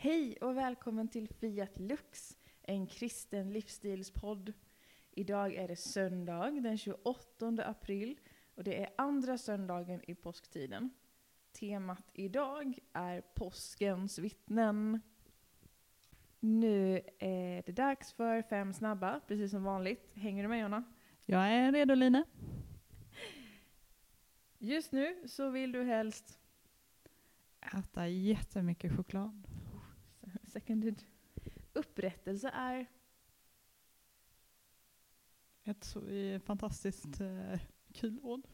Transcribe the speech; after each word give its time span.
Hej 0.00 0.36
och 0.36 0.56
välkommen 0.56 1.08
till 1.08 1.28
Fiat 1.28 1.78
Lux, 1.78 2.36
en 2.62 2.86
kristen 2.86 3.52
livsstilspodd. 3.52 4.52
Idag 5.10 5.54
är 5.54 5.68
det 5.68 5.76
söndag 5.76 6.50
den 6.50 6.78
28 6.78 7.64
april 7.64 8.18
och 8.54 8.64
det 8.64 8.82
är 8.82 8.90
andra 8.98 9.38
söndagen 9.38 10.10
i 10.10 10.14
påsktiden. 10.14 10.90
Temat 11.52 12.10
idag 12.12 12.78
är 12.92 13.20
påskens 13.20 14.18
vittnen. 14.18 15.00
Nu 16.40 17.00
är 17.18 17.62
det 17.66 17.72
dags 17.72 18.12
för 18.12 18.42
fem 18.42 18.72
snabba, 18.72 19.20
precis 19.26 19.50
som 19.50 19.64
vanligt. 19.64 20.10
Hänger 20.14 20.42
du 20.42 20.48
med 20.48 20.60
Jonna? 20.60 20.84
Jag 21.24 21.48
är 21.48 21.72
redo 21.72 21.94
Line. 21.94 22.24
Just 24.58 24.92
nu 24.92 25.28
så 25.28 25.50
vill 25.50 25.72
du 25.72 25.82
helst 25.82 26.38
Äta 27.60 28.08
jättemycket 28.08 28.96
choklad. 28.96 29.47
Seconded. 30.48 31.04
Upprättelse 31.72 32.48
är 32.48 32.86
Ett 35.64 35.84
så 35.84 36.00
fantastiskt 36.44 37.20
eh, 37.20 37.60
kul 37.92 38.18
ord. 38.22 38.46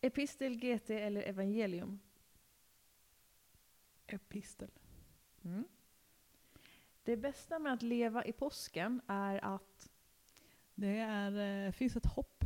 epistel, 0.00 0.56
GT 0.56 0.90
eller 0.90 1.22
evangelium. 1.22 2.00
Epistel. 4.06 4.70
Mm. 5.42 5.64
Det 7.02 7.16
bästa 7.16 7.58
med 7.58 7.72
att 7.72 7.82
leva 7.82 8.24
i 8.24 8.32
påsken 8.32 9.00
är 9.06 9.44
att 9.44 9.90
Det 10.74 10.98
är, 10.98 11.66
eh, 11.66 11.72
finns 11.72 11.96
ett 11.96 12.06
hopp, 12.06 12.44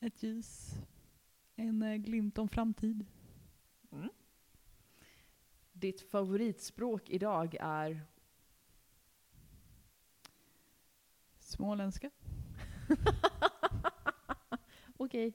ett 0.00 0.22
ljus, 0.22 0.70
en 1.56 1.82
eh, 1.82 1.96
glimt 1.96 2.38
om 2.38 2.48
framtid. 2.48 3.06
mm. 3.92 4.08
Ditt 5.84 6.00
favoritspråk 6.00 7.10
idag 7.10 7.56
är 7.60 8.00
Småländska. 11.38 12.10
Okej. 14.96 15.32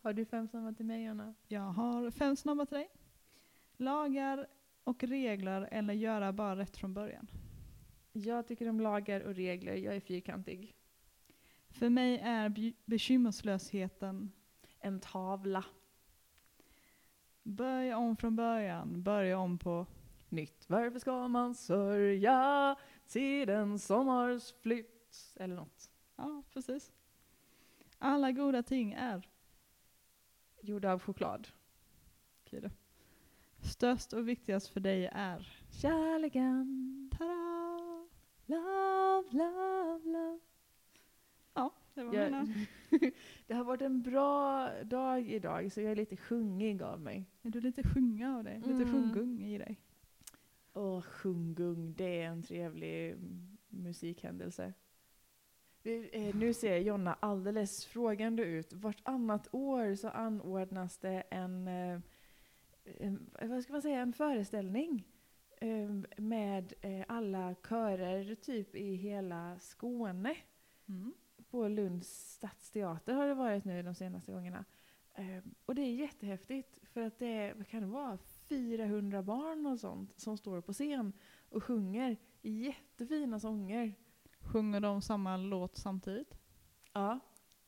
Har 0.00 0.12
du 0.12 0.24
fem 0.24 0.48
snabba 0.48 0.72
till 0.72 0.86
mig 0.86 1.04
Jonna? 1.04 1.34
Jag 1.48 1.60
har 1.60 2.10
fem 2.10 2.36
snabba 2.36 2.66
till 2.66 2.76
dig. 2.76 2.90
Lagar 3.76 4.46
och 4.84 5.04
regler 5.04 5.68
eller 5.70 5.94
göra 5.94 6.32
bara 6.32 6.56
rätt 6.56 6.76
från 6.76 6.94
början. 6.94 7.30
Jag 8.12 8.46
tycker 8.46 8.68
om 8.68 8.80
lagar 8.80 9.20
och 9.20 9.34
regler, 9.34 9.74
jag 9.74 9.96
är 9.96 10.00
fyrkantig. 10.00 10.74
För 11.68 11.88
mig 11.88 12.18
är 12.18 12.48
be- 12.48 12.72
bekymmerslösheten 12.84 14.32
En 14.78 15.00
tavla. 15.00 15.64
Börja 17.42 17.98
om 17.98 18.16
från 18.16 18.36
början, 18.36 19.02
börja 19.02 19.38
om 19.38 19.58
på 19.58 19.86
Nytt. 20.28 20.64
Varför 20.68 20.98
ska 20.98 21.28
man 21.28 21.54
sörja 21.54 22.76
tiden 23.06 23.78
som 23.78 24.08
har 24.08 24.60
flytt? 24.62 25.36
Eller 25.36 25.54
något. 25.54 25.90
Ja, 26.16 26.42
precis. 26.52 26.92
Alla 27.98 28.32
goda 28.32 28.62
ting 28.62 28.92
är 28.92 29.28
Gjorda 30.62 30.92
av 30.92 31.02
choklad. 31.02 31.48
Okej. 32.42 32.70
Störst 33.62 34.12
och 34.12 34.28
viktigast 34.28 34.68
för 34.68 34.80
dig 34.80 35.10
är 35.12 35.48
Kärleken. 35.70 37.10
Tada! 37.18 38.08
Love, 38.46 39.28
love, 39.30 40.04
love. 40.04 40.38
Ja, 41.54 41.70
det 41.94 42.02
var 42.02 42.14
Jag, 42.14 42.24
mina. 42.24 42.66
det 43.46 43.54
har 43.54 43.64
varit 43.64 43.82
en 43.82 44.02
bra 44.02 44.68
dag 44.84 45.30
idag 45.30 45.72
så 45.72 45.80
jag 45.80 45.92
är 45.92 45.96
lite 45.96 46.16
sjungig 46.16 46.82
av 46.82 47.00
mig. 47.00 47.26
Är 47.42 47.50
du 47.50 47.60
lite 47.60 47.82
sjunga 47.82 48.36
av 48.36 48.44
dig? 48.44 48.56
Lite 48.58 48.82
Mm. 48.82 48.90
sjungung 48.92 49.42
i 49.42 49.58
dig? 49.58 49.80
Åh, 50.72 51.00
sjungung, 51.00 51.94
det 51.94 52.22
är 52.22 52.26
en 52.26 52.42
trevlig 52.42 53.16
musikhändelse. 53.68 54.72
Eh, 55.82 56.36
nu 56.36 56.54
ser 56.54 56.76
Jonna 56.76 57.16
alldeles 57.20 57.86
frågande 57.86 58.42
ut. 58.42 58.72
Vartannat 58.72 59.48
år 59.54 59.94
så 59.94 60.08
anordnas 60.08 60.98
det 60.98 61.22
en, 61.30 61.68
eh, 61.68 62.00
en 62.84 63.30
vad 63.40 63.62
ska 63.62 63.72
man 63.72 63.82
säga, 63.82 64.00
en 64.00 64.12
föreställning 64.12 65.06
eh, 65.60 65.90
med 66.16 66.72
eh, 66.80 67.04
alla 67.08 67.54
körer 67.68 68.34
typ 68.34 68.74
i 68.74 68.94
hela 68.94 69.58
Skåne. 69.58 70.36
Mm. 70.88 71.14
På 71.50 71.68
Lunds 71.68 72.32
stadsteater 72.32 73.14
har 73.14 73.26
det 73.26 73.34
varit 73.34 73.64
nu 73.64 73.82
de 73.82 73.94
senaste 73.94 74.32
gångerna. 74.32 74.64
Eh, 75.14 75.44
och 75.66 75.74
det 75.74 75.82
är 75.82 75.94
jättehäftigt 75.94 76.78
för 76.82 77.00
att 77.00 77.18
det 77.18 77.26
är, 77.26 77.54
vad 77.54 77.68
kan 77.68 77.80
det 77.80 77.86
vara, 77.88 78.18
400 78.48 79.22
barn 79.22 79.66
och 79.66 79.80
sånt 79.80 80.20
som 80.20 80.36
står 80.36 80.60
på 80.60 80.72
scen 80.72 81.12
och 81.48 81.64
sjunger 81.64 82.16
jättefina 82.42 83.40
sånger. 83.40 83.94
Sjunger 84.40 84.80
de 84.80 85.02
samma 85.02 85.36
låt 85.36 85.76
samtidigt? 85.76 86.38
Ja, 86.92 87.18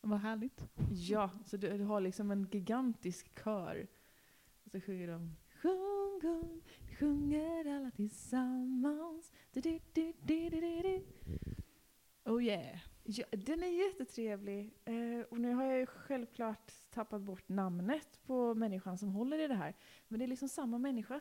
Vad 0.00 0.20
härligt. 0.20 0.69
ja 1.09 1.31
så 1.47 1.56
du, 1.56 1.78
du 1.78 1.84
har 1.84 2.00
liksom 2.00 2.31
en 2.31 2.49
gigantisk 2.53 3.44
kör. 3.44 3.87
Och 4.64 4.70
så 4.70 4.81
sjunger 4.81 5.09
de 5.09 5.37
Sjung, 5.62 6.20
sjung, 6.22 6.62
sjunger 6.99 7.76
alla 7.76 7.91
tillsammans. 7.91 9.32
Du, 9.53 9.60
du, 9.60 9.78
du, 9.93 10.12
du, 10.22 10.50
du, 10.50 10.60
du. 10.60 11.04
Oh 12.25 12.43
yeah. 12.44 12.78
Ja, 13.05 13.25
den 13.31 13.63
är 13.63 13.87
jättetrevlig. 13.87 14.79
Eh, 14.85 15.27
och 15.31 15.41
nu 15.41 15.55
har 15.55 15.65
jag 15.65 15.79
ju 15.79 15.87
självklart 15.87 16.73
tappat 16.91 17.23
bort 17.23 17.49
namnet 17.49 18.21
på 18.27 18.55
människan 18.55 18.99
som 18.99 19.09
håller 19.13 19.39
i 19.39 19.49
det 19.49 19.55
här. 19.55 19.75
Men 20.09 20.19
det 20.19 20.25
är 20.25 20.29
liksom 20.29 20.49
samma 20.49 20.79
människa 20.79 21.21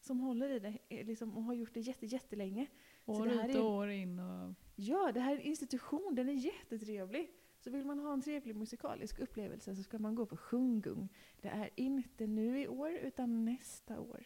som 0.00 0.20
håller 0.20 0.48
i 0.48 0.58
det 0.58 0.78
eh, 0.88 1.06
liksom, 1.06 1.36
och 1.36 1.42
har 1.42 1.54
gjort 1.54 1.74
det 1.74 1.80
jätte, 1.80 2.06
jättelänge. 2.06 2.66
År 3.06 3.28
ut 3.28 3.56
och 3.56 3.70
år 3.70 3.88
in. 3.88 4.18
Och 4.18 4.54
Ja, 4.76 5.12
det 5.14 5.20
här 5.20 5.32
är 5.32 5.36
en 5.36 5.42
institution, 5.42 6.14
den 6.14 6.28
är 6.28 6.32
jättetrevlig. 6.32 7.30
Så 7.60 7.70
vill 7.70 7.84
man 7.84 7.98
ha 7.98 8.12
en 8.12 8.22
trevlig 8.22 8.56
musikalisk 8.56 9.18
upplevelse 9.18 9.76
så 9.76 9.82
ska 9.82 9.98
man 9.98 10.14
gå 10.14 10.26
på 10.26 10.36
Sjungung. 10.36 11.08
Det 11.40 11.48
är 11.48 11.70
inte 11.76 12.26
nu 12.26 12.60
i 12.60 12.68
år 12.68 12.90
utan 12.90 13.44
nästa 13.44 14.00
år. 14.00 14.24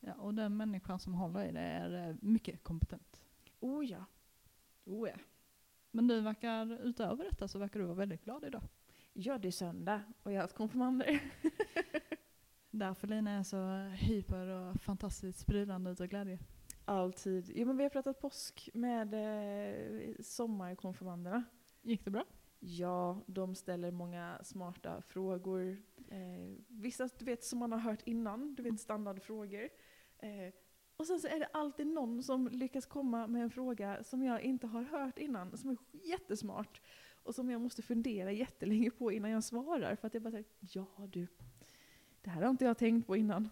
ja, 0.00 0.14
och 0.14 0.34
den 0.34 0.56
människan 0.56 1.00
som 1.00 1.14
håller 1.14 1.48
i 1.48 1.52
det 1.52 1.60
är 1.60 2.08
eh, 2.08 2.16
mycket 2.20 2.62
kompetent. 2.62 3.22
Oh 3.60 3.84
ja. 3.84 4.04
Oh 4.84 5.08
yeah. 5.08 5.20
Men 5.90 6.06
du 6.06 6.20
verkar, 6.20 6.86
utöver 6.86 7.24
detta 7.24 7.48
så 7.48 7.58
verkar 7.58 7.80
du 7.80 7.86
vara 7.86 7.96
väldigt 7.96 8.24
glad 8.24 8.44
idag. 8.44 8.62
Ja, 9.12 9.38
det 9.38 9.48
är 9.48 9.52
söndag 9.52 10.02
och 10.22 10.32
jag 10.32 10.36
har 10.36 10.42
haft 10.42 10.56
konfirmander. 10.56 11.22
Därför 12.70 13.06
Lina 13.06 13.30
är 13.30 13.42
så 13.42 13.78
hyper 14.06 14.46
och 14.46 14.80
fantastiskt 14.80 15.38
sprudlande 15.38 15.90
utav 15.90 16.06
glädje. 16.06 16.38
Alltid. 16.84 17.52
Jo, 17.54 17.66
men 17.66 17.76
vi 17.76 17.82
har 17.82 17.90
pratat 17.90 18.20
påsk 18.20 18.70
med 18.74 19.14
eh, 19.14 20.14
sommarkonfirmanderna. 20.20 21.44
Gick 21.82 22.04
det 22.04 22.10
bra? 22.10 22.24
Ja, 22.58 23.22
de 23.26 23.54
ställer 23.54 23.90
många 23.90 24.38
smarta 24.42 25.02
frågor. 25.02 25.82
Eh, 26.08 26.56
vissa 26.68 27.08
du 27.18 27.24
vet, 27.24 27.44
som 27.44 27.58
man 27.58 27.72
har 27.72 27.78
hört 27.78 28.02
innan, 28.04 28.54
du 28.54 28.62
vet 28.62 28.80
standardfrågor. 28.80 29.68
Eh, 30.18 30.54
och 31.00 31.06
sen 31.06 31.20
så 31.20 31.28
är 31.28 31.38
det 31.38 31.48
alltid 31.52 31.86
någon 31.86 32.22
som 32.22 32.48
lyckas 32.48 32.86
komma 32.86 33.26
med 33.26 33.42
en 33.42 33.50
fråga 33.50 34.04
som 34.04 34.22
jag 34.22 34.42
inte 34.42 34.66
har 34.66 34.82
hört 34.82 35.18
innan, 35.18 35.56
som 35.58 35.70
är 35.70 35.76
jättesmart. 35.92 36.80
Och 37.22 37.34
som 37.34 37.50
jag 37.50 37.60
måste 37.60 37.82
fundera 37.82 38.32
jättelänge 38.32 38.90
på 38.90 39.12
innan 39.12 39.30
jag 39.30 39.44
svarar. 39.44 39.96
För 39.96 40.06
att 40.06 40.14
jag 40.14 40.22
bara 40.22 40.30
säger 40.30 40.44
ja 40.60 40.86
du, 41.12 41.26
det 42.22 42.30
här 42.30 42.42
har 42.42 42.50
inte 42.50 42.64
jag 42.64 42.78
tänkt 42.78 43.06
på 43.06 43.16
innan. 43.16 43.48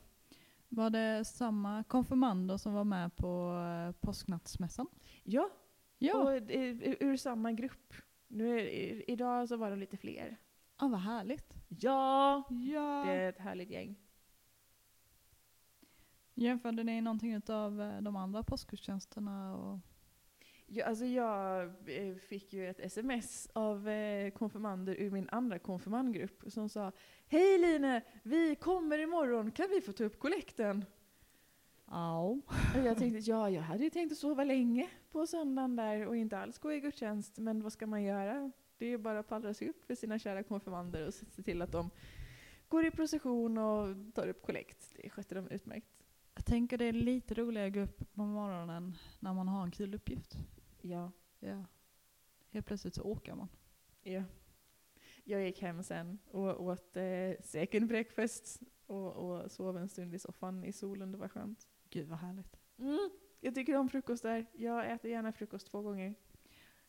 Var 0.69 0.91
det 0.91 1.25
samma 1.25 1.84
konfirmander 1.84 2.56
som 2.56 2.75
var 2.75 2.84
med 2.84 3.16
på 3.16 3.53
eh, 3.88 3.92
påsknattsmässan? 4.06 4.87
Ja, 5.22 5.50
Ja. 5.98 6.14
och 6.19 6.31
ur, 6.48 6.97
ur 7.00 7.16
samma 7.16 7.53
grupp. 7.53 7.94
Nu 8.28 8.60
är, 8.60 8.64
i- 8.64 9.04
idag 9.08 9.48
så 9.48 9.56
var 9.56 9.70
de 9.70 9.78
lite 9.78 9.97
fler. 9.97 10.37
ah, 10.76 10.88
vad 10.88 11.00
härligt. 11.00 11.55
Ja, 11.69 12.43
Ja. 12.50 13.05
det 13.06 13.12
är 13.12 13.28
ett 13.28 13.38
härligt 13.38 13.70
gäng. 13.70 13.96
Jämförde 16.40 16.85
ni 16.85 17.00
någonting 17.00 17.43
av 17.49 17.99
de 18.02 18.17
andra 18.17 18.43
påskgudstjänsterna? 18.43 19.56
Och... 19.56 19.79
Ja, 20.67 20.87
alltså 20.87 21.05
jag 21.05 21.62
eh, 21.87 22.14
fick 22.14 22.52
ju 22.52 22.69
ett 22.69 22.81
sms 22.81 23.49
av 23.52 23.88
eh, 23.88 24.31
konfirmander 24.31 24.94
ur 24.94 25.11
min 25.11 25.29
andra 25.29 25.58
konfirmandgrupp 25.58 26.43
som 26.46 26.69
sa 26.69 26.93
Hej 27.29 27.58
Line, 27.58 28.00
vi 28.23 28.55
kommer 28.55 28.99
imorgon, 28.99 29.50
kan 29.50 29.69
vi 29.70 29.81
få 29.81 29.93
ta 29.93 30.05
upp 30.05 30.19
kollekten? 30.19 30.85
Ja. 31.87 32.38
Jag 32.75 32.99
tänkte, 32.99 33.19
ja 33.31 33.50
jag 33.50 33.62
hade 33.62 33.84
ju 33.84 33.91
tänkt 33.91 34.12
att 34.12 34.19
sova 34.19 34.44
länge 34.44 34.88
på 35.11 35.26
söndagen 35.26 35.76
där 35.76 36.06
och 36.06 36.17
inte 36.17 36.38
alls 36.38 36.58
gå 36.58 36.73
i 36.73 36.81
gudstjänst, 36.81 37.38
men 37.38 37.62
vad 37.62 37.73
ska 37.73 37.87
man 37.87 38.02
göra? 38.02 38.52
Det 38.79 38.87
är 38.87 38.91
ju 38.91 38.99
bara 38.99 39.19
att 39.19 39.29
pallra 39.29 39.55
sig 39.55 39.69
upp 39.69 39.84
för 39.84 39.94
sina 39.94 40.19
kära 40.19 40.43
konfirmander 40.43 41.06
och 41.06 41.14
se 41.14 41.43
till 41.43 41.62
att 41.62 41.73
de 41.73 41.91
går 42.69 42.87
i 42.87 42.91
procession 42.91 43.58
och 43.58 44.14
tar 44.14 44.29
upp 44.29 44.43
kollekt. 44.43 44.94
Det 45.02 45.11
skötte 45.11 45.34
de 45.34 45.49
utmärkt. 45.49 45.97
Jag 46.38 46.44
tänker 46.44 46.79
det 46.79 46.85
är 46.85 46.93
lite 46.93 47.35
roligare 47.35 47.67
att 47.67 47.75
gå 47.75 47.81
upp 47.81 48.12
på 48.14 48.23
morgonen 48.23 48.96
när 49.19 49.35
man 49.35 49.49
har 49.49 49.62
en 49.62 49.70
kul 49.70 49.94
uppgift. 49.94 50.38
Ja. 50.81 51.12
Ja. 51.38 51.64
Helt 52.50 52.67
plötsligt 52.67 52.94
så 52.94 53.02
åker 53.02 53.35
man. 53.35 53.49
ja. 54.02 54.23
Jag 55.25 55.43
gick 55.43 55.62
hem 55.62 55.82
sen 55.82 56.19
och 56.31 56.62
åt 56.64 56.96
eh, 56.96 57.32
second 57.44 57.88
breakfast 57.88 58.61
och, 58.87 59.12
och 59.12 59.50
sov 59.50 59.79
en 59.79 59.88
stund 59.88 60.14
i 60.14 60.19
soffan 60.19 60.64
i 60.64 60.73
solen. 60.73 61.12
Det 61.12 61.19
var 61.19 61.29
skönt. 61.29 61.69
Gud 61.90 62.08
vad 62.08 62.19
härligt. 62.19 62.56
Mm, 62.79 63.11
jag 63.41 63.55
tycker 63.55 63.76
om 63.76 63.88
frukostar. 63.88 64.46
Jag 64.52 64.91
äter 64.93 65.11
gärna 65.11 65.32
frukost 65.32 65.67
två 65.67 65.82
gånger. 65.82 66.14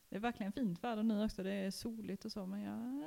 Det 0.08 0.16
är 0.16 0.20
verkligen 0.20 0.52
fint 0.52 0.84
väder 0.84 1.02
nu 1.02 1.24
också. 1.24 1.42
Det 1.42 1.52
är 1.52 1.70
soligt 1.70 2.24
och 2.24 2.32
så 2.32 2.46
men 2.46 2.60
jag 2.60 3.04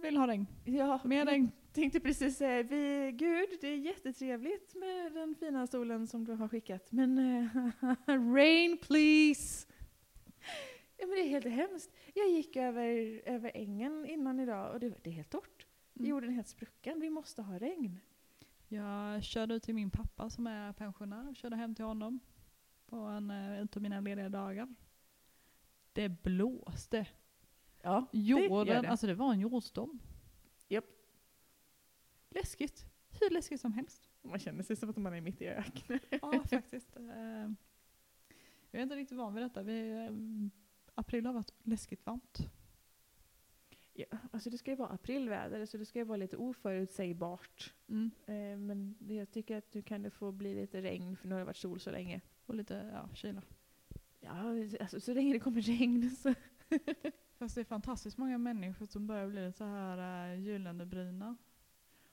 vill 0.00 0.16
ha 0.16 0.26
regn. 0.26 0.46
Ja, 0.64 1.00
Mer 1.04 1.26
regn. 1.26 1.50
tänkte 1.72 2.00
precis 2.00 2.36
säga, 2.36 2.62
vi, 2.62 3.12
gud 3.12 3.48
det 3.60 3.68
är 3.68 3.76
jättetrevligt 3.76 4.74
med 4.74 5.12
den 5.12 5.34
fina 5.34 5.66
solen 5.66 6.06
som 6.06 6.24
du 6.24 6.32
har 6.32 6.48
skickat. 6.48 6.92
Men 6.92 7.18
eh, 7.18 7.46
rain 8.34 8.78
please! 8.78 9.66
Ja 10.98 11.06
men 11.06 11.10
det 11.16 11.22
är 11.22 11.28
helt 11.28 11.46
hemskt. 11.46 11.90
Jag 12.14 12.30
gick 12.30 12.56
över, 12.56 12.84
över 13.24 13.50
ängen 13.54 14.06
innan 14.06 14.40
idag 14.40 14.72
och 14.74 14.80
det, 14.80 14.94
det 15.02 15.10
är 15.10 15.14
helt 15.14 15.30
torrt. 15.30 15.66
Mm. 15.98 16.10
Jorden 16.10 16.30
är 16.30 16.34
helt 16.34 16.48
sprucken, 16.48 17.00
vi 17.00 17.10
måste 17.10 17.42
ha 17.42 17.58
regn. 17.58 18.00
Jag 18.68 19.24
körde 19.24 19.54
ut 19.54 19.62
till 19.62 19.74
min 19.74 19.90
pappa 19.90 20.30
som 20.30 20.46
är 20.46 20.72
pensionär. 20.72 21.34
Körde 21.34 21.56
hem 21.56 21.74
till 21.74 21.84
honom 21.84 22.20
på 22.86 22.96
en 22.96 23.30
eh, 23.30 23.62
utav 23.62 23.82
mina 23.82 24.00
lediga 24.00 24.28
dagar. 24.28 24.74
Det 25.92 26.08
blåste. 26.08 27.06
Ja, 27.82 28.06
Jorden, 28.12 28.82
det. 28.82 28.88
alltså 28.90 29.06
det 29.06 29.14
var 29.14 29.32
en 29.32 29.40
jordstorm. 29.40 29.98
Japp. 30.68 30.84
Läskigt. 32.30 32.86
Hur 33.20 33.30
läskigt 33.30 33.60
som 33.60 33.72
helst. 33.72 34.08
Man 34.22 34.38
känner 34.38 34.62
sig 34.62 34.76
som 34.76 34.90
att 34.90 34.96
man 34.96 35.14
är 35.14 35.20
mitt 35.20 35.42
i 35.42 35.48
öknen. 35.48 35.98
Ja, 36.10 36.42
faktiskt. 36.50 36.96
Eh, 36.96 37.02
Jag 38.70 38.78
är 38.78 38.82
inte 38.82 38.96
riktigt 38.96 39.18
van 39.18 39.34
vid 39.34 39.44
detta. 39.44 39.62
Vi, 39.62 39.90
eh, 39.90 40.10
april 40.94 41.26
har 41.26 41.32
varit 41.32 41.52
läskigt 41.62 42.06
varmt. 42.06 42.38
Ja, 43.92 44.06
alltså 44.32 44.50
det 44.50 44.58
ska 44.58 44.70
ju 44.70 44.76
vara 44.76 44.88
aprilväder 44.88 45.66
så 45.66 45.76
det 45.76 45.84
ska 45.86 45.98
ju 45.98 46.04
vara 46.04 46.16
lite 46.16 46.36
oförutsägbart. 46.36 47.74
Mm. 47.88 48.10
Eh, 48.26 48.58
men 48.58 48.94
det- 48.98 49.14
jag 49.14 49.30
tycker 49.30 49.56
att 49.56 49.74
nu 49.74 49.82
kan 49.82 50.02
det 50.02 50.10
få 50.10 50.32
bli 50.32 50.54
lite 50.54 50.82
regn 50.82 51.16
för 51.16 51.28
nu 51.28 51.34
har 51.34 51.38
det 51.40 51.44
varit 51.44 51.56
sol 51.56 51.80
så 51.80 51.90
länge. 51.90 52.20
Och 52.46 52.54
lite 52.54 52.90
ja, 52.94 53.08
kyla. 53.14 53.42
Ja, 54.20 54.32
alltså, 54.80 55.00
så 55.00 55.14
länge 55.14 55.32
det 55.32 55.40
kommer 55.40 55.60
regn 55.60 56.10
så... 56.10 56.34
Fast 57.40 57.54
det 57.54 57.60
är 57.60 57.64
fantastiskt 57.64 58.18
många 58.18 58.38
människor 58.38 58.86
som 58.86 59.06
börjar 59.06 59.28
bli 59.28 59.52
så 59.52 59.64
här 59.64 60.32
uh, 60.32 60.40
gyllene 60.40 61.36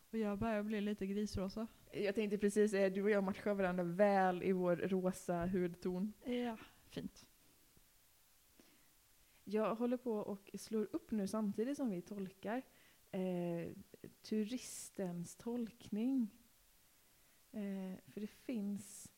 Och 0.09 0.17
jag 0.17 0.39
börjar 0.39 0.63
bli 0.63 0.81
lite 0.81 1.07
grisrosa. 1.07 1.67
Jag 1.91 2.15
tänkte 2.15 2.37
precis 2.37 2.71
säga, 2.71 2.89
du 2.89 3.03
och 3.03 3.09
jag 3.09 3.23
matchar 3.23 3.53
varandra 3.53 3.83
väl 3.83 4.43
i 4.43 4.51
vår 4.51 4.75
rosa 4.75 5.45
hudton. 5.45 6.13
Ja, 6.25 6.57
fint. 6.89 7.27
Jag 9.43 9.75
håller 9.75 9.97
på 9.97 10.11
och 10.11 10.49
slår 10.53 10.87
upp 10.91 11.11
nu 11.11 11.27
samtidigt 11.27 11.77
som 11.77 11.89
vi 11.89 12.01
tolkar 12.01 12.61
eh, 13.11 13.71
turistens 14.21 15.35
tolkning. 15.35 16.29
Eh, 17.51 17.99
för 18.13 18.21
det 18.21 18.27
finns 18.27 19.11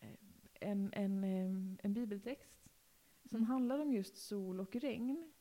eh, 0.00 0.18
en, 0.60 0.90
en, 0.92 1.24
eh, 1.24 1.76
en 1.82 1.94
bibeltext 1.94 2.63
som 3.34 3.42
Mm. 3.42 3.50
handlar 3.50 3.78
om 3.78 3.92
just 3.92 4.16
sol 4.16 4.60
och 4.60 4.76
regn. 4.76 5.32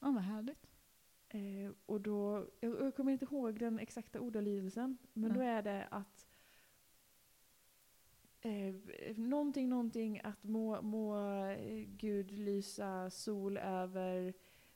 Ja, 0.00 0.10
vad 0.10 0.22
härligt. 0.22 0.66
Eh, 1.28 1.72
och 1.86 2.00
då, 2.00 2.46
jag, 2.60 2.80
jag 2.80 2.94
kommer 2.96 3.12
inte 3.12 3.24
ihåg 3.24 3.58
den 3.58 3.78
exakta 3.78 4.20
ordalydelsen, 4.20 4.98
men 5.12 5.30
Ja. 5.30 5.34
då 5.36 5.40
är 5.40 5.62
det 5.62 5.88
att 5.90 6.26
eh, 8.40 8.74
någonting, 9.16 9.68
någonting 9.68 10.20
att 10.24 10.44
må, 10.44 10.82
må 10.82 11.18
eh, 11.50 11.84
Gud 11.86 12.30
lysa 12.30 13.10
sol 13.10 13.56
över 13.56 14.34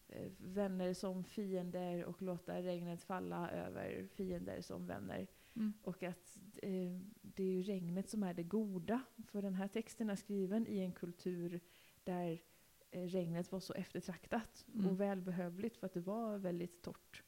eh, 0.09 0.33
vänner 0.39 0.95
som 0.95 1.25
fiender 1.25 2.05
och 2.05 2.23
låta 2.23 2.63
regnet 2.63 3.03
falla 3.03 3.51
över 3.51 4.07
fiender 4.15 4.61
som 4.61 4.87
vänner. 4.87 5.27
Mm. 5.57 5.73
Och 5.83 6.03
att 6.03 6.39
eh, 6.63 6.99
det 7.23 7.43
är 7.43 7.53
ju 7.53 7.63
regnet 7.63 8.09
som 8.11 8.23
är 8.23 8.35
det 8.35 8.43
goda. 8.43 9.03
För 9.29 9.43
den 9.43 9.55
här 9.55 9.69
texten 9.69 10.11
är 10.11 10.17
skriven 10.17 10.67
i 10.67 10.79
en 10.79 10.93
kultur 10.93 11.61
där 12.05 12.43
regnet 12.93 13.53
var 13.53 13.61
så 13.61 13.73
eftertraktat 13.73 14.65
Mm. 14.75 14.87
och 14.91 15.01
välbehövligt 15.01 15.77
för 15.77 15.87
att 15.87 15.93
det 15.95 16.01
var 16.01 16.39
väldigt 16.39 16.83
torrt. 16.83 17.23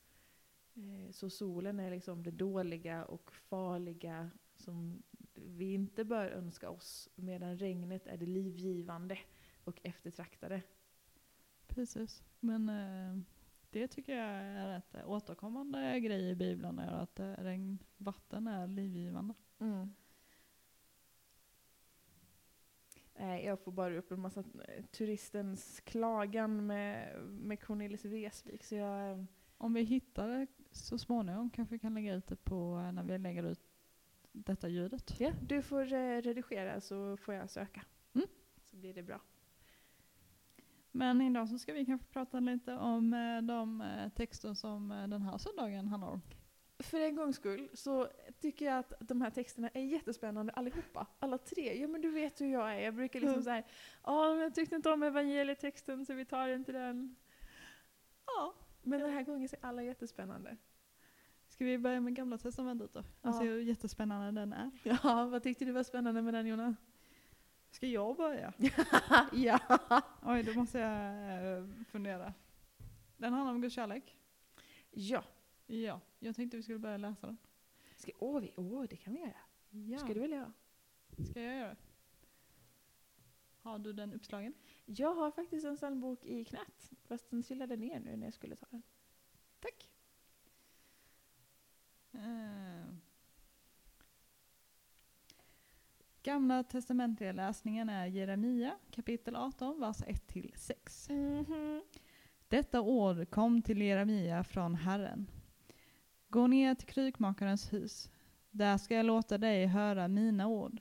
Eh, 0.74 1.10
så 1.10 1.30
solen 1.30 1.80
är 1.80 1.90
liksom 1.90 2.22
det 2.22 2.30
dåliga 2.30 3.04
och 3.04 3.32
farliga 3.32 4.30
som 4.56 5.02
vi 5.34 5.74
inte 5.74 6.04
bör 6.04 6.26
önska 6.30 6.70
oss. 6.70 7.08
Medan 7.14 7.58
regnet 7.58 8.06
är 8.06 8.16
det 8.16 8.26
livgivande 8.26 9.18
och 9.64 9.80
eftertraktade. 9.82 10.62
Precis. 11.66 12.22
Men 12.40 12.68
eh, 12.68 13.18
det 13.70 13.88
tycker 13.88 14.16
jag 14.16 14.30
är 14.30 14.78
ett 14.78 14.94
eh, 14.94 15.10
återkommande 15.10 16.00
grej 16.00 16.30
i 16.30 16.34
Bibeln, 16.34 16.78
är 16.78 16.92
att 16.92 17.20
eh, 17.20 17.32
regnvatten 17.32 18.46
är 18.46 18.66
livgivande. 18.66 19.34
Mm. 19.58 19.94
Nej, 22.94 23.03
jag 23.18 23.60
får 23.60 23.72
bara 23.72 23.98
upp 23.98 24.12
en 24.12 24.20
massa 24.20 24.40
eh, 24.40 24.84
turistens 24.84 25.80
klagan 25.80 26.66
med, 26.66 27.20
med 27.24 27.60
Cornelis 27.60 28.04
Vreeswijk. 28.04 28.64
Så 28.64 28.74
jag, 28.74 29.10
eh, 29.10 29.24
Om 29.58 29.74
vi 29.74 29.82
hittar 29.82 30.28
det 30.28 30.46
så 30.70 30.98
småningom 30.98 31.50
kanske 31.50 31.74
vi 31.74 31.78
kan 31.78 31.94
lägga 31.94 32.14
ut 32.14 32.26
det 32.26 32.36
på 32.36 32.82
eh, 32.86 32.92
när 32.92 33.02
vi 33.02 33.18
lägger 33.18 33.42
ut 33.42 33.60
detta 34.32 34.68
ljudet. 34.68 35.20
ja, 35.20 35.32
du 35.42 35.62
får 35.62 35.92
eh, 35.92 36.22
redigera 36.22 36.80
så 36.80 37.16
får 37.16 37.34
jag 37.34 37.50
söka. 37.50 37.82
Mm. 38.14 38.26
Så 38.64 38.76
blir 38.76 38.94
det 38.94 39.02
bra. 39.02 39.20
Men 40.96 41.20
idag 41.20 41.48
så 41.48 41.58
ska 41.58 41.72
vi 41.72 41.84
kanske 41.84 42.06
prata 42.06 42.40
lite 42.40 42.74
om 42.76 43.12
eh, 43.12 43.42
de 43.42 43.80
eh, 43.80 44.08
texter 44.08 44.54
som 44.54 44.92
eh, 44.92 45.08
den 45.08 45.22
här 45.22 45.38
söndagen 45.38 45.88
handlar 45.88 46.08
om. 46.08 46.20
För 46.90 47.00
en 47.00 47.16
gångs 47.16 47.36
skull 47.36 47.68
så 47.74 48.08
tycker 48.40 48.64
jag 48.66 48.78
att 48.78 48.92
de 49.00 49.20
här 49.20 49.30
texterna 49.30 49.68
är 49.74 49.80
jättespännande 49.82 50.52
allihopa. 50.52 51.06
Alla 51.18 51.38
tre. 51.38 51.80
Ja 51.80 51.88
men 51.88 52.00
du 52.00 52.10
vet 52.10 52.40
hur 52.40 52.52
jag 52.52 52.74
är. 52.74 52.78
Jag 52.80 52.94
brukar 52.94 53.20
liksom 53.20 53.32
Mm. 53.34 53.44
säga 53.44 53.62
ja 54.04 54.28
men 54.34 54.38
jag 54.38 54.54
tyckte 54.54 54.76
inte 54.76 54.90
om 54.90 55.02
evangelietexten 55.02 56.06
så 56.06 56.14
vi 56.14 56.24
tar 56.24 56.48
inte 56.48 56.72
den. 56.72 57.16
Ja. 58.26 58.54
Men 58.82 59.00
den 59.00 59.10
här 59.10 59.22
gången 59.22 59.48
så 59.48 59.56
är 59.56 59.64
alla 59.66 59.82
jättespännande. 59.82 60.56
Ska 61.48 61.64
vi 61.64 61.78
börja 61.78 62.00
med 62.00 62.14
gamla 62.14 62.38
testamentet 62.38 62.92
då? 62.94 63.04
Ja. 63.22 63.28
Och 63.28 63.34
se 63.34 63.44
hur 63.44 63.60
jättespännande 63.60 64.40
den 64.40 64.52
är. 64.52 64.70
Ja, 65.02 65.24
vad 65.30 65.42
tyckte 65.42 65.64
du 65.64 65.72
var 65.72 65.82
spännande 65.82 66.22
med 66.22 66.34
den 66.34 66.46
Jonna? 66.46 66.76
Ska 67.70 67.86
jag 67.86 68.16
börja? 68.16 68.52
ja. 69.32 69.60
Oj, 70.22 70.42
då 70.42 70.52
måste 70.52 70.78
jag 70.78 71.58
eh, 71.58 71.64
fundera. 71.92 72.34
Den 73.16 73.32
handlar 73.32 73.52
om 73.54 73.60
Guds 73.60 73.74
kärlek. 73.74 74.16
Ja. 74.90 75.24
Ja, 75.66 76.00
jag 76.18 76.36
tänkte 76.36 76.56
vi 76.56 76.62
skulle 76.62 76.78
börja 76.78 76.96
läsa 76.96 77.26
den. 77.26 77.38
Ska, 77.96 78.12
åh, 78.18 78.40
vi, 78.40 78.52
åh, 78.56 78.84
det 78.90 78.96
kan 78.96 79.12
vi 79.12 79.20
göra. 79.20 79.36
Ja. 79.70 79.98
Ska 79.98 80.14
du 80.14 80.20
väl 80.20 80.32
göra? 80.32 80.52
Ska 81.30 81.42
jag 81.42 81.56
göra? 81.56 81.76
Har 83.62 83.78
du 83.78 83.92
den 83.92 84.12
uppslagen? 84.12 84.54
Jag 84.84 85.14
har 85.14 85.30
faktiskt 85.30 85.64
en 85.66 85.76
sån 85.76 86.00
bok 86.00 86.24
i 86.24 86.44
knät. 86.44 86.90
Fast 87.04 87.30
den 87.30 87.42
trillade 87.42 87.76
ner 87.76 88.00
nu 88.00 88.16
när 88.16 88.26
jag 88.26 88.34
skulle 88.34 88.56
ta 88.56 88.66
den. 88.70 88.82
Tack. 89.60 89.90
Eh. 92.12 92.94
Gamla 96.22 96.62
testamentliga 96.62 97.32
läsningen 97.32 97.88
är 97.88 98.06
Jeremia 98.06 98.78
kapitel 98.90 99.36
18, 99.36 99.80
vers 99.80 100.02
1-6. 100.02 101.12
Mhm. 101.12 101.82
Detta 102.48 102.80
ord 102.80 103.30
kom 103.30 103.62
till 103.62 103.82
Jeremia 103.82 104.44
från 104.44 104.74
Herren. 104.74 105.26
Gå 106.34 106.46
ner 106.46 106.74
till 106.74 106.88
krukmakarens 106.88 107.72
hus. 107.72 108.10
Där 108.50 108.78
ska 108.78 108.94
jag 108.94 109.06
låta 109.06 109.38
dig 109.38 109.66
höra 109.66 110.08
mina 110.08 110.46
ord. 110.46 110.80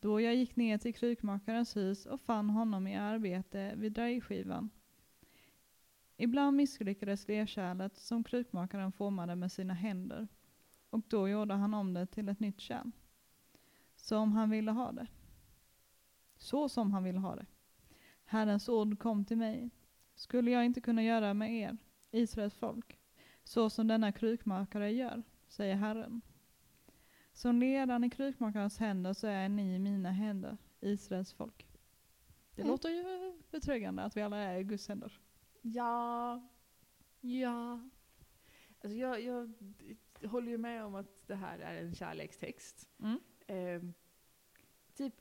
Då 0.00 0.20
jag 0.20 0.34
gick 0.34 0.56
ner 0.56 0.78
till 0.78 0.94
krukmakarens 0.94 1.76
hus 1.76 2.06
och 2.06 2.20
fann 2.20 2.50
honom 2.50 2.86
i 2.86 2.96
arbete 2.96 3.74
vid 3.76 3.92
drejskivan. 3.92 4.70
Ibland 6.16 6.56
misslyckades 6.56 7.28
lerkärlet 7.28 7.96
som 7.96 8.24
krukmakaren 8.24 8.92
formade 8.92 9.36
med 9.36 9.52
sina 9.52 9.74
händer 9.74 10.28
och 10.90 11.02
då 11.08 11.28
gjorde 11.28 11.54
han 11.54 11.74
om 11.74 11.94
det 11.94 12.06
till 12.06 12.28
ett 12.28 12.40
nytt 12.40 12.60
kärl. 12.60 12.90
Som 13.96 14.32
han 14.32 14.50
ville 14.50 14.70
ha 14.70 14.92
det. 14.92 15.06
Så 16.36 16.68
som 16.68 16.92
han 16.92 17.04
ville 17.04 17.18
ha 17.18 17.36
det. 17.36 17.46
Herrens 18.24 18.68
ord 18.68 18.98
kom 18.98 19.24
till 19.24 19.38
mig. 19.38 19.70
Skulle 20.14 20.50
jag 20.50 20.64
inte 20.64 20.80
kunna 20.80 21.02
göra 21.02 21.34
med 21.34 21.52
er, 21.52 21.76
Israels 22.10 22.54
folk, 22.54 22.97
så 23.48 23.70
som 23.70 23.86
denna 23.86 24.12
krukmakare 24.12 24.90
gör, 24.92 25.22
säger 25.48 25.74
Herren. 25.76 26.20
Som 27.32 27.58
ledaren 27.58 28.04
i 28.04 28.10
krukmakarens 28.10 28.78
händer 28.78 29.12
så 29.12 29.26
är 29.26 29.48
ni 29.48 29.74
i 29.74 29.78
mina 29.78 30.10
händer, 30.10 30.56
Israels 30.80 31.32
folk. 31.32 31.66
Det 32.54 32.62
Mm. 32.62 32.70
låter 32.70 32.88
ju 32.90 33.32
betryggande 33.50 34.02
att 34.02 34.16
vi 34.16 34.22
alla 34.22 34.36
är 34.36 34.58
i 34.58 34.64
Guds 34.64 34.88
händer. 34.88 35.20
Ja. 35.62 36.48
Ja. 37.20 37.80
Alltså 38.80 38.98
jag, 38.98 39.20
jag 39.20 39.48
d- 39.48 40.26
håller 40.26 40.50
ju 40.50 40.58
med 40.58 40.84
om 40.84 40.94
att 40.94 41.26
det 41.26 41.34
här 41.34 41.58
är 41.58 41.82
en 41.82 41.94
kärlekstext. 41.94 42.88
Mm. 42.98 43.20
Eh, 43.46 43.90
typ 44.94 45.14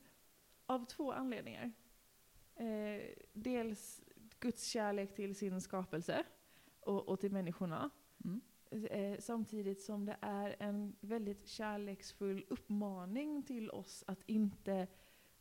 av 0.65 0.85
två 0.85 1.11
anledningar. 1.11 1.71
Eh, 2.55 3.01
dels 3.33 4.01
Guds 4.39 4.63
kärlek 4.63 5.15
till 5.15 5.35
sin 5.35 5.61
skapelse 5.61 6.23
och, 6.79 7.09
och 7.09 7.19
till 7.19 7.31
människorna. 7.31 7.89
Mm. 8.27 8.41
Eh, 8.71 9.19
samtidigt 9.19 9.81
som 9.81 10.05
det 10.05 10.17
är 10.21 10.55
en 10.59 10.95
väldigt 10.99 11.47
kärleksfull 11.47 12.45
uppmaning 12.49 13.43
till 13.43 13.71
oss 13.71 14.03
att 14.07 14.23
inte, 14.25 14.87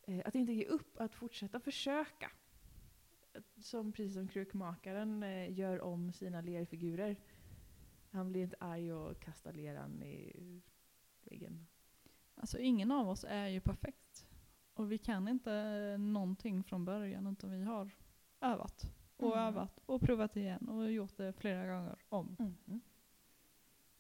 eh, 0.03 0.21
att 0.25 0.35
inte 0.35 0.53
ge 0.53 0.65
upp, 0.65 1.01
att 1.01 1.15
fortsätta 1.15 1.61
försöka. 1.61 2.31
Som 3.57 3.93
precis 3.93 4.15
som 4.15 4.29
krukmakaren 4.29 5.23
eh, 5.23 5.53
gör 5.59 5.81
om 5.81 6.13
sina 6.13 6.41
lerfigurer. 6.41 7.17
Han 8.11 8.29
blir 8.29 8.43
inte 8.43 8.57
arg 8.61 8.93
och 8.93 9.21
kastar 9.21 9.53
leran 9.53 10.03
i 10.03 10.63
väggen. 11.23 11.67
Alltså 12.35 12.59
ingen 12.59 12.91
av 12.91 13.09
oss 13.09 13.25
är 13.29 13.47
ju 13.47 13.61
perfekt. 13.61 14.27
Och 14.75 14.93
vi 14.93 14.99
kan 14.99 15.29
inte 15.29 15.97
någonting 15.99 16.65
från 16.65 16.85
början 16.85 17.27
utan 17.27 17.51
vi 17.51 17.65
har 17.65 17.91
övat 18.41 18.93
och 19.17 19.37
Mm. 19.37 19.39
övat 19.49 19.79
och 19.87 20.01
provat 20.03 20.37
igen 20.37 20.69
och 20.69 20.93
gjort 20.93 21.17
det 21.17 21.33
flera 21.33 21.67
gånger 21.67 21.97
om. 22.09 22.37
Mm. 22.39 22.81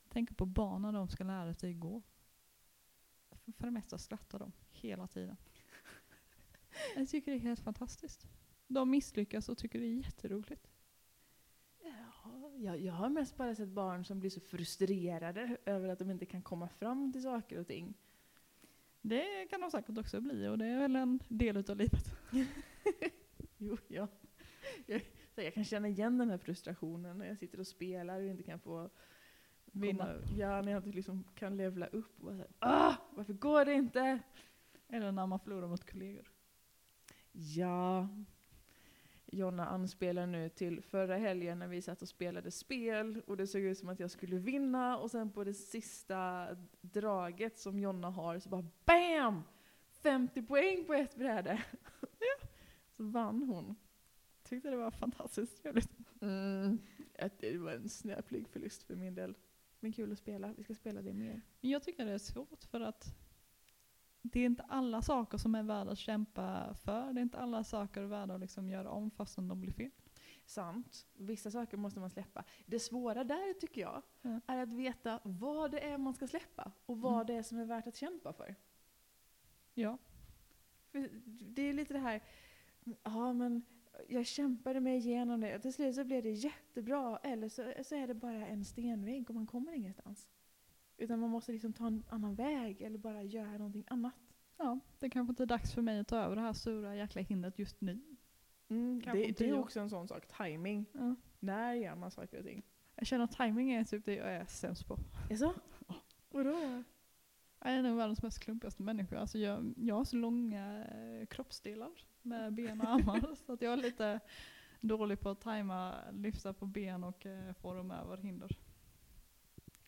Tänk 0.09 0.37
på 0.37 0.47
barn 0.47 0.83
när 0.83 0.93
de 0.93 1.09
ska 1.09 1.25
lära 1.25 1.55
sig 1.55 1.75
gå. 1.75 2.03
För, 3.31 3.53
för 3.53 3.65
det 3.65 3.71
mesta 3.71 3.99
skrattar 3.99 4.39
de 4.39 4.53
hela 4.71 5.07
tiden. 5.07 5.37
Jag 6.97 7.09
tycker 7.09 7.31
det 7.33 7.37
är 7.37 7.41
helt 7.41 7.61
fantastiskt. 7.61 8.27
De 8.67 8.91
misslyckas 8.91 9.49
och 9.49 9.59
tycker 9.59 9.79
det 9.79 9.87
är 9.87 9.95
jätteroligt. 9.95 10.71
Ja, 11.83 12.51
jag, 12.57 12.81
jag 12.81 12.93
har 12.93 13.09
mest 13.09 13.37
bara 13.37 13.55
sett 13.55 13.69
barn 13.69 14.05
som 14.05 14.21
blir 14.21 14.31
så 14.31 14.41
frustrerade 14.41 15.57
över 15.65 15.89
att 15.89 15.99
de 15.99 16.11
inte 16.11 16.27
kan 16.27 16.43
komma 16.43 16.69
fram 16.69 17.13
till 17.13 17.23
saker 17.23 17.59
och 17.61 17.67
ting. 17.67 17.95
Det 19.01 19.47
kan 19.51 19.61
de 19.61 19.71
säkert 19.71 19.99
också 19.99 20.21
bli 20.21 20.49
och 20.49 20.59
det 20.59 20.67
är 20.67 20.79
väl 20.79 20.97
en 20.97 21.21
del 21.29 21.57
utav 21.57 21.77
livet. 21.77 22.05
Jo, 23.59 23.77
ja. 23.89 24.09
Jag, 24.87 25.01
så 25.35 25.43
jag 25.43 25.55
kan 25.55 25.65
känna 25.65 25.89
igen 25.89 26.19
den 26.19 26.31
här 26.31 26.39
frustrationen 26.39 27.19
när 27.19 27.27
jag 27.27 27.39
sitter 27.39 27.61
och 27.61 27.67
spelar 27.67 28.21
och 28.21 28.27
inte 28.27 28.43
kan 28.43 28.61
få 28.61 28.91
Vinna. 29.73 30.15
Ja, 30.37 30.63
när 30.63 30.73
jag 30.73 30.79
inte 30.79 30.97
liksom 30.97 31.25
kan 31.35 31.57
levla 31.57 31.87
upp. 31.87 32.25
Och 32.25 32.35
här, 32.35 32.47
ah, 32.59 32.95
varför 33.11 33.33
går 33.33 33.65
det 33.65 33.73
inte? 33.73 34.19
Eller 34.89 35.13
när 35.13 35.27
man 35.27 35.41
förlorar 35.41 35.69
mot 35.69 35.91
kollegor. 35.91 36.31
Ja. 37.33 38.09
Jonna 39.27 39.67
anspelar 39.67 40.27
nu 40.27 40.49
till 40.49 40.83
förra 40.83 41.17
helgen 41.17 41.59
när 41.59 41.69
vi 41.69 41.83
satt 41.83 42.03
och 42.03 42.09
spelade 42.09 42.51
spel 42.51 43.23
och 43.27 43.37
det 43.37 43.47
såg 43.47 43.63
ut 43.63 43.79
som 43.79 43.89
att 43.89 44.01
jag 44.01 44.11
skulle 44.11 44.37
vinna 44.37 44.99
och 44.99 45.11
sen 45.11 45.31
på 45.31 45.45
det 45.45 45.55
sista 45.55 46.49
draget 46.81 47.59
som 47.59 47.79
Jonna 47.79 48.11
har 48.11 48.39
så 48.39 48.49
bara 48.49 48.67
BAM! 48.85 49.43
50 50.03 50.43
poäng 50.43 50.85
på 50.85 50.95
ett 50.95 51.17
bräde. 51.17 51.63
Så 52.97 53.05
vann 53.05 53.43
hon. 53.43 53.77
Tyckte 54.49 54.71
det 54.71 54.77
var 54.77 54.91
fantastiskt 54.91 55.63
trevligt. 55.63 55.91
Mm. 56.21 56.79
Det 57.41 57.59
var 57.59 57.73
en 57.73 57.89
snöplig 57.89 58.49
förlust 58.49 58.83
för 58.83 58.97
min 58.97 59.15
del. 59.15 59.35
Men 59.81 59.93
kul 59.93 60.13
att 60.13 60.19
spela. 60.19 60.53
Vi 60.57 60.65
ska 60.65 60.75
spela 60.75 61.03
det 61.03 61.13
mer. 61.13 61.41
Jag 61.61 61.83
tycker 61.83 62.05
det 62.05 62.13
är 62.13 62.19
svårt 62.19 62.65
för 62.65 62.81
att 62.81 63.15
det 64.23 64.41
är 64.41 64.47
inte 64.47 64.63
alla 64.63 65.03
saker 65.03 65.39
som 65.39 65.55
är 65.55 65.63
värda 65.63 65.91
att 65.91 65.99
kämpa 65.99 66.75
för. 66.75 67.13
Det 67.13 67.21
är 67.21 67.23
inte 67.23 67.39
alla 67.39 67.65
saker 67.65 68.03
värda 68.03 68.35
att 68.35 68.41
liksom 68.41 68.71
göra 68.71 68.91
om 68.91 69.11
fastän 69.11 69.49
de 69.49 69.61
blir 69.61 69.73
fel. 69.73 69.91
Sant. 70.45 71.07
Vissa 71.15 71.51
saker 71.51 71.77
måste 71.77 72.01
man 72.01 72.11
släppa. 72.11 72.45
Det 72.67 72.79
svåra 72.81 73.25
där 73.25 73.61
tycker 73.61 73.81
jag 73.81 74.03
Ja. 74.23 74.41
är 74.47 74.59
att 74.63 74.73
veta 74.73 75.21
vad 75.25 75.71
det 75.71 75.81
är 75.81 75.99
man 75.99 76.15
ska 76.15 76.27
släppa 76.27 76.73
och 76.87 77.01
vad 77.01 77.15
Mm. 77.15 77.27
det 77.27 77.35
är 77.35 77.43
som 77.43 77.59
är 77.59 77.65
värt 77.65 77.87
att 77.87 77.97
kämpa 77.97 78.33
för. 78.33 78.55
Ja. 79.75 79.99
för 80.91 81.09
det 81.55 81.63
är 81.63 81.73
lite 81.73 81.93
det 81.95 81.99
här, 82.01 82.23
ja 83.03 83.33
men 83.33 83.63
jag 84.09 84.27
kämpade 84.27 84.81
mig 84.81 84.97
igenom 84.97 85.41
det 85.41 85.57
och 85.57 85.63
till 85.63 85.73
slut 85.73 85.95
så 85.95 86.05
blev 86.05 86.23
det 86.23 86.31
jättebra 86.31 87.19
eller 87.23 87.49
så, 87.49 87.73
så 87.85 87.95
är 87.95 88.07
det 88.07 88.15
bara 88.15 88.47
en 88.47 88.65
stenvägg 88.65 89.31
och 89.31 89.35
man 89.35 89.47
kommer 89.47 89.73
ingenstans. 89.73 90.29
Utan 90.97 91.21
man 91.21 91.31
måste 91.31 91.53
liksom 91.53 91.73
ta 91.73 91.87
en 91.87 92.05
annan 92.09 92.35
väg 92.35 92.83
eller 92.83 92.99
bara 92.99 93.23
göra 93.23 93.59
någonting 93.59 93.85
annat. 93.87 94.15
ja, 94.57 94.79
det 94.99 95.11
kanske 95.11 95.33
inte 95.33 95.43
är 95.43 95.47
dags 95.47 95.75
för 95.75 95.83
mig 95.83 96.01
att 96.01 96.09
ta 96.09 96.17
över 96.17 96.37
det 96.37 96.43
här 96.43 96.53
stora 96.53 96.97
jäkla 96.97 97.23
hindret 97.23 97.59
just 97.59 97.81
nu. 97.81 98.01
Mm, 98.69 99.03
det, 99.13 99.39
det 99.39 99.49
är 99.49 99.59
också 99.59 99.81
en 99.81 99.91
sån 99.91 100.09
sak, 100.09 100.27
timing. 100.37 100.87
Ja. 100.93 101.15
När 101.41 101.75
gör 101.75 101.95
man 101.95 102.11
saker 102.11 102.39
och 102.39 102.45
ting? 102.45 102.63
Jag 102.95 103.07
känner 103.07 103.25
att 103.25 103.33
timing 103.33 103.71
är 103.71 103.85
typ 103.85 104.05
det 104.05 104.15
jag 104.15 104.33
är 104.33 104.45
sämst 104.45 104.87
på. 104.89 104.99
Jaså? 105.31 105.55
Vadå? 106.31 106.83
Jag 107.61 107.73
är 107.73 107.83
nog 107.83 107.97
världens 107.97 108.23
mest 108.23 108.39
klumpigaste 108.39 108.83
människa. 108.83 109.19
Alltså 109.19 109.39
jag, 109.39 109.75
jag 109.77 109.95
har 109.95 110.05
så 110.05 110.17
långa 110.17 110.85
eh, 110.85 111.27
kroppsdelar 111.27 111.91
med 112.27 112.53
ben 112.55 112.81
och 112.81 112.89
armar 112.89 113.35
så 113.47 113.53
att 113.53 113.63
jag 113.63 113.73
är 113.73 113.77
lite 113.77 114.21
dålig 114.81 115.21
på 115.21 115.29
att 115.29 115.41
tajma, 115.41 115.95
lyfta 116.13 116.53
på 116.53 116.67
ben 116.67 117.05
och 117.05 117.27
eh, 117.27 117.53
få 117.53 117.75
dem 117.75 117.91
över 117.91 118.17
hinder. 118.17 118.59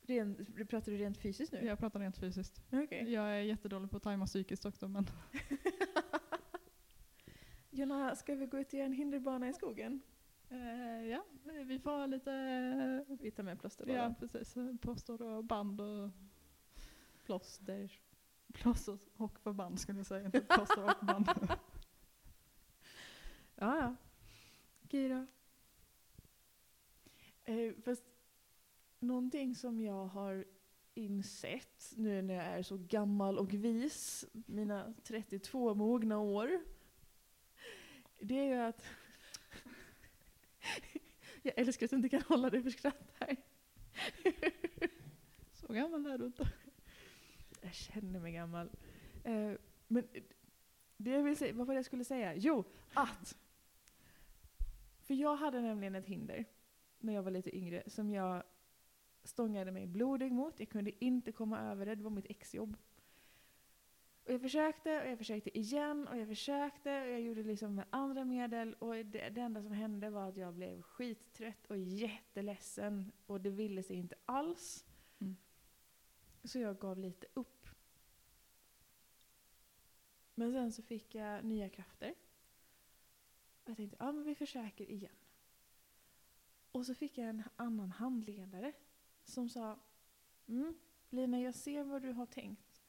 Ren, 0.02 0.46
pratar 0.68 0.92
du 0.92 0.98
rent 0.98 1.18
fysiskt 1.18 1.52
nu? 1.52 1.64
Jag 1.64 1.78
pratar 1.78 2.00
rent 2.00 2.18
fysiskt. 2.18 2.62
Okej. 2.72 3.12
Jag 3.12 3.24
är 3.30 3.40
jättedålig 3.40 3.90
på 3.90 3.96
att 3.96 4.02
tajma 4.02 4.26
psykiskt 4.26 4.64
också 4.66 4.88
men 4.88 5.06
Jonna, 7.70 8.14
ska 8.16 8.34
vi 8.34 8.46
gå 8.46 8.58
ut 8.58 8.66
och 8.68 8.74
göra 8.74 8.86
en 8.86 8.92
hinderbana 8.92 9.48
i 9.48 9.52
skogen? 9.52 10.00
eh, 10.50 11.04
ja, 11.10 11.24
vi 11.64 11.78
får 11.78 11.90
ha 11.90 12.06
lite 12.06 12.32
eh, 12.32 13.16
Vi 13.20 13.30
tar 13.30 13.42
med 13.42 13.60
plåster 13.60 13.86
ja, 13.88 14.14
precis, 14.20 14.54
plåster 14.80 15.22
och 15.22 15.44
band 15.44 15.80
och 15.80 16.10
Plåster. 17.24 18.00
plåster 18.52 18.98
och 19.16 19.38
förband 19.38 19.80
skulle 19.80 19.98
jag 19.98 20.06
säga, 20.06 20.24
inte 20.26 20.40
plåster 20.40 20.84
och 20.84 21.06
band. 21.06 21.28
Ja, 23.60 23.78
ja. 23.78 23.96
Okej 24.84 25.08
då. 25.08 25.26
Eh, 27.52 27.72
fast 27.84 28.04
någonting 28.98 29.54
som 29.54 29.80
jag 29.80 30.06
har 30.06 30.44
insett 30.94 31.92
nu 31.96 32.22
när 32.22 32.34
jag 32.34 32.44
är 32.44 32.62
så 32.62 32.76
gammal 32.76 33.38
och 33.38 33.54
vis, 33.54 34.24
mina 34.32 34.94
32 35.02 35.74
mogna 35.74 36.18
år, 36.18 36.60
det 38.20 38.38
är 38.38 38.44
ju 38.44 38.60
att 38.60 38.84
jag 41.42 41.58
älskar 41.58 41.86
att 41.86 41.90
du 41.90 41.96
inte 41.96 42.08
kan 42.08 42.22
hålla 42.22 42.50
dig 42.50 42.62
för 42.62 42.70
skratt 42.70 43.14
här. 43.20 43.36
Så 45.52 45.72
gammal 45.72 46.06
är 46.06 46.18
du 46.18 46.26
inte. 46.26 46.52
Jag 47.60 47.74
känner 47.74 48.20
mig 48.20 48.32
gammal. 48.32 48.70
Eh, 49.24 49.52
men 49.86 50.08
det 50.96 51.10
jag 51.10 51.22
vill 51.22 51.36
säga, 51.36 51.54
vad 51.54 51.66
var 51.66 51.74
det 51.74 51.78
jag 51.78 51.84
skulle 51.84 52.04
säga? 52.04 52.34
Jo, 52.34 52.64
att! 52.94 53.36
För 55.08 55.14
jag 55.14 55.36
hade 55.36 55.60
nämligen 55.60 55.94
ett 55.94 56.06
hinder 56.06 56.44
när 56.98 57.12
jag 57.12 57.22
var 57.22 57.30
lite 57.30 57.56
yngre 57.56 57.82
som 57.86 58.10
jag 58.10 58.42
stångade 59.24 59.72
mig 59.72 59.86
blodig 59.86 60.32
mot. 60.32 60.60
Jag 60.60 60.68
kunde 60.68 61.04
inte 61.04 61.32
komma 61.32 61.60
över 61.60 61.86
det, 61.86 61.94
det 61.94 62.02
var 62.02 62.10
mitt 62.10 62.30
exjobb. 62.30 62.76
Och 64.24 64.32
jag 64.32 64.40
försökte 64.40 65.02
och 65.02 65.08
jag 65.08 65.18
försökte 65.18 65.58
igen 65.58 66.08
och 66.08 66.18
jag 66.18 66.28
försökte 66.28 67.02
och 67.02 67.08
jag 67.08 67.20
gjorde 67.20 67.42
liksom 67.42 67.74
med 67.74 67.84
andra 67.90 68.24
medel 68.24 68.74
och 68.74 68.94
det, 68.94 69.28
det 69.28 69.40
enda 69.40 69.62
som 69.62 69.72
hände 69.72 70.10
var 70.10 70.28
att 70.28 70.36
jag 70.36 70.54
blev 70.54 70.82
skittrött 70.82 71.66
och 71.66 71.78
jätteledsen 71.78 73.12
och 73.26 73.40
det 73.40 73.50
ville 73.50 73.82
sig 73.82 73.96
inte 73.96 74.14
alls. 74.24 74.86
Mm. 75.18 75.36
Så 76.44 76.58
jag 76.58 76.78
gav 76.78 76.98
lite 76.98 77.26
upp. 77.34 77.66
Men 80.34 80.52
sen 80.52 80.72
så 80.72 80.82
fick 80.82 81.14
jag 81.14 81.44
nya 81.44 81.68
krafter. 81.68 82.14
Jag 83.68 83.76
tänkte, 83.76 83.96
ja 84.00 84.12
men 84.12 84.24
vi 84.24 84.34
försöker 84.34 84.90
igen. 84.90 85.16
Och 86.72 86.86
så 86.86 86.94
fick 86.94 87.18
jag 87.18 87.28
en 87.28 87.42
annan 87.56 87.90
handledare 87.90 88.72
som 89.24 89.48
sa, 89.48 89.78
mm, 90.46 90.78
Lina 91.10 91.40
jag 91.40 91.54
ser 91.54 91.84
vad 91.84 92.02
du 92.02 92.12
har 92.12 92.26
tänkt. 92.26 92.82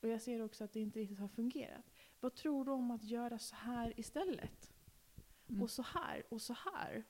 Och 0.00 0.08
jag 0.08 0.22
ser 0.22 0.42
också 0.42 0.64
att 0.64 0.72
det 0.72 0.80
inte 0.80 0.98
riktigt 1.00 1.18
har 1.18 1.28
fungerat. 1.28 1.92
Vad 2.20 2.34
tror 2.34 2.64
du 2.64 2.70
om 2.70 2.90
att 2.90 3.04
göra 3.04 3.38
så 3.38 3.54
här 3.54 4.00
istället? 4.00 4.72
Mm. 5.48 5.62
Och 5.62 5.70
så 5.70 5.82
här 5.82 6.22
och 6.28 6.42
så 6.42 6.56
här. 6.74 7.04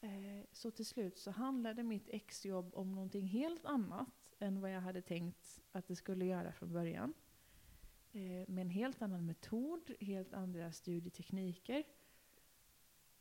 Eh, 0.00 0.44
så 0.52 0.70
till 0.70 0.86
slut 0.86 1.18
så 1.18 1.30
handlade 1.30 1.82
mitt 1.82 2.08
exjobb 2.08 2.74
om 2.74 2.94
någonting 2.94 3.26
helt 3.26 3.64
annat 3.64 4.34
än 4.38 4.60
vad 4.60 4.70
jag 4.70 4.80
hade 4.80 5.02
tänkt 5.02 5.60
att 5.72 5.86
det 5.86 5.96
skulle 5.96 6.24
göra 6.24 6.52
från 6.52 6.72
början. 6.72 7.14
Eh, 8.12 8.48
med 8.48 8.58
en 8.58 8.70
helt 8.70 9.02
annan 9.02 9.26
metod, 9.26 9.94
helt 10.00 10.34
andra 10.34 10.72
studietekniker. 10.72 11.84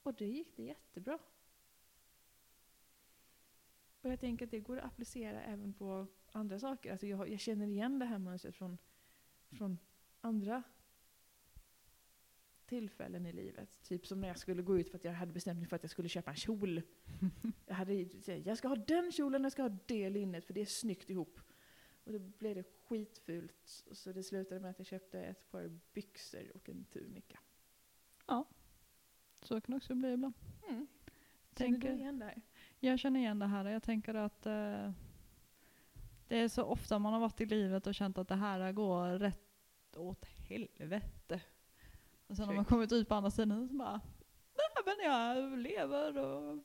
Och 0.07 0.13
det 0.13 0.25
gick 0.25 0.55
det 0.55 0.63
jättebra. 0.63 1.19
Och 4.01 4.09
jag 4.09 4.19
tänker 4.19 4.45
att 4.45 4.51
det 4.51 4.59
går 4.59 4.77
att 4.77 4.85
applicera 4.85 5.41
även 5.41 5.73
på 5.73 6.07
andra 6.31 6.59
saker. 6.59 6.91
Alltså 6.91 7.07
jag, 7.07 7.29
jag 7.29 7.39
känner 7.39 7.67
igen 7.67 7.99
det 7.99 8.05
här 8.05 8.19
mönstret 8.19 8.55
från, 8.55 8.77
från 9.49 9.77
andra 10.21 10.63
tillfällen 12.65 13.25
i 13.25 13.33
livet. 13.33 13.83
Typ 13.83 14.07
som 14.07 14.21
när 14.21 14.27
jag 14.27 14.39
skulle 14.39 14.61
gå 14.61 14.79
ut 14.79 14.89
för 14.89 14.97
att 14.97 15.03
jag 15.03 15.13
hade 15.13 15.31
bestämt 15.31 15.59
mig 15.59 15.67
för 15.67 15.75
att 15.75 15.83
jag 15.83 15.91
skulle 15.91 16.09
köpa 16.09 16.31
en 16.31 16.37
kjol. 16.37 16.81
jag, 17.65 17.75
hade, 17.75 17.93
jag 18.45 18.57
ska 18.57 18.67
ha 18.67 18.75
den 18.75 19.11
kjolen, 19.11 19.43
jag 19.43 19.51
ska 19.51 19.61
ha 19.61 19.77
det 19.85 20.09
linnet 20.09 20.45
för 20.45 20.53
det 20.53 20.61
är 20.61 20.65
snyggt 20.65 21.09
ihop. 21.09 21.39
Och 22.03 22.13
då 22.13 22.19
blev 22.19 22.55
det 22.55 22.63
skitfult. 22.85 23.83
Så 23.91 24.11
det 24.11 24.23
slutade 24.23 24.61
med 24.61 24.71
att 24.71 24.79
jag 24.79 24.87
köpte 24.87 25.21
ett 25.21 25.51
par 25.51 25.79
byxor 25.93 26.51
och 26.55 26.69
en 26.69 26.85
tunika. 26.85 27.39
Så 29.47 29.61
kan 29.61 29.71
det 29.73 29.77
också 29.77 29.95
bli 29.95 30.13
ibland. 30.13 30.33
Mm. 30.69 30.87
Känner 31.57 31.71
Tänker- 31.71 31.89
du 31.93 31.95
igen 31.99 32.19
det 32.19 32.25
här? 32.25 32.41
Jag 32.79 32.99
känner 32.99 33.19
igen 33.19 33.39
det 33.39 33.45
här. 33.45 33.65
Jag 33.65 33.83
tänker 33.83 34.13
att 34.13 34.45
eh, 34.45 34.91
det 36.27 36.37
är 36.39 36.47
så 36.47 36.63
ofta 36.63 36.99
man 36.99 37.13
har 37.13 37.19
varit 37.19 37.41
i 37.41 37.45
livet 37.45 37.87
och 37.87 37.95
känt 37.95 38.17
att 38.17 38.27
det 38.27 38.35
här 38.35 38.71
går 38.71 39.19
rätt 39.19 39.97
åt 39.97 40.25
helvete. 40.25 41.41
Och 42.27 42.35
sen 42.35 42.45
har 42.47 42.55
man 42.55 42.65
kommit 42.65 42.91
ut 42.91 43.07
på 43.09 43.15
andra 43.15 43.31
sidan 43.31 43.67
så 43.67 43.73
bara, 43.73 44.01
nej 44.55 44.85
men 44.85 45.11
jag 45.11 45.57
lever 45.59 46.17
och 46.17 46.59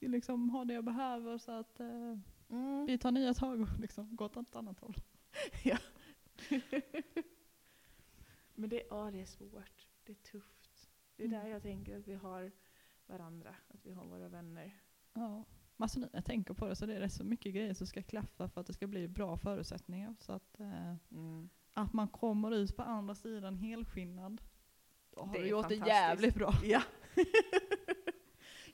liksom 0.00 0.50
har 0.50 0.64
det 0.64 0.74
jag 0.74 0.84
behöver 0.84 1.38
så 1.38 1.52
att 1.52 1.80
eh, 1.80 2.18
Mm. 2.48 2.86
vi 2.86 2.98
tar 2.98 3.10
nya 3.12 3.34
tag 3.34 3.60
och 3.60 3.68
liksom 3.80 4.16
går 4.16 4.24
åt 4.24 4.36
ett 4.36 4.56
annat 4.56 4.80
håll. 4.80 4.94
Men 8.54 8.68
det, 8.70 8.82
ja, 8.90 9.10
det 9.10 9.20
är 9.20 9.26
svårt. 9.26 9.86
Det 10.04 10.12
är 10.12 10.16
tufft. 10.16 10.61
Det 11.22 11.26
är 11.26 11.28
Mm. 11.28 11.44
där 11.44 11.50
jag 11.52 11.62
tänker 11.62 11.98
att 11.98 12.08
vi 12.08 12.14
har 12.14 12.52
varandra. 13.06 13.54
Att 13.68 13.86
vi 13.86 13.92
har 13.92 14.04
våra 14.06 14.28
vänner. 14.28 14.80
Ja. 15.14 15.44
Alltså, 15.76 15.98
nu 16.00 16.06
när 16.06 16.18
jag 16.18 16.24
tänker 16.24 16.54
på 16.54 16.68
det 16.68 16.76
så 16.76 16.86
det 16.86 16.94
är 16.94 17.00
rätt 17.00 17.12
så 17.12 17.24
mycket 17.24 17.54
grejer 17.54 17.74
som 17.74 17.86
ska 17.86 18.02
klaffa 18.02 18.48
för 18.48 18.60
att 18.60 18.66
det 18.66 18.72
ska 18.72 18.86
bli 18.86 19.08
bra 19.08 19.36
förutsättningar. 19.36 20.14
Så 20.20 20.32
att, 20.32 20.60
eh, 20.60 20.94
att 21.74 21.92
man 21.92 22.08
kommer 22.08 22.50
ut 22.54 22.76
på 22.76 22.82
andra 22.82 23.14
sidan 23.14 23.56
helskinnad. 23.56 24.42
Då 25.10 25.20
har 25.22 25.32
Det 25.34 25.40
du 25.42 25.48
gjort 25.48 25.68
det 25.68 25.74
jävligt 25.74 26.34
bra. 26.34 26.52
Ja. 26.64 26.82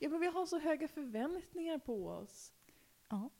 ja, 0.01 0.09
men 0.11 0.21
vi 0.21 0.27
har 0.27 0.47
så 0.47 0.59
höga 0.59 0.89
förväntningar 0.89 1.79
på 1.79 2.09
oss. 2.09 2.53
Ja. 3.09 3.31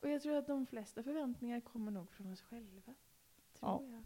Och 0.00 0.08
jag 0.08 0.22
tror 0.22 0.36
att 0.36 0.46
de 0.46 0.66
flesta 0.66 1.02
förväntningar 1.02 1.60
kommer 1.60 1.90
nog 1.90 2.10
från 2.10 2.32
oss 2.32 2.40
själva. 2.42 2.94
Tror 3.58 3.70
Ja. 3.70 3.82
jag. 3.82 4.02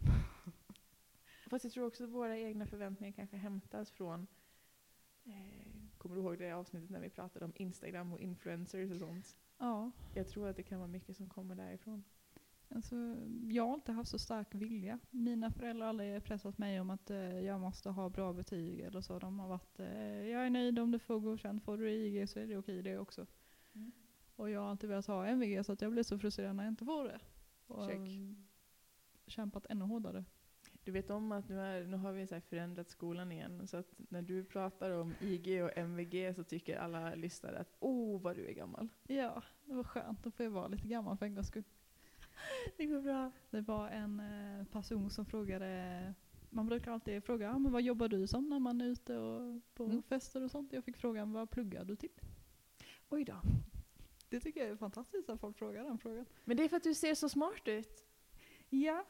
Fast 1.51 1.65
jag 1.65 1.73
tror 1.73 1.87
också 1.87 2.03
att 2.03 2.09
våra 2.09 2.37
egna 2.37 2.65
förväntningar 2.65 3.13
kanske 3.13 3.37
hämtas 3.37 3.91
från 3.91 4.27
eh, 5.23 5.71
Kommer 5.97 6.15
du 6.15 6.21
ihåg 6.21 6.37
det 6.37 6.51
avsnittet 6.51 6.89
när 6.89 6.99
vi 6.99 7.09
pratade 7.09 7.45
om 7.45 7.53
Instagram 7.55 8.13
och 8.13 8.19
influencers 8.19 8.91
och 8.91 8.97
sånt? 8.97 9.37
Ja. 9.57 9.91
Jag 10.13 10.27
tror 10.27 10.47
att 10.47 10.55
det 10.55 10.63
kan 10.63 10.79
vara 10.79 10.87
mycket 10.87 11.15
som 11.15 11.29
kommer 11.29 11.55
därifrån. 11.55 12.03
Alltså, 12.69 12.95
jag 13.49 13.67
har 13.67 13.73
inte 13.73 13.91
haft 13.91 14.09
så 14.09 14.19
stark 14.19 14.55
vilja. 14.55 14.99
Mina 15.09 15.51
föräldrar 15.51 15.85
har 15.85 15.89
aldrig 15.89 16.23
pressat 16.23 16.57
mig 16.57 16.79
om 16.79 16.89
att 16.89 17.09
eh, 17.09 17.39
jag 17.39 17.59
måste 17.61 17.89
ha 17.89 18.09
bra 18.09 18.33
betyg 18.33 18.79
eller 18.79 19.01
så. 19.01 19.19
De 19.19 19.39
har 19.39 19.47
varit, 19.47 19.79
eh, 19.79 20.27
jag 20.27 20.45
är 20.45 20.49
nöjd 20.49 20.79
om 20.79 20.91
du 20.91 20.99
får 20.99 21.19
godkänt, 21.19 21.63
får 21.63 21.77
du 21.77 21.91
IG 21.91 22.29
så 22.29 22.39
är 22.39 22.47
det 22.47 22.57
okej 22.57 22.81
det 22.81 22.97
också. 22.97 23.25
Mm. 23.73 23.91
Och 24.35 24.49
jag 24.49 24.61
har 24.61 24.69
alltid 24.69 24.89
velat 24.89 25.07
ha 25.07 25.25
MVG 25.25 25.65
så 25.65 25.71
att 25.71 25.81
jag 25.81 25.91
blir 25.91 26.03
så 26.03 26.19
frustrerad 26.19 26.55
när 26.55 26.63
jag 26.63 26.71
inte 26.71 26.85
får 26.85 27.03
det. 27.03 27.19
Och 27.67 27.85
Check. 27.85 27.99
kämpat 29.27 29.65
ännu 29.69 29.85
hårdare. 29.85 30.25
Du 30.83 30.91
vet 30.91 31.09
om 31.09 31.31
att 31.31 31.49
nu, 31.49 31.59
är, 31.59 31.83
nu 31.85 31.97
har 31.97 32.11
vi 32.11 32.27
så 32.27 32.41
förändrat 32.41 32.89
skolan 32.89 33.31
igen, 33.31 33.67
så 33.67 33.77
att 33.77 33.93
när 33.97 34.21
du 34.21 34.43
pratar 34.43 34.91
om 34.91 35.13
IG 35.21 35.63
och 35.63 35.77
MVG 35.77 36.35
så 36.35 36.43
tycker 36.43 36.77
alla 36.77 37.15
lyssnare 37.15 37.59
att 37.59 37.75
oh 37.79 38.21
vad 38.21 38.35
du 38.35 38.47
är 38.47 38.53
gammal. 38.53 38.87
Ja, 39.07 39.43
det 39.65 39.73
var 39.73 39.83
skönt. 39.83 40.23
Då 40.23 40.31
får 40.31 40.43
jag 40.43 40.51
vara 40.51 40.67
lite 40.67 40.87
gammal 40.87 41.17
för 41.17 41.25
en 41.25 41.35
gångs 41.35 41.47
skull. 41.47 41.63
Det 42.77 42.85
går 42.85 43.01
bra. 43.01 43.31
Det 43.49 43.61
var 43.61 43.89
en 43.89 44.19
eh, 44.19 44.65
person 44.65 45.09
som 45.09 45.25
frågade, 45.25 46.13
man 46.49 46.65
brukar 46.65 46.91
alltid 46.91 47.23
fråga, 47.23 47.51
ah, 47.53 47.59
men 47.59 47.71
vad 47.71 47.81
jobbar 47.81 48.07
du 48.07 48.27
som 48.27 48.49
när 48.49 48.59
man 48.59 48.81
är 48.81 48.85
ute 48.85 49.17
och 49.17 49.61
på 49.73 49.83
Mm. 49.85 50.03
fester 50.03 50.43
och 50.43 50.51
sånt? 50.51 50.73
Jag 50.73 50.83
fick 50.83 50.97
frågan, 50.97 51.33
vad 51.33 51.49
pluggar 51.49 51.85
du 51.85 51.95
till? 51.95 52.09
Oj 53.09 53.25
då. 53.25 53.41
Det 54.29 54.39
tycker 54.39 54.59
jag 54.61 54.69
är 54.69 54.75
fantastiskt 54.75 55.29
att 55.29 55.39
folk 55.39 55.57
frågar 55.57 55.83
den 55.83 55.97
frågan. 55.97 56.25
Men 56.43 56.57
det 56.57 56.63
är 56.63 56.69
för 56.69 56.77
att 56.77 56.83
du 56.83 56.93
ser 56.95 57.15
så 57.15 57.29
smart 57.29 57.67
ut. 57.67 58.05
Ja, 58.69 59.05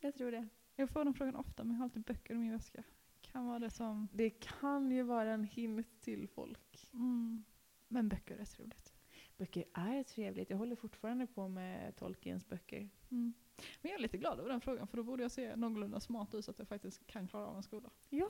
Jag 0.00 0.14
tror 0.14 0.30
det. 0.30 0.48
jag 0.76 0.90
får 0.90 1.04
den 1.04 1.14
frågan 1.14 1.36
ofta 1.36 1.64
men 1.64 1.72
jag 1.72 1.78
har 1.78 1.84
alltid 1.84 2.02
böcker 2.02 2.34
i 2.34 2.38
min 2.38 2.52
väska. 2.52 2.82
Kan 3.20 3.46
vara 3.46 3.58
det 3.58 3.70
som, 3.70 4.08
Det 4.12 4.30
kan 4.30 4.90
ju 4.90 5.02
vara 5.02 5.32
en 5.32 5.44
hint 5.44 6.00
till 6.00 6.28
folk. 6.28 6.88
mm, 6.92 7.44
men 7.88 8.08
böcker 8.08 8.36
är 8.38 8.44
trevligt. 8.44 8.94
Böcker 9.36 9.64
är 9.74 10.02
trevligt. 10.02 10.50
Jag 10.50 10.56
håller 10.56 10.76
fortfarande 10.76 11.26
på 11.26 11.48
med 11.48 11.96
Tolkiens 11.96 12.48
böcker. 12.48 12.90
Mm. 13.10 13.34
Men 13.82 13.90
jag 13.90 13.98
är 13.98 14.02
lite 14.02 14.18
glad 14.18 14.38
över 14.38 14.48
den 14.50 14.60
frågan 14.60 14.86
för 14.86 14.96
då 14.96 15.02
borde 15.02 15.22
jag 15.22 15.32
se 15.32 15.56
någorlunda 15.56 16.00
smart 16.00 16.34
ut 16.34 16.44
så 16.44 16.50
att 16.50 16.58
jag 16.58 16.68
faktiskt 16.68 17.06
kan 17.06 17.28
klara 17.28 17.46
av 17.46 17.56
en 17.56 17.62
skola. 17.62 17.90
Ja. 18.08 18.28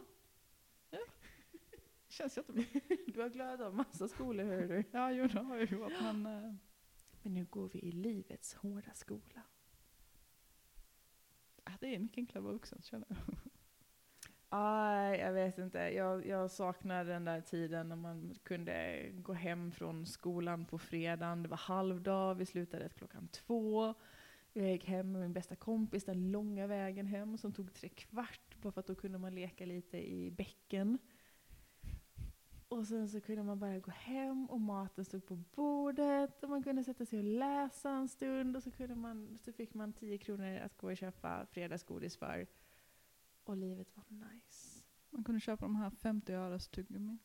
Känns 2.08 2.36
jättebra. 2.36 2.64
Du 3.06 3.20
har 3.20 3.28
glad 3.28 3.60
av 3.60 3.74
massa 3.74 4.08
skolor 4.08 4.44
hör 4.44 4.68
du. 4.68 4.84
Ja, 4.90 5.12
jo 5.12 5.26
det 5.26 5.40
har 5.40 5.56
jag 5.56 5.70
gjort 5.70 5.92
men 6.02 6.26
eh, 6.26 6.54
Men 7.22 7.34
nu 7.34 7.44
går 7.44 7.68
vi 7.68 7.78
i 7.78 7.92
livets 7.92 8.54
hårda 8.54 8.94
skola. 8.94 9.42
Ah, 11.64 11.72
det 11.80 11.94
är 11.94 11.98
mycket 11.98 12.18
enklare 12.18 12.38
att 12.38 12.44
vara 12.44 12.52
vuxen 12.52 12.82
känner 12.82 13.06
jag. 13.08 13.18
Ah, 14.52 15.14
jag 15.14 15.32
vet 15.32 15.58
inte. 15.58 15.78
Jag, 15.78 16.26
jag 16.26 16.50
saknar 16.50 17.04
den 17.04 17.24
där 17.24 17.40
tiden 17.40 17.88
när 17.88 17.96
man 17.96 18.34
kunde 18.42 19.06
gå 19.12 19.32
hem 19.32 19.72
från 19.72 20.06
skolan 20.06 20.64
på 20.64 20.78
fredagen. 20.78 21.42
Det 21.42 21.48
var 21.48 21.56
halvdag, 21.56 22.34
vi 22.34 22.46
slutade 22.46 22.88
klockan 22.88 23.28
två. 23.28 23.94
Jag 24.52 24.70
gick 24.70 24.84
hem 24.84 25.12
med 25.12 25.20
min 25.20 25.32
bästa 25.32 25.56
kompis 25.56 26.04
den 26.04 26.32
långa 26.32 26.66
vägen 26.66 27.06
hem 27.06 27.38
som 27.38 27.52
tog 27.52 27.72
tre 27.72 27.88
kvart 27.88 28.56
bara 28.62 28.72
för 28.72 28.80
att 28.80 28.86
då 28.86 28.94
kunde 28.94 29.18
man 29.18 29.34
leka 29.34 29.66
lite 29.66 29.98
i 29.98 30.30
bäcken. 30.30 30.98
Och 32.70 32.86
sen 32.86 33.08
så 33.08 33.20
kunde 33.20 33.42
man 33.42 33.58
bara 33.58 33.78
gå 33.78 33.90
hem 33.90 34.50
och 34.50 34.60
maten 34.60 35.04
stod 35.04 35.26
på 35.26 35.36
bordet 35.36 36.42
och 36.42 36.50
man 36.50 36.62
kunde 36.62 36.84
sätta 36.84 37.06
sig 37.06 37.18
och 37.18 37.24
läsa 37.24 37.90
en 37.90 38.08
stund 38.08 38.56
och 38.56 38.62
så, 38.62 38.70
kunde 38.70 38.94
man, 38.94 39.38
så 39.38 39.52
fick 39.52 39.74
man 39.74 39.92
10 39.92 40.18
kronor 40.18 40.58
att 40.58 40.76
gå 40.76 40.90
och 40.90 40.96
köpa 40.96 41.46
fredagsgodis 41.46 42.16
för. 42.16 42.46
Och 43.44 43.56
livet 43.56 43.96
var 43.96 44.04
nice. 44.08 44.84
Man 45.10 45.24
kunde 45.24 45.40
köpa 45.40 45.64
de 45.64 45.76
här 45.76 45.90
50 45.90 46.32
öres 46.32 46.68
tuggummi. 46.68 47.18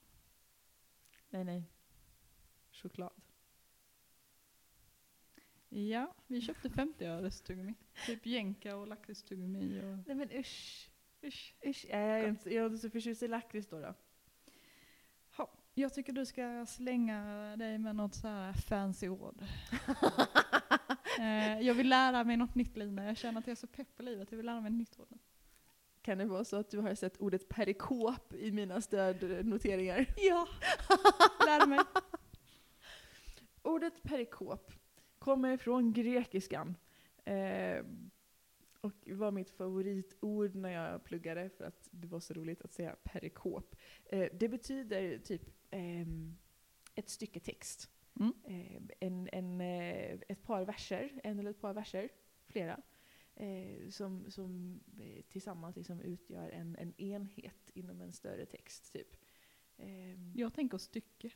Nej, 1.30 1.44
nej. 1.44 1.64
Choklad. 2.72 3.22
Ja, 5.70 6.16
vi 6.28 6.42
köpte 6.42 6.70
50 6.70 7.06
öres 7.06 7.42
tuggummi. 7.42 7.74
Typ 8.06 8.26
jänka 8.26 8.76
och 8.76 8.88
lakritstuggummi 8.88 9.80
och... 9.80 10.08
Nej 10.08 10.16
men 10.16 10.32
usch. 10.32 10.90
Usch. 11.24 11.56
Usch. 11.66 11.86
Jag 11.90 12.00
är, 12.00 12.28
inte, 12.28 12.54
jag 12.54 12.62
är 12.62 12.66
inte 12.66 12.78
så 12.78 12.90
förtjust 12.90 13.24
i 13.24 13.28
lakrits 13.28 13.68
då. 13.68 13.80
då. 13.80 13.94
Jag 15.78 15.94
tycker 15.94 16.14
du 16.14 16.26
ska 16.26 16.66
slänga 16.66 17.56
dig 17.58 17.78
med 17.78 17.96
något 17.96 18.16
så 18.16 18.28
här 18.28 18.54
fancy 18.54 19.10
ord. 19.10 19.42
eh, 21.20 21.62
jag 21.62 21.74
vill 21.74 21.90
lära 21.90 22.24
mig 22.24 22.38
något 22.38 22.56
nytt 22.56 22.78
Lina. 22.78 23.06
Jag 23.06 23.18
känner 23.18 23.40
att 23.40 23.48
jag 23.48 23.52
är 23.52 23.56
så 23.56 23.68
pepp 23.68 23.96
på 23.96 24.04
livet. 24.04 24.32
Jag 24.32 24.38
vill 24.38 24.46
lära 24.46 24.62
mig 24.62 24.70
ett 24.70 24.78
nytt 24.78 25.00
ord. 25.00 25.18
Kan 26.02 26.18
det 26.18 26.26
vara 26.26 26.46
så 26.46 26.56
att 26.56 26.70
du 26.72 26.80
har 26.80 26.96
sett 26.96 27.18
ordet 27.18 27.50
perikop 27.50 28.34
i 28.34 28.52
mina 28.52 28.82
stödnoteringar? 28.82 30.06
Ja, 30.18 30.48
lär 31.46 31.68
mig. 31.68 31.80
Ordet 33.62 34.04
perikop 34.04 34.72
kommer 35.20 35.58
från 35.58 35.94
grekiskan. 35.94 36.76
Eh, 37.26 37.86
och 38.82 39.10
var 39.12 39.32
mitt 39.32 39.50
favoritord 39.50 40.56
när 40.56 40.70
jag 40.70 41.04
pluggade 41.04 41.50
för 41.50 41.66
att 41.66 41.88
det 41.92 42.08
var 42.08 42.20
så 42.20 42.34
roligt 42.34 42.62
att 42.62 42.74
säga 42.74 42.96
perikop. 43.04 43.76
Eh, 44.06 44.28
det 44.34 44.50
betyder 44.50 45.18
typ 45.18 45.42
ehm, 45.76 46.38
ett 46.96 47.10
stycke 47.10 47.40
text. 47.40 47.90
Mm. 48.20 48.34
Eh, 48.44 48.82
en, 49.00 49.30
en, 49.32 49.62
eh, 49.62 50.20
ett 50.28 50.44
par 50.44 50.66
verser, 50.66 51.20
en 51.24 51.40
eller 51.40 51.50
ett 51.52 51.62
par 51.62 51.74
verser, 51.74 52.10
flera, 52.48 52.82
eh, 53.36 53.90
som, 53.90 54.32
som 54.32 54.80
eh, 55.00 55.24
tillsammans 55.30 55.76
liksom 55.76 56.02
utgör 56.02 56.50
en, 56.50 56.76
en 56.76 56.94
enhet 56.98 57.72
inom 57.74 58.02
en 58.02 58.14
större 58.14 58.46
text. 58.46 58.94
Typ. 58.94 59.18
Ehm, 59.78 60.32
Jag 60.36 60.54
tänker 60.54 60.78
stycke. 60.78 61.32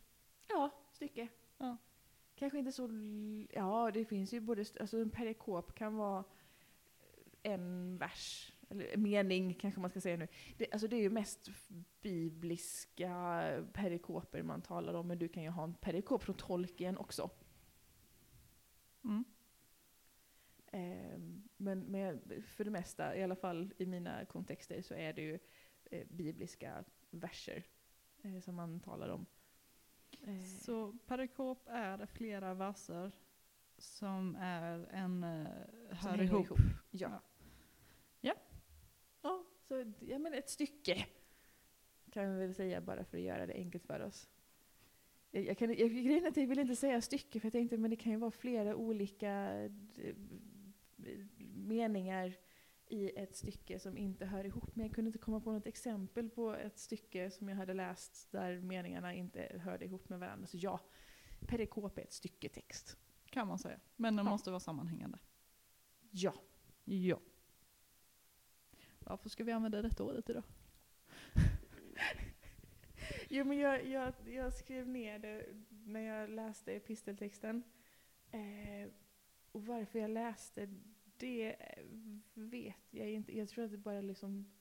Ja, 0.50 0.72
stycke. 0.92 1.28
Ja. 1.58 1.78
Kanske 2.36 2.60
inte 2.60 2.72
så... 2.72 2.90
Ja, 3.50 3.92
det 3.94 4.06
finns 4.06 4.34
ju 4.34 4.40
både... 4.40 4.66
Alltså 4.80 4.98
en 4.98 5.10
perikop 5.10 5.76
kan 5.76 5.96
vara 5.96 6.24
en 7.44 7.98
vers, 7.98 8.49
eller 8.70 8.94
en 8.94 9.02
mening 9.02 9.54
kanske 9.54 9.80
man 9.80 9.90
ska 9.90 10.02
säga 10.02 10.18
nu. 10.18 10.28
Det, 10.58 10.72
alltså 10.72 10.88
det 10.88 10.96
är 10.96 11.02
ju 11.02 11.10
mest 11.10 11.50
bibliska 12.02 13.12
perikoper 13.74 14.44
man 14.44 14.62
talar 14.62 14.94
om, 14.94 15.08
men 15.08 15.20
du 15.20 15.28
kan 15.28 15.44
ju 15.44 15.50
ha 15.50 15.64
en 15.64 15.74
perikop 15.74 16.24
från 16.24 16.36
Tolkien 16.36 16.98
också. 16.98 17.30
Mm. 19.04 19.24
Ehm, 20.72 21.50
men 21.58 21.80
med, 21.80 22.44
för 22.48 22.64
det 22.64 22.72
mesta, 22.72 23.16
i 23.16 23.24
alla 23.24 23.36
fall 23.36 23.74
i 23.78 23.86
mina 23.86 24.26
kontexter, 24.26 24.82
så 24.82 24.94
är 24.94 25.14
det 25.14 25.22
ju 25.22 25.40
eh, 25.86 26.08
bibliska 26.10 26.84
verser 27.10 27.64
eh, 28.22 28.40
som 28.40 28.56
man 28.56 28.80
talar 28.80 29.10
om. 29.10 29.26
Eh, 30.22 30.44
Så 30.44 30.98
perikop 31.08 31.68
är 31.68 32.06
flera 32.06 32.54
verser 32.54 33.12
som 33.78 34.36
är 34.40 34.88
en 34.92 35.22
som 35.22 36.10
hör 36.10 36.18
hänger 36.18 36.24
ihop. 36.24 36.48
Ja. 36.50 36.58
Ja. 36.92 37.10
Ja. 37.10 37.22
Så 39.70 39.94
ja, 40.00 40.20
men 40.20 40.34
ett 40.34 40.50
stycke 40.50 41.06
kan 42.12 42.34
vi 42.36 42.40
väl 42.46 42.54
säga 42.56 42.82
bara 42.82 43.04
för 43.06 43.18
att 43.18 43.24
göra 43.24 43.46
det 43.46 43.54
enkelt 43.54 43.86
för 43.86 44.00
oss. 44.00 44.30
Jag, 45.32 45.44
jag, 45.46 45.58
kan, 45.58 45.70
jag, 45.70 45.90
grejen 45.90 46.26
är 46.26 46.28
att 46.30 46.38
jag 46.38 46.48
vill 46.48 46.60
inte 46.60 46.76
säga 46.76 47.02
stycke 47.02 47.40
för 47.40 47.46
jag 47.46 47.52
tänkte 47.54 47.78
men 47.78 47.90
det 47.90 47.96
kan 47.96 48.12
ju 48.12 48.18
vara 48.18 48.32
flera 48.32 48.76
olika 48.76 49.52
d- 49.70 50.14
meningar 51.56 52.38
i 52.88 53.10
ett 53.20 53.36
stycke 53.36 53.80
som 53.80 53.98
inte 53.98 54.26
hör 54.26 54.44
ihop. 54.44 54.76
Men 54.76 54.86
jag 54.86 54.96
kunde 54.96 55.10
inte 55.10 55.20
komma 55.20 55.40
på 55.42 55.52
något 55.52 55.68
exempel 55.68 56.30
på 56.30 56.54
ett 56.56 56.78
stycke 56.80 57.32
som 57.32 57.50
jag 57.50 57.56
hade 57.56 57.74
läst 57.74 58.32
där 58.32 58.60
meningarna 58.62 59.14
inte 59.14 59.60
hörde 59.64 59.86
ihop 59.86 60.10
med 60.10 60.20
varandra. 60.20 60.48
Så 60.48 60.58
ja, 60.58 60.80
perikop 61.48 61.98
är 61.98 62.02
ett 62.02 62.14
stycke 62.14 62.50
text. 62.50 62.98
Kan 63.26 63.48
man 63.48 63.60
säga. 63.60 63.80
Men 63.96 64.16
den 64.16 64.26
Ja. 64.26 64.32
måste 64.32 64.50
vara 64.50 64.60
sammanhängande. 64.60 65.20
Ja. 66.12 66.34
Ja. 66.86 67.20
Varför 69.10 69.30
ska 69.30 69.44
vi 69.44 69.52
använda 69.52 69.82
detta 69.82 70.04
ordet 70.04 70.30
idag? 70.30 70.44
Jo, 73.30 73.46
men 73.46 73.58
jag, 73.58 73.86
jag, 73.86 74.14
jag 74.26 74.54
skrev 74.54 74.88
ner 74.88 75.20
det 75.20 75.46
när 75.70 76.00
jag 76.00 76.30
läste 76.30 76.74
episteltexten. 76.74 77.64
Eh, 78.32 78.90
och 79.52 79.66
varför 79.66 80.00
jag 80.00 80.10
läste 80.10 80.70
det 81.18 81.56
eh, 81.60 81.84
vet 82.34 82.88
jag 82.90 83.12
inte. 83.12 83.38
Jag 83.38 83.50
tror 83.50 83.66
att 83.66 83.72
det 83.72 83.78
bara 83.78 84.02
liksom... 84.02 84.52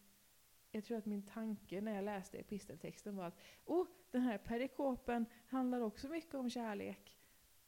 Jag 0.70 0.84
tror 0.84 0.98
att 0.98 1.06
min 1.06 1.22
tanke 1.22 1.80
när 1.80 1.94
jag 1.94 2.04
läste 2.04 2.38
episteltexten 2.38 3.16
var 3.16 3.24
att 3.24 3.38
oh, 3.64 3.86
den 4.10 4.22
här 4.22 4.38
perikopen 4.38 5.26
handlar 5.46 5.80
också 5.80 6.08
mycket 6.08 6.34
om 6.34 6.50
kärlek. 6.50 7.17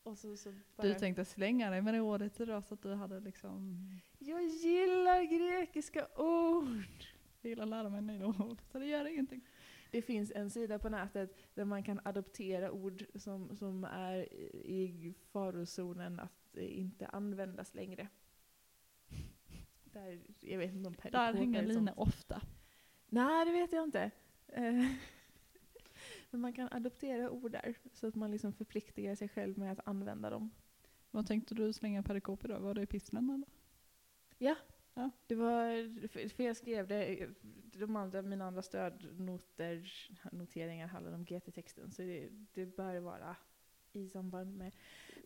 Så, 0.04 0.36
så 0.36 0.52
bara, 0.76 0.86
Du 0.86 0.94
tänkte 0.94 1.24
slänga 1.24 1.70
dig 1.70 1.82
med 1.82 1.94
det 1.94 2.00
ordet 2.00 2.40
idag 2.40 2.64
så 2.64 2.74
att 2.74 2.82
du 2.82 2.94
hade 2.94 3.20
liksom... 3.20 3.86
Jag 4.18 4.42
gillar 4.42 5.22
grekiska 5.22 6.06
ord! 6.16 7.06
Jag 7.40 7.50
gillar 7.50 7.62
att 7.64 7.70
lära 7.70 7.88
mig 7.88 8.02
nya 8.02 8.26
ord. 8.26 8.58
Så 8.72 8.78
det 8.78 8.86
gör 8.86 9.04
ingenting. 9.04 9.46
Det 9.90 10.02
finns 10.02 10.32
en 10.34 10.50
sida 10.50 10.78
på 10.78 10.88
nätet 10.88 11.36
där 11.54 11.64
man 11.64 11.82
kan 11.82 12.00
adoptera 12.04 12.72
ord 12.72 13.04
som, 13.14 13.56
som 13.56 13.84
är 13.84 14.32
i 14.66 15.14
farozonen 15.32 16.20
att 16.20 16.56
eh, 16.56 16.78
inte 16.78 17.06
användas 17.06 17.74
längre. 17.74 18.08
Där, 19.84 20.20
jag 20.40 20.58
vet 20.58 20.72
inte 20.72 20.88
om 20.88 20.96
Där 21.12 21.34
hänger 21.34 21.72
sånt. 21.72 21.90
ofta. 21.96 22.42
Nej, 23.08 23.46
det 23.46 23.52
vet 23.52 23.72
jag 23.72 23.84
inte. 23.84 24.10
Eh, 26.30 26.32
Men 26.32 26.40
man 26.40 26.52
kan 26.52 26.68
adoptera 26.72 27.30
ord 27.30 27.52
där, 27.52 27.74
så 27.92 28.06
att 28.06 28.14
man 28.14 28.30
liksom 28.30 28.52
förpliktigar 28.52 29.14
sig 29.14 29.28
själv 29.28 29.58
med 29.58 29.72
att 29.72 29.86
använda 29.88 30.30
dem. 30.30 30.50
Vad 31.10 31.26
tänkte 31.26 31.54
du 31.54 31.72
slänga 31.72 32.02
perikop 32.02 32.44
idag? 32.44 32.60
Var 32.60 32.74
det 32.74 32.82
epistlen 32.82 33.30
eller? 33.30 33.48
Det 35.26 35.34
var, 35.34 36.08
för- 36.28 36.42
jag 36.42 36.56
skrev 36.56 36.86
det, 36.88 37.28
de 37.72 37.96
andra, 37.96 38.22
mina 38.22 38.44
andra 38.46 38.62
stödnoter, 38.62 39.92
noteringar 40.32 40.86
handlar 40.86 41.12
om 41.12 41.24
GT-texten, 41.24 41.90
så 41.92 42.02
det, 42.02 42.28
det 42.54 42.66
bör 42.76 43.00
vara 43.00 43.36
i 43.92 44.08
samband 44.08 44.56
med, 44.56 44.74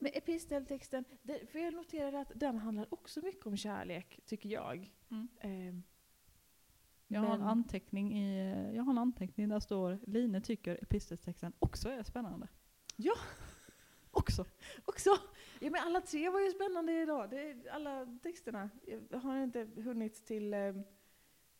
med 0.00 0.10
episteltexten. 0.14 1.04
Det, 1.22 1.50
för 1.50 1.58
jag 1.58 1.74
noterade 1.74 2.20
att 2.20 2.32
den 2.34 2.58
handlar 2.58 2.94
också 2.94 3.20
mycket 3.24 3.46
om 3.46 3.56
kärlek, 3.56 4.20
tycker 4.26 4.48
jag. 4.48 4.92
Mm. 5.10 5.28
Ehm, 5.40 5.82
Jag 7.08 7.20
har, 7.20 7.34
en 7.34 7.42
anteckning 7.42 8.18
i, 8.18 8.52
jag 8.76 8.82
har 8.82 8.92
en 8.92 8.98
anteckning 8.98 9.48
där 9.48 9.60
står 9.60 9.98
Line 10.06 10.42
tycker 10.42 10.82
episteltexten 10.82 11.52
också 11.58 11.88
är 11.88 12.02
spännande. 12.02 12.48
Ja. 12.96 13.14
Också. 14.10 14.44
också! 14.84 15.10
Ja, 15.60 15.70
men 15.70 15.80
alla 15.80 16.00
tre 16.00 16.30
var 16.30 16.40
ju 16.40 16.50
spännande 16.50 17.02
idag, 17.02 17.30
det, 17.30 17.50
är 17.50 17.70
alla 17.70 18.18
texterna. 18.22 18.70
Jag 19.10 19.18
har 19.18 19.42
inte 19.42 19.68
hunnit 19.76 20.26
till 20.26 20.54
eh, 20.54 20.60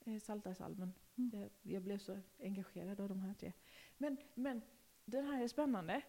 eh, 0.05 0.19
Psaltarpsalmen. 0.19 0.93
Mm. 1.17 1.41
Jag, 1.41 1.51
jag 1.63 1.83
blev 1.83 1.99
så 1.99 2.21
engagerad 2.41 3.01
av 3.01 3.09
de 3.09 3.21
här 3.21 3.35
tre. 3.35 3.53
Men, 3.99 4.17
men 4.35 4.63
den 5.05 5.27
här 5.27 5.43
är 5.43 5.49
spännande. 5.49 6.03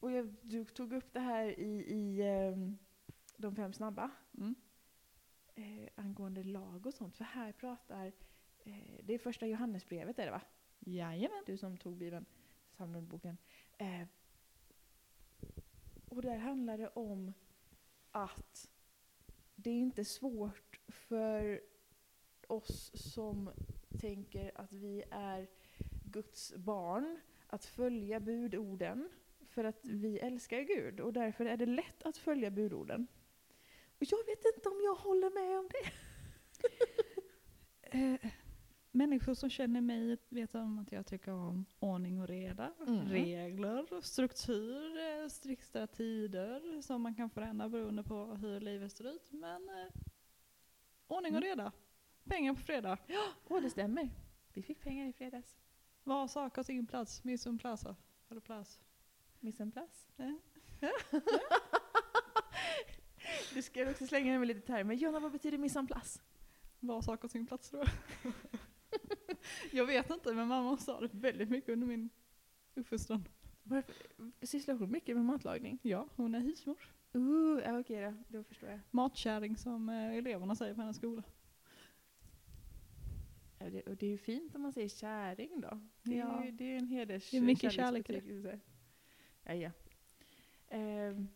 Och 0.00 0.12
jag, 0.12 0.34
du 0.42 0.64
tog 0.64 0.92
upp 0.92 1.12
det 1.12 1.20
här 1.20 1.60
i, 1.60 1.84
i 1.94 2.22
ehm, 2.22 2.78
de 3.36 3.56
fem 3.56 3.72
snabba. 3.72 4.10
Mm. 4.38 4.54
Eh, 5.54 5.88
angående 5.94 6.44
lag 6.44 6.86
och 6.86 6.94
sånt. 6.94 7.16
För 7.16 7.24
här 7.24 7.52
pratar, 7.52 8.06
eh, 8.06 8.12
det 9.02 9.14
är 9.14 9.18
första 9.18 9.46
Johannesbrevet 9.46 10.18
är 10.18 10.24
det 10.24 10.30
va? 10.30 10.42
Jajamän. 10.78 11.42
Du 11.46 11.56
som 11.56 11.76
tog 11.76 11.96
Bibeln, 11.96 12.26
Salmboken. 12.76 13.36
Eh, 13.78 14.06
och 16.08 16.22
där 16.22 16.36
handlar 16.36 16.78
det 16.78 16.88
om 16.88 17.32
att 18.10 18.70
det 19.54 19.70
är 19.70 19.78
inte 19.78 20.04
svårt 20.04 20.80
för 20.88 21.60
oss 22.46 22.90
som 22.94 23.50
tänker 24.00 24.52
att 24.54 24.72
vi 24.72 25.04
är 25.10 25.48
Guds 26.04 26.54
barn 26.56 27.20
att 27.46 27.64
följa 27.64 28.20
budorden 28.20 29.08
för 29.46 29.64
att 29.64 29.84
vi 29.84 30.18
älskar 30.18 30.60
Gud 30.60 31.00
och 31.00 31.12
därför 31.12 31.44
är 31.44 31.56
det 31.56 31.66
lätt 31.66 32.02
att 32.02 32.16
följa 32.16 32.50
budorden. 32.50 33.06
Och 33.98 34.06
jag 34.10 34.26
vet 34.26 34.44
inte 34.56 34.68
om 34.68 34.80
jag 34.84 34.94
håller 34.94 35.30
med 35.30 35.58
om 35.58 35.68
det. 35.68 35.92
Eh, 37.92 38.30
människor 39.10 39.34
som 39.34 39.50
känner 39.50 39.80
mig 39.80 40.18
vet 40.28 40.54
om 40.54 40.78
att 40.78 40.92
jag 40.92 41.06
tycker 41.06 41.32
om 41.32 41.64
ordning 41.80 42.20
och 42.20 42.28
reda, 42.28 42.72
Mm. 42.86 43.08
regler, 43.08 44.00
struktur, 44.02 44.98
eh, 44.98 45.28
strikta 45.28 45.86
tider 45.86 46.82
som 46.82 47.02
man 47.02 47.14
kan 47.14 47.30
förändra 47.30 47.68
beroende 47.68 48.02
på 48.02 48.24
hur 48.24 48.60
livet 48.60 48.92
ser 48.92 49.14
ut. 49.14 49.32
Men 49.32 49.68
eh, 49.68 49.86
ordning 51.06 51.32
och 51.32 51.38
Mm. 51.42 51.48
reda. 51.48 51.72
Pengar 52.24 52.54
på 52.54 52.60
fredag. 52.60 52.98
Åh, 53.48 53.62
det 53.62 53.70
stämmer. 53.70 54.10
Vi 54.52 54.62
fick 54.62 54.80
pengar 54.80 55.06
i 55.08 55.12
fredags. 55.12 55.56
Var 56.04 56.28
sak 56.28 56.56
har 56.56 56.62
sin 56.62 56.86
plats, 56.86 57.24
mission 57.24 57.58
plaza. 57.58 57.96
Eller 58.30 58.40
plats. 58.40 58.80
Miss 59.40 59.60
en 59.60 59.70
plats. 59.72 60.08
Ja. 60.16 60.38
Du 63.54 63.62
ska 63.62 63.90
också 63.90 64.06
slänga 64.06 64.32
in 64.34 64.38
med 64.40 64.46
lite 64.48 64.60
termer. 64.60 64.94
Jonna, 64.94 65.20
vad 65.20 65.32
betyder 65.32 65.58
miss 65.58 65.76
en 65.76 65.86
plats? 65.86 66.22
Var 66.80 67.02
sak 67.02 67.22
har 67.22 67.28
sin 67.28 67.46
plats 67.46 67.70
tror 67.70 67.84
jag. 67.84 68.32
jag 69.72 69.86
vet 69.86 70.10
inte 70.10 70.32
men 70.32 70.48
mamma 70.48 70.76
sa 70.76 71.00
det 71.00 71.08
väldigt 71.12 71.50
mycket 71.50 71.68
under 71.72 71.86
min 71.86 72.10
uppfostran. 72.74 73.28
Varför 73.62 73.94
sysslar 74.42 74.74
hon 74.74 74.90
mycket 74.90 75.16
med 75.16 75.24
matlagning? 75.24 75.78
Ja, 75.82 76.08
hon 76.16 76.34
är 76.34 76.40
husmor. 76.40 76.76
Uh, 77.16 77.60
ja, 77.64 77.80
okej 77.80 78.02
då, 78.02 78.38
då 78.38 78.44
förstår 78.44 78.68
jag. 78.70 78.80
Matkärring 78.90 79.56
som 79.56 79.88
eh, 79.88 80.14
eleverna 80.16 80.56
säger 80.56 80.74
på 80.74 80.80
hennes 80.80 80.96
skola. 80.96 81.22
Ja, 83.58 83.70
det, 83.70 83.82
och 83.82 83.96
det 83.96 84.06
är 84.06 84.10
ju 84.10 84.18
fint 84.18 84.54
om 84.54 84.62
man 84.62 84.72
säger 84.72 84.88
käring 84.88 85.60
då. 85.60 85.80
Det 86.02 86.12
är 86.12 86.18
Ja. 86.18 86.44
ju 86.44 86.50
det 86.50 86.64
är 86.64 86.78
en 86.78 86.86
heders 86.86 87.30
Det 87.30 87.36
är 87.36 87.40
mycket 87.40 87.72
kärlek 87.72 88.10
i 88.10 88.40
det. 88.40 88.60
Ja, 89.44 89.54
ja. 89.54 89.70
Ehm, 90.68 91.28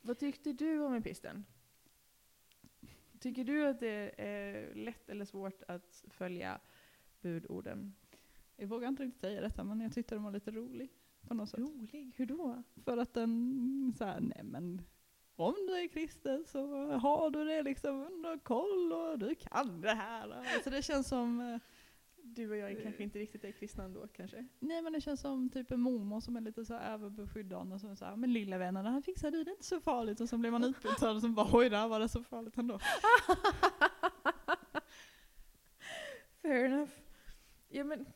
vad 0.00 0.18
tyckte 0.18 0.52
du 0.52 0.80
om 0.80 0.94
episteln? 0.94 1.44
Tycker 3.20 3.44
du 3.44 3.66
att 3.66 3.80
det 3.80 4.14
är 4.20 4.74
lätt 4.74 5.08
eller 5.08 5.24
svårt 5.24 5.62
att 5.68 6.04
följa 6.10 6.60
budorden? 7.22 7.94
Jag 8.56 8.66
vågar 8.66 8.88
inte 8.88 9.02
riktigt 9.02 9.20
säga 9.20 9.40
detta 9.40 9.64
men 9.64 9.80
jag 9.80 9.92
tyckte 9.92 10.14
den 10.14 10.24
var 10.24 10.30
lite 10.30 10.50
rolig. 10.50 10.90
På 11.28 11.34
något 11.34 11.48
sätt. 11.48 11.60
Rolig, 11.60 12.12
hur 12.16 12.26
då? 12.26 12.62
För 12.84 12.96
att 12.98 13.14
den 13.14 13.94
så 13.98 14.04
här, 14.04 14.20
nej 14.20 14.40
men 14.44 14.82
om 15.36 15.54
du 15.68 15.74
är 15.74 15.88
kristen 15.88 16.44
så 16.46 16.90
har 16.92 17.30
du 17.30 17.44
det 17.44 17.62
liksom 17.62 18.06
under 18.06 18.38
koll 18.38 18.92
och 18.92 19.18
du 19.18 19.34
kan 19.34 19.80
det 19.80 19.94
här. 19.94 20.44
Alltså 20.54 20.70
det 20.70 20.82
känns 20.82 21.08
som, 21.08 21.40
eh, 21.40 21.58
Du 22.24 22.50
och 22.50 22.56
jag 22.56 22.70
är 22.70 22.82
kanske 22.82 23.02
inte 23.02 23.18
riktigt 23.18 23.44
är 23.44 23.52
kristna 23.52 23.84
ändå 23.84 24.08
kanske? 24.08 24.46
nej 24.58 24.82
men 24.82 24.92
det 24.92 25.00
känns 25.00 25.20
som 25.20 25.48
typ 25.48 25.70
en 25.70 25.80
mormor 25.80 26.20
som 26.20 26.36
är 26.36 26.40
lite 26.40 26.64
så 26.64 26.74
överbeskyddande 26.74 27.78
som 27.78 27.96
så 27.96 28.04
här, 28.04 28.16
men 28.16 28.32
lilla 28.32 28.58
vännen, 28.58 28.84
det 28.84 28.90
här 28.90 29.00
fixar 29.00 29.30
du, 29.30 29.44
det 29.44 29.50
är 29.50 29.52
inte 29.52 29.64
så 29.64 29.80
farligt. 29.80 30.20
Och 30.20 30.28
så 30.28 30.38
blir 30.38 30.50
man 30.50 30.64
utbytt 30.64 31.02
och 31.02 31.20
så 31.20 31.28
bara, 31.28 31.48
oj 31.52 31.70
där 31.70 31.88
var 31.88 32.00
det 32.00 32.08
så 32.08 32.22
farligt 32.22 32.58
ändå. 32.58 32.78
Fair 36.42 36.64
enough. 36.64 36.90
Ja, 37.74 37.84
men, 37.84 38.06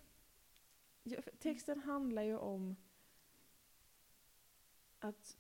ja, 1.02 1.18
texten 1.38 1.80
handlar 1.80 2.22
ju 2.22 2.36
om 2.36 2.76
att... 4.98 5.36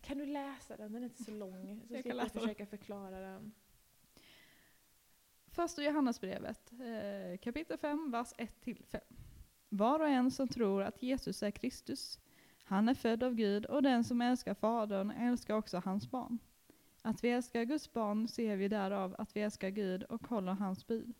Kan 0.00 0.18
du 0.18 0.26
läsa 0.26 0.76
den? 0.76 0.92
Den 0.92 1.02
är 1.02 1.06
inte 1.06 1.24
så 1.24 1.30
lång. 1.30 1.82
Så 1.88 1.94
Jag 1.94 2.00
ska 2.00 2.08
jag 2.08 2.32
försöka 2.32 2.66
förklara 2.66 3.20
den. 3.20 3.52
Första 5.46 5.82
Johannesbrevet, 5.82 6.72
eh, 6.72 7.38
kapitel 7.38 7.78
5, 7.78 8.10
vers 8.10 8.32
1-5. 8.38 9.00
Var 9.68 10.00
och 10.00 10.08
en 10.08 10.30
som 10.30 10.48
tror 10.48 10.82
att 10.82 11.02
Jesus 11.02 11.42
är 11.42 11.50
Kristus, 11.50 12.20
han 12.64 12.88
är 12.88 12.94
född 12.94 13.22
av 13.22 13.34
Gud 13.34 13.66
och 13.66 13.82
den 13.82 14.04
som 14.04 14.20
älskar 14.20 14.54
Fadern 14.54 15.10
älskar 15.10 15.54
också 15.54 15.82
hans 15.84 16.10
barn. 16.10 16.38
Att 17.02 17.24
vi 17.24 17.30
älskar 17.30 17.64
Guds 17.64 17.92
barn 17.92 18.28
ser 18.28 18.56
vi 18.56 18.68
därav 18.68 19.16
att 19.18 19.36
vi 19.36 19.40
älskar 19.40 19.68
Gud 19.68 20.02
och 20.02 20.26
håller 20.26 20.52
hans 20.52 20.86
bud. 20.86 21.14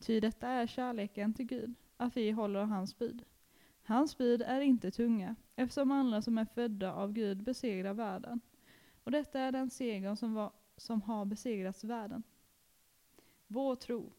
Ty 0.00 0.20
detta 0.20 0.48
är 0.48 0.66
kärleken 0.66 1.34
till 1.34 1.46
Gud, 1.46 1.74
att 1.96 2.16
vi 2.16 2.30
håller 2.30 2.64
hans 2.64 2.98
bud. 2.98 3.24
Hans 3.82 4.18
bud 4.18 4.42
är 4.42 4.60
inte 4.60 4.90
tunga, 4.90 5.36
eftersom 5.56 5.90
alla 5.90 6.22
som 6.22 6.38
är 6.38 6.44
födda 6.44 6.92
av 6.92 7.12
Gud 7.12 7.42
besegrar 7.42 7.94
världen. 7.94 8.40
Och 9.04 9.10
detta 9.10 9.40
är 9.40 9.52
den 9.52 9.70
seger 9.70 10.14
som, 10.14 10.34
var, 10.34 10.52
som 10.76 11.02
har 11.02 11.24
besegrat 11.24 11.84
världen. 11.84 12.22
Vår 13.46 13.76
tro. 13.76 14.12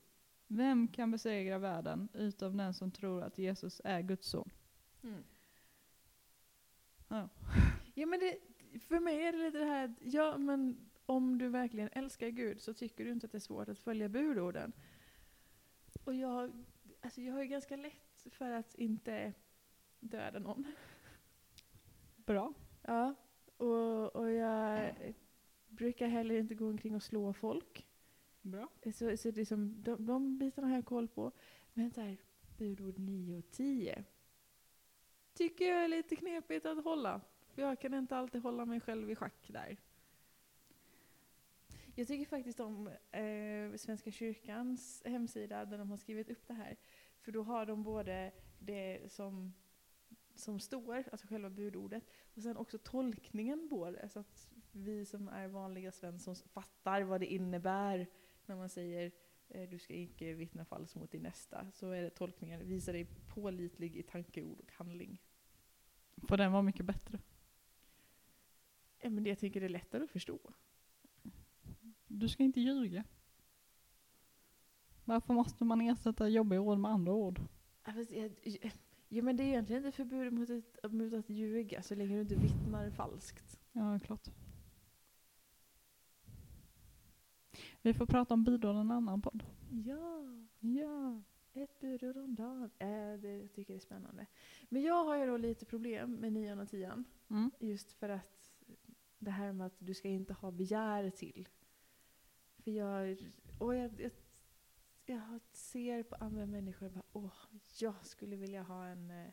Vem 0.48 0.88
kan 0.88 1.12
besegra 1.12 1.58
världen 1.58 2.10
utom 2.14 2.58
den 2.58 2.74
som 2.74 2.92
tror 2.92 3.24
att 3.24 3.38
Jesus 3.38 3.82
är 3.84 4.02
Guds 4.02 4.28
son? 4.28 4.50
Mm. 5.04 5.24
Ja. 7.08 7.30
Ja, 7.94 8.06
men 8.06 8.20
det, 8.20 8.38
för 8.80 9.00
mig 9.00 9.26
är 9.26 9.32
det 9.32 9.38
lite 9.38 9.58
det 9.58 9.66
här 9.66 9.86
att, 9.86 10.14
ja 10.14 10.38
men 10.38 10.90
om 11.06 11.38
du 11.38 11.50
verkligen 11.50 11.90
älskar 11.92 12.30
Gud 12.30 12.62
så 12.62 12.74
tycker 12.74 13.06
du 13.06 13.12
inte 13.12 13.26
att 13.26 13.32
det 13.32 13.38
är 13.38 13.40
svårt 13.40 13.70
att 13.70 13.80
följa 13.80 14.10
budorden. 14.10 14.74
Och 16.04 16.14
jag, 16.14 16.52
alltså 17.02 17.22
jag 17.22 17.34
har 17.34 17.42
ju 17.42 17.48
ganska 17.48 17.76
lätt 17.76 18.28
för 18.32 18.52
att 18.52 18.76
inte 18.76 19.34
döda 20.00 20.40
någon. 20.40 20.66
Bra. 22.16 22.54
Ja, 22.82 23.16
och, 23.58 24.16
och 24.16 24.32
jag 24.32 24.96
brukar 25.68 26.08
heller 26.08 26.36
inte 26.36 26.56
gå 26.56 26.68
omkring 26.68 26.96
och 26.96 27.04
slå 27.04 27.34
folk. 27.34 27.88
Bra. 28.42 28.70
Så, 28.94 29.18
så 29.18 29.32
liksom, 29.32 29.84
de, 29.84 30.06
de 30.06 30.38
bitarna 30.38 30.68
har 30.68 30.76
jag 30.76 30.86
koll 30.86 31.08
på. 31.08 31.32
Men 31.74 31.92
så 31.92 32.02
här, 32.02 32.18
budord 32.58 33.00
9 33.00 33.38
och 33.38 33.52
10 33.52 34.06
tycker 35.34 35.66
jag 35.66 35.84
är 35.84 35.88
lite 35.88 36.16
knepigt 36.16 36.66
att 36.66 36.84
hålla. 36.84 37.22
För 37.48 37.62
jag 37.62 37.80
kan 37.80 37.94
inte 37.94 38.18
alltid 38.18 38.42
hålla 38.42 38.66
mig 38.66 38.80
själv 38.80 39.12
i 39.12 39.16
schack 39.16 39.48
där. 39.48 39.78
Jag 41.96 42.08
tycker 42.08 42.26
faktiskt 42.26 42.60
om 42.60 42.88
eh, 43.12 43.76
Svenska 43.76 44.12
kyrkans 44.12 45.02
hemsida 45.06 45.66
där 45.66 45.78
de 45.78 45.90
har 45.90 45.98
skrivit 45.98 46.30
upp 46.30 46.48
det 46.48 46.54
här. 46.54 46.78
För 47.20 47.32
då 47.32 47.44
har 47.44 47.66
de 47.66 47.84
både 47.84 48.32
det 48.60 49.12
som, 49.12 49.54
som 50.36 50.60
står, 50.60 51.04
alltså 51.12 51.28
själva 51.28 51.50
budordet, 51.50 52.04
och 52.36 52.44
sen 52.44 52.58
också 52.58 52.78
tolkningen 52.78 53.70
på 53.70 53.92
det. 53.92 54.10
Så 54.10 54.20
att 54.20 54.50
vi 54.72 55.06
som 55.06 55.28
är 55.28 55.48
vanliga 55.48 55.92
Svensson 55.92 56.36
fattar 56.36 57.02
vad 57.02 57.22
det 57.22 57.34
innebär 57.34 58.08
när 58.46 58.56
man 58.56 58.70
säger 58.70 59.12
eh, 59.50 59.70
du 59.70 59.80
ska 59.80 59.94
inte 59.94 60.34
vittna 60.34 60.66
falskt 60.66 60.96
mot 60.96 61.12
din 61.12 61.24
nästa. 61.24 61.72
Så 61.72 61.92
är 61.92 62.02
det 62.02 62.10
tolkningen, 62.10 62.68
visa 62.68 62.92
dig 62.92 63.08
pålitlig 63.28 63.96
i 63.96 64.04
tanke, 64.04 64.42
ord 64.42 64.60
och 64.60 64.72
handling. 64.72 65.18
För 66.28 66.38
den 66.38 66.52
var 66.52 66.62
mycket 66.62 66.86
bättre. 66.86 67.20
Ja, 69.00 69.10
men 69.10 69.26
jag 69.26 69.40
tycker 69.40 69.60
det 69.60 69.68
är 69.68 69.70
lättare 69.70 70.04
att 70.04 70.12
förstå. 70.12 70.40
Du 72.14 72.30
ska 72.30 72.44
inte 72.44 72.62
ljuga. 72.62 73.04
Varför 75.06 75.34
måste 75.34 75.66
man 75.66 75.82
ersätta 75.82 76.28
jobbiga 76.30 76.62
ord 76.62 76.78
med 76.78 76.92
andra 76.92 77.14
ord? 77.14 77.42
Ja, 77.86 77.94
fast 77.94 78.12
jag- 78.12 78.40
jag- 78.44 78.72
Ja 79.10 79.24
men 79.24 79.38
det 79.38 79.44
är 79.44 79.48
egentligen 79.48 79.86
inte 79.86 79.96
förbud 79.98 80.34
mot, 80.34 80.50
ett, 80.50 80.92
mot 80.94 81.14
att 81.14 81.30
ljuga 81.30 81.82
så 81.82 81.96
länge 81.96 82.16
du 82.16 82.22
inte 82.22 82.36
vittnar 82.36 82.90
falskt. 82.90 83.60
Ja, 83.72 84.00
klart. 84.00 84.28
Vi 87.82 87.94
får 87.94 88.06
prata 88.06 88.34
om 88.34 88.44
budord 88.44 88.76
en 88.76 88.92
annan 88.92 89.22
podd. 89.22 89.44
Ja, 89.86 90.26
Ja. 90.60 91.22
ett 91.54 91.80
budord 91.80 92.18
om 92.18 92.36
dagen. 92.36 92.70
Äh, 92.80 93.20
det 93.22 93.38
jag 93.38 93.54
tycker 93.54 93.74
jag 93.74 93.76
är 93.76 93.80
spännande. 93.86 94.26
Men 94.70 94.82
jag 94.82 95.04
har 95.06 95.16
ju 95.18 95.26
då 95.26 95.38
lite 95.38 95.66
problem 95.66 96.14
med 96.14 96.34
nian 96.34 96.60
och 96.60 96.70
tian. 96.70 97.04
Mm. 97.30 97.52
Just 97.60 97.92
för 97.92 98.10
att 98.10 98.52
det 99.20 99.32
här 99.32 99.54
med 99.54 99.68
att 99.68 99.76
du 99.80 99.94
ska 99.94 100.08
inte 100.08 100.34
ha 100.34 100.52
begär 100.52 101.10
till. 101.10 101.50
För 102.64 102.72
jag, 102.72 103.18
och 103.58 103.76
jag, 103.76 104.02
jag, 104.02 104.12
jag 105.06 105.40
ser 105.52 106.04
på 106.04 106.16
andra 106.16 106.46
människor 106.46 106.86
och 106.86 106.92
bara 106.92 107.04
åh, 107.14 107.34
jag 107.80 108.06
skulle 108.06 108.36
vilja 108.36 108.64
ha 108.64 108.86
en, 108.86 109.12
eh, 109.12 109.28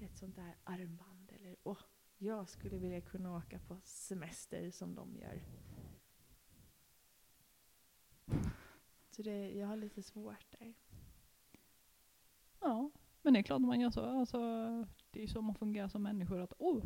ett 0.00 0.16
sånt 0.16 0.36
där 0.36 0.56
armband. 0.64 1.32
Eller 1.32 1.56
åh, 1.62 1.78
jag 2.18 2.48
skulle 2.48 2.78
vilja 2.78 3.00
kunna 3.00 3.36
åka 3.36 3.58
på 3.58 3.80
semester 3.84 4.70
som 4.70 4.94
de 4.94 5.16
gör. 5.16 5.42
Så 9.10 9.22
det, 9.22 9.50
jag 9.50 9.66
har 9.66 9.76
lite 9.76 10.02
svårt 10.02 10.58
där. 10.58 10.74
Ja, 12.60 12.90
men 13.22 13.32
det 13.32 13.38
är 13.38 13.42
klart 13.42 13.60
man 13.60 13.80
gör 13.80 13.90
så. 13.90 14.04
Alltså, 14.04 14.38
det 15.10 15.18
är 15.18 15.22
ju 15.22 15.28
så 15.28 15.42
man 15.42 15.54
fungerar 15.54 15.88
som 15.88 16.02
människor. 16.02 16.40
Att, 16.40 16.52
oh, 16.58 16.84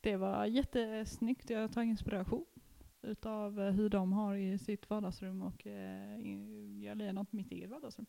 det 0.00 0.16
var 0.16 0.46
jättesnyggt. 0.46 1.50
Jag 1.50 1.72
tar 1.72 1.82
inspiration 1.82 2.46
utav 3.02 3.60
eh, 3.60 3.72
hur 3.72 3.88
de 3.88 4.12
har 4.12 4.36
i 4.36 4.58
sitt 4.58 4.90
vardagsrum 4.90 5.42
och 5.42 5.66
eh, 5.66 6.20
jag 6.84 7.02
gör 7.02 7.12
något 7.12 7.32
mitt 7.32 7.52
eget 7.52 7.70
vardagsrum. 7.70 8.06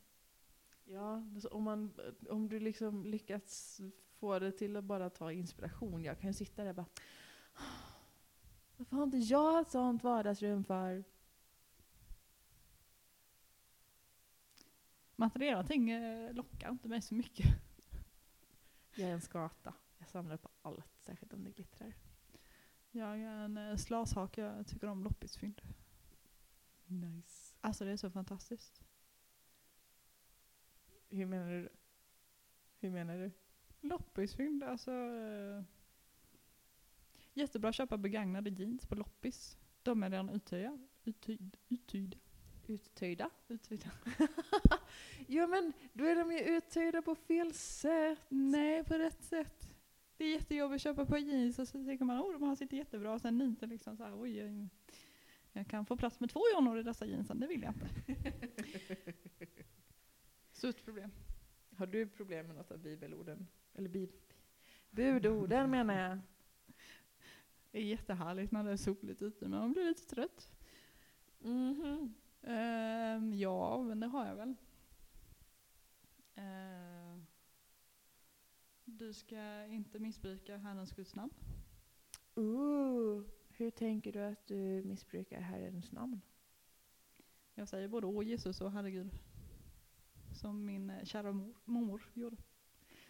Ja, 0.84 1.24
om, 1.52 1.64
man, 1.64 1.94
om 2.30 2.50
du 2.50 2.60
liksom 2.60 3.06
lyckats 3.06 3.82
få 4.20 4.40
det 4.40 4.52
till 4.52 4.76
att 4.76 4.84
bara 4.84 5.10
ta 5.10 5.32
inspiration. 5.32 6.04
Jag 6.04 6.20
kan 6.20 6.30
ju 6.30 6.34
sitta 6.34 6.64
där 6.64 6.70
och 6.70 6.76
bara 6.76 6.86
Varför 8.78 8.96
har 8.96 9.04
inte 9.04 9.18
jag 9.18 9.62
ett 9.62 9.72
sånt 9.72 10.04
vardagsrum 10.04 10.64
för? 10.64 11.04
Materiella 15.16 15.64
ting 15.64 15.90
eh, 15.90 16.34
lockar 16.34 16.70
inte 16.70 16.88
mig 16.88 17.02
så 17.02 17.16
mycket. 17.16 17.46
Jag 18.96 19.10
är 19.10 19.14
en 19.14 19.22
skata. 19.22 19.74
Jag 19.98 20.08
samlar 20.08 20.38
på 20.38 20.50
allt, 20.62 20.96
särskilt 21.00 21.34
om 21.34 21.44
det 21.44 21.52
glittrar. 21.52 21.94
Jag 22.92 23.20
är 23.20 23.28
en 23.46 23.58
eh, 23.58 23.76
slashake, 23.76 24.42
jag 24.42 24.68
tycker 24.68 24.88
om 24.88 25.04
loppisfynd. 25.04 25.62
Nice. 26.86 27.56
Alltså 27.62 27.86
det 27.86 27.92
är 27.92 27.98
så 27.98 28.10
fantastiskt. 28.10 28.82
Hur 31.10 31.26
menar 31.26 31.52
du? 31.52 31.70
Hur 32.80 32.90
menar 32.92 33.18
du? 33.18 33.32
Loppisfynd, 33.82 34.64
alltså... 34.64 34.92
Eh, 34.92 35.64
jättebra 37.34 37.70
att 37.70 37.76
köpa 37.76 37.98
begagnade 37.98 38.50
jeans 38.50 38.88
på 38.88 38.96
loppis. 38.96 39.58
De 39.84 40.04
är 40.04 40.10
redan 40.10 40.30
uttöjda. 40.30 40.80
Uttyd, 41.70 42.20
Uttöjda? 42.68 43.30
uttydda. 43.48 43.92
Ja 45.28 45.48
men 45.48 45.74
då 45.94 46.06
är 46.06 46.16
de 46.16 46.32
ju 46.32 46.40
uttöjda 46.40 47.02
på 47.02 47.16
fel 47.16 47.54
sätt. 47.54 48.20
Nej, 48.30 48.84
på 48.84 48.94
rätt 48.98 49.24
sätt. 49.24 49.69
Det 50.20 50.26
är 50.26 50.32
jättejobbigt 50.32 50.76
att 50.76 50.82
köpa 50.82 51.06
på 51.06 51.18
jeans 51.18 51.60
och 51.60 51.68
så 51.68 51.86
tänker 51.86 52.06
man 52.06 52.18
att 52.18 52.40
de 52.40 52.44
här 52.44 52.56
sitter 52.56 52.78
jättebra 52.78 53.14
och 53.14 53.22
sen 53.22 53.38
nyter 53.38 53.68
liksom 53.68 53.98
så 53.98 54.04
här, 54.04 54.22
oj, 54.22 54.38
jag, 54.38 54.68
jag 55.52 55.68
kan 55.68 55.86
få 55.86 55.98
plats 55.98 56.20
med 56.20 56.30
två 56.30 56.42
jonor 56.54 56.80
i 56.80 56.84
dessa 56.84 57.06
jeansen, 57.06 57.40
det 57.40 57.48
vill 57.48 57.64
jag 57.64 57.74
inte. 57.74 57.90
Stort 60.52 60.86
problem. 60.86 61.12
Har 61.76 61.88
du 61.88 62.08
problem 62.08 62.48
med 62.48 62.56
något 62.56 62.72
av 62.72 62.80
bibelorden? 62.80 63.48
Eller 63.74 63.90
bib 63.90 64.10
budorden 64.90 65.70
menar 65.72 66.00
jag. 66.10 66.20
Det 67.72 67.80
är 67.80 67.84
jättehärligt 67.84 68.52
när 68.52 68.64
det 68.64 68.72
är 68.72 68.78
soligt 68.78 69.22
ute 69.22 69.48
men 69.48 69.60
man 69.60 69.72
blir 69.74 69.86
lite 69.86 70.06
trött. 70.06 70.52
Mhm. 71.40 72.14
Ehm, 72.42 73.34
ja, 73.34 73.84
men 73.84 74.00
det 74.00 74.08
har 74.08 74.28
jag 74.28 74.36
väl. 74.36 74.56
Ehm, 76.36 76.99
du 79.00 79.14
ska 79.14 79.66
inte 79.66 80.00
missbruka 80.00 80.58
Herrens 80.58 80.92
Guds 80.92 81.16
namn. 81.16 81.34
Ooh, 82.36 83.24
hur 83.50 83.70
tänker 83.70 84.12
du 84.12 84.20
att 84.20 84.48
du 84.48 84.84
missbrukar 84.84 85.42
Herrens 85.42 85.92
namn? 85.92 86.22
Jag 87.54 87.68
säger 87.68 87.88
både 87.88 88.08
Åh 88.08 88.26
Jesus 88.26 88.62
och 88.62 88.72
Herregud. 88.72 89.10
Som 90.42 90.66
min 90.66 90.94
kära 91.04 91.32
mor, 91.32 91.56
mormor 91.66 92.04
gjorde. 92.14 92.38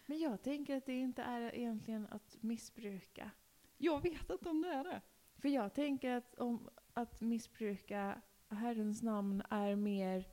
Men 0.06 0.18
jag 0.18 0.42
tänker 0.42 0.76
att 0.76 0.86
det 0.86 0.92
inte 0.92 1.22
är 1.22 1.54
egentligen 1.54 2.06
att 2.10 2.42
missbruka. 2.42 3.30
Jag 3.76 4.02
vet 4.02 4.30
inte 4.30 4.48
om 4.48 4.62
det 4.62 4.68
är 4.68 4.84
det. 4.84 5.00
För 5.36 5.48
jag 5.48 5.74
tänker 5.74 6.10
att, 6.10 6.34
om, 6.34 6.68
att 6.92 7.20
missbruka 7.20 8.22
Herrens 8.48 9.02
namn 9.02 9.42
är 9.50 9.76
mer 9.76 10.28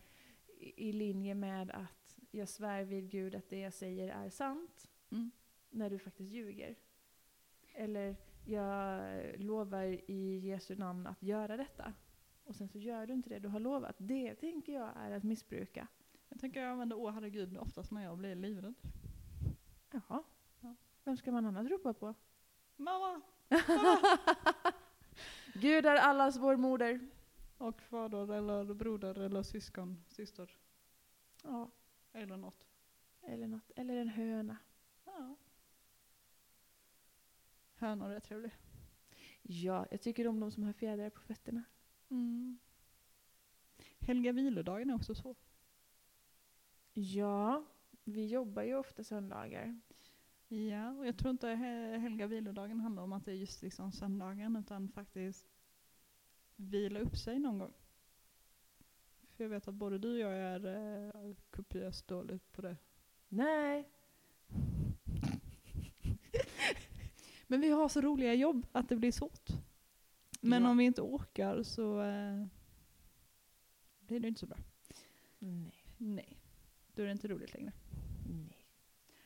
i, 0.47 0.89
i 0.89 0.93
linje 0.93 1.35
med 1.35 1.71
att 1.71 2.19
jag 2.31 2.49
svär 2.49 2.83
vid 2.83 3.09
Gud 3.09 3.35
att 3.35 3.49
det 3.49 3.59
jag 3.59 3.73
säger 3.73 4.09
är 4.09 4.29
sant. 4.29 4.89
Mm. 5.11 5.31
När 5.69 5.89
du 5.89 5.99
faktiskt 5.99 6.31
ljuger. 6.31 6.75
Eller 7.73 8.15
jag 8.45 9.11
lovar 9.39 9.83
i 10.11 10.39
Jesu 10.39 10.75
namn 10.75 11.07
att 11.07 11.23
göra 11.23 11.57
detta. 11.57 11.93
Och 12.43 12.55
sen 12.55 12.69
så 12.69 12.77
gör 12.77 13.07
du 13.07 13.13
inte 13.13 13.29
det 13.29 13.39
du 13.39 13.47
har 13.47 13.59
lovat. 13.59 13.95
Det 13.97 14.35
tänker 14.35 14.73
jag 14.73 14.91
är 14.95 15.11
att 15.11 15.23
missbruka. 15.23 15.87
Jag 16.29 16.39
tänker 16.39 16.61
jag 16.61 16.71
använder 16.71 16.97
Åh 16.97 17.11
Herregud 17.11 17.57
oftast 17.57 17.91
när 17.91 18.03
jag 18.03 18.17
blir 18.17 18.35
livrädd. 18.35 18.73
Jaha. 19.91 20.23
Ja. 20.61 20.75
Vem 21.03 21.17
ska 21.17 21.31
man 21.31 21.45
annars 21.45 21.69
ropa 21.69 21.93
på? 21.93 22.13
Mamma! 22.75 23.21
Gud 25.53 25.85
är 25.85 25.95
allas 25.95 26.37
vår 26.37 26.55
moder. 26.55 27.09
Och 27.57 27.81
fader 27.81 28.33
eller 28.33 28.73
broder 28.73 29.19
eller 29.19 29.43
syskon, 29.43 30.03
syster 30.07 30.57
Ja, 31.43 31.71
eller 32.13 32.37
något. 32.37 32.67
eller 33.21 33.47
något. 33.47 33.71
Eller 33.75 33.95
en 33.95 34.09
höna. 34.09 34.57
Ja. 35.05 35.35
Hönor 37.77 38.11
är 38.11 38.19
trevliga. 38.19 38.53
Ja, 39.41 39.85
jag 39.91 40.01
tycker 40.01 40.27
om 40.27 40.39
de 40.39 40.51
som 40.51 40.63
har 40.63 40.73
fjädrar 40.73 41.09
på 41.09 41.21
fötterna. 41.21 41.63
Mm. 42.09 42.59
Helga 43.99 44.31
vilodagen 44.31 44.89
är 44.89 44.95
också 44.95 45.15
så. 45.15 45.35
Ja, 46.93 47.65
vi 48.03 48.27
jobbar 48.27 48.63
ju 48.63 48.75
ofta 48.75 49.03
söndagar. 49.03 49.79
Ja, 50.47 50.91
och 50.91 51.07
jag 51.07 51.17
tror 51.17 51.31
inte 51.31 51.47
he- 51.47 51.97
helga 51.97 52.27
vilodagen 52.27 52.79
handlar 52.79 53.03
om 53.03 53.13
att 53.13 53.25
det 53.25 53.31
är 53.31 53.35
just 53.35 53.61
liksom 53.61 53.91
söndagen 53.91 54.55
utan 54.55 54.89
faktiskt 54.89 55.47
vila 56.55 56.99
upp 56.99 57.17
sig 57.17 57.39
någon 57.39 57.59
gång. 57.59 57.73
För 59.29 59.43
jag 59.43 59.49
vet 59.49 59.67
att 59.67 59.73
både 59.73 59.97
du 59.97 60.13
och 60.25 60.31
jag 60.31 60.37
är 60.37 60.65
eh, 60.65 61.35
kopiöst 61.49 62.07
dåligt 62.07 62.51
på 62.51 62.61
det. 62.61 62.77
Nej, 63.29 63.89
Men 67.47 67.61
vi 67.61 67.69
har 67.71 67.89
så 67.89 68.01
roliga 68.01 68.33
jobb 68.33 68.67
att 68.71 68.89
det 68.89 68.95
blir 68.95 69.11
svårt. 69.11 69.49
Men 70.41 70.63
Ja. 70.63 70.69
om 70.69 70.77
vi 70.77 70.83
inte 70.85 71.01
orkar 71.01 71.63
så 71.63 72.01
eh, 72.01 72.45
blir 73.99 74.19
det 74.19 74.27
inte 74.27 74.39
så 74.39 74.45
bra. 74.47 74.57
Nej. 75.39 75.85
Nej. 75.97 76.37
Då 76.95 77.01
är 77.01 77.05
det 77.05 77.11
inte 77.11 77.27
roligt 77.27 77.53
längre. 77.53 77.71
Nej. 78.29 78.57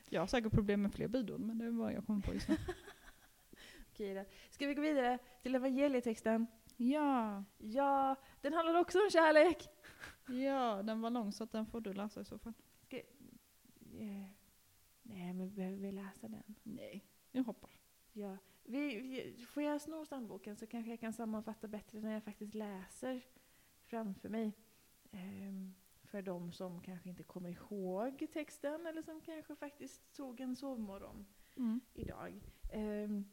Jag 0.08 0.20
har 0.22 0.26
säkert 0.26 0.52
problem 0.52 0.82
med 0.82 0.92
fler 0.94 1.08
budord 1.08 1.40
men 1.40 1.58
det 1.58 1.70
vad 1.70 1.92
jag 1.92 2.06
kommer 2.06 2.20
på 2.20 2.34
just 2.34 2.48
nu. 2.48 2.56
Okej 3.92 4.14
då. 4.14 4.24
Ska 4.50 4.66
vi 4.66 4.74
gå 4.74 4.82
vidare 4.82 5.18
till 5.42 5.54
evangelietexten? 5.54 6.46
ja, 6.76 7.44
Ja, 7.58 8.16
den 8.40 8.52
handlar 8.52 8.74
också 8.80 8.98
om 8.98 9.10
kärlek. 9.10 9.68
ja, 10.26 10.82
den 10.82 11.00
var 11.00 11.10
lång 11.10 11.32
så 11.32 11.44
den 11.44 11.66
får 11.66 11.80
du 11.80 11.92
läsa 11.92 12.20
i 12.20 12.24
så 12.24 12.38
fall. 12.38 12.52
Eh, 13.98 14.26
Nej, 15.02 15.32
men 15.32 15.54
behöver 15.54 15.76
vi 15.76 15.92
läsa 15.92 16.28
den? 16.28 16.54
Nej, 16.62 17.04
jag 17.32 17.44
hoppar. 17.44 17.70
Ja. 18.12 18.36
Vi, 18.64 19.00
vi, 19.00 19.46
får 19.46 19.62
jag 19.62 19.80
sno 19.80 20.04
standboken 20.04 20.56
så 20.56 20.66
kanske 20.66 20.90
jag 20.90 21.00
kan 21.00 21.12
sammanfatta 21.12 21.68
bättre 21.68 22.00
när 22.00 22.12
jag 22.12 22.24
faktiskt 22.24 22.54
läser 22.54 23.24
framför 23.82 24.28
mig. 24.28 24.52
Ehm, 25.10 25.74
för 26.04 26.22
de 26.22 26.52
som 26.52 26.80
kanske 26.82 27.08
inte 27.08 27.22
kommer 27.22 27.50
ihåg 27.50 28.26
texten 28.32 28.86
eller 28.86 29.02
som 29.02 29.20
kanske 29.20 29.56
faktiskt 29.56 30.16
tog 30.16 30.40
en 30.40 30.56
sovmorgon 30.56 31.26
Mm. 31.56 31.80
idag. 31.94 32.40
Ehm, 32.72 33.24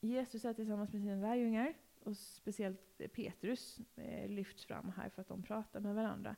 Jesus 0.00 0.44
är 0.44 0.54
tillsammans 0.54 0.92
med 0.92 1.02
sina 1.02 1.16
lärjungar 1.16 1.74
och 2.04 2.16
speciellt 2.16 3.00
Petrus 3.12 3.80
eh, 3.96 4.30
lyfts 4.30 4.64
fram 4.64 4.92
här 4.96 5.08
för 5.08 5.20
att 5.22 5.28
de 5.28 5.42
pratar 5.42 5.80
med 5.80 5.94
varandra. 5.94 6.36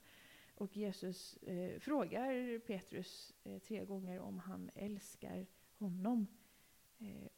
Och 0.54 0.76
Jesus 0.76 1.36
eh, 1.36 1.78
frågar 1.80 2.58
Petrus 2.58 3.34
eh, 3.44 3.58
tre 3.58 3.84
gånger 3.84 4.20
om 4.20 4.38
han 4.38 4.70
älskar 4.74 5.46
honom 5.78 6.26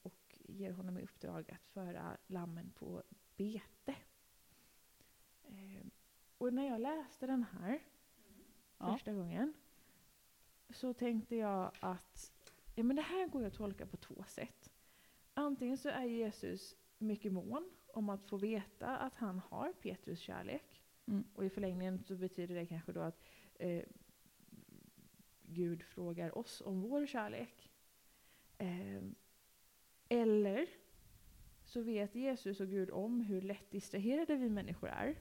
och 0.03 0.41
ger 0.49 0.73
honom 0.73 0.99
i 0.99 1.03
uppdrag 1.03 1.51
att 1.51 1.67
föra 1.69 2.17
lammen 2.27 2.71
på 2.71 3.03
bete. 3.37 3.95
Eh, 5.45 5.87
och 6.39 6.55
när 6.55 6.67
jag 6.69 6.81
läste 6.81 7.27
den 7.27 7.45
här 7.45 7.81
Ja. 8.79 8.93
första 8.93 9.13
gången 9.13 9.55
så 10.71 10.95
tänkte 10.95 11.37
jag 11.37 11.73
att 11.81 12.33
ja, 12.75 12.83
men 12.83 12.97
det 12.97 13.03
här 13.03 13.29
går 13.29 13.45
att 13.45 13.55
tolka 13.55 13.87
på 13.87 13.97
två 13.97 14.25
sätt. 14.27 14.73
Antingen 15.35 15.79
så 15.79 15.89
är 15.89 16.05
Jesus 16.05 16.77
mycket 16.99 17.33
mån 17.33 17.71
om 17.87 18.09
att 18.09 18.25
få 18.29 18.37
veta 18.37 18.99
att 18.99 19.15
han 19.17 19.39
har 19.39 19.73
Petrus 19.73 20.21
kärlek. 20.21 20.83
Mm. 21.07 21.25
Och 21.35 21.45
i 21.45 21.51
förlängningen 21.51 21.99
så 21.99 22.17
betyder 22.17 22.55
det 22.55 22.67
kanske 22.67 22.93
då 22.93 23.01
att 23.01 23.25
eh, 23.55 23.85
Gud 25.43 25.83
frågar 25.83 26.39
oss 26.39 26.61
om 26.61 26.81
vår 26.81 27.07
kärlek. 27.07 27.71
Eh, 28.59 29.03
eller 30.13 30.67
så 31.65 31.83
vet 31.83 32.15
Jesus 32.15 32.61
och 32.61 32.69
Gud 32.69 32.91
om 32.91 33.21
hur 33.21 33.41
lätt 33.41 33.71
distraherade 33.71 34.37
vi 34.37 34.49
människor 34.49 34.89
är. 34.89 35.19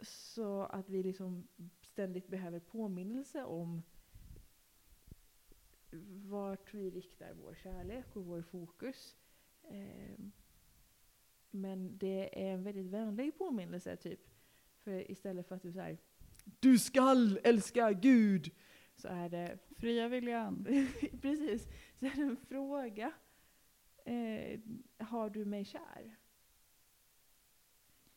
Så 0.00 0.62
att 0.62 0.88
vi 0.88 1.02
liksom 1.02 1.48
ständigt 1.80 2.28
behöver 2.28 2.60
påminnelse 2.60 3.44
om 3.44 3.82
vart 6.30 6.74
vi 6.74 6.90
riktar 6.90 7.32
vår 7.32 7.54
kärlek 7.54 8.16
och 8.16 8.24
vår 8.24 8.42
fokus. 8.42 9.16
Eh, 9.62 10.18
men 11.50 11.98
det 11.98 12.46
är 12.46 12.54
en 12.54 12.62
väldigt 12.62 12.86
vänlig 12.86 13.38
påminnelse, 13.38 13.96
typ. 13.96 14.20
För 14.76 15.10
istället 15.10 15.48
för 15.48 15.54
att 15.54 15.62
du 15.62 15.72
säger 15.72 15.98
Du 16.60 16.78
skall 16.78 17.38
älska 17.44 17.92
Gud! 17.92 18.50
Så 19.02 19.08
är 19.08 19.28
det 19.28 19.58
Fria 19.76 20.08
viljan. 20.08 20.64
Precis. 21.22 21.68
Så 21.98 22.06
är 22.06 22.16
det 22.16 22.22
en 22.22 22.36
fråga. 22.36 23.12
Eh, 24.04 24.60
har 24.98 25.30
du 25.30 25.44
mig 25.44 25.64
kär? 25.64 26.16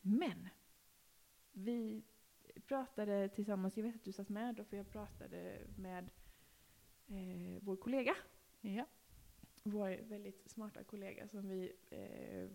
Men 0.02 0.50
vi 1.52 2.04
pratade 2.68 3.30
tillsammans, 3.30 3.78
jag 3.78 3.84
vet 3.84 3.96
att 3.96 4.04
du 4.04 4.12
satt 4.12 4.30
med 4.30 4.56
då, 4.56 4.64
för 4.64 4.78
jag 4.78 4.90
pratade 4.90 5.62
med 5.78 6.10
eh, 7.08 7.62
vår 7.62 7.76
kollega. 7.76 8.16
Ja. 8.62 8.86
Vår 9.64 9.90
väldigt 10.04 10.50
smarta 10.50 10.84
kollega 10.84 11.28
som 11.28 11.50
vi 11.50 11.74
eh, 11.90 12.50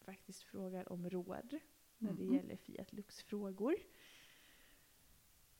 faktiskt 0.00 0.42
frågar 0.42 0.92
om 0.92 1.10
råd 1.10 1.58
när 1.98 2.12
det 2.12 2.24
gäller 2.24 2.56
Fiat 2.56 2.92
Lux-frågor. 2.92 3.76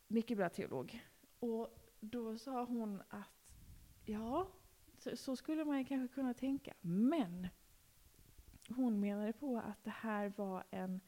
Mycket 0.08 0.36
bra 0.36 0.48
teolog. 0.48 1.00
Och 1.38 1.78
då 2.00 2.38
sa 2.38 2.64
hon 2.64 3.02
att 3.08 3.54
ja, 4.04 4.48
så, 4.98 5.16
så 5.16 5.36
skulle 5.36 5.64
man 5.64 5.78
ju 5.78 5.84
kanske 5.84 6.14
kunna 6.14 6.34
tänka. 6.34 6.74
Men 6.80 7.48
hon 8.68 9.00
menade 9.00 9.32
på 9.32 9.58
att 9.58 9.84
det 9.84 9.90
här 9.90 10.32
var 10.36 10.64
en... 10.70 11.00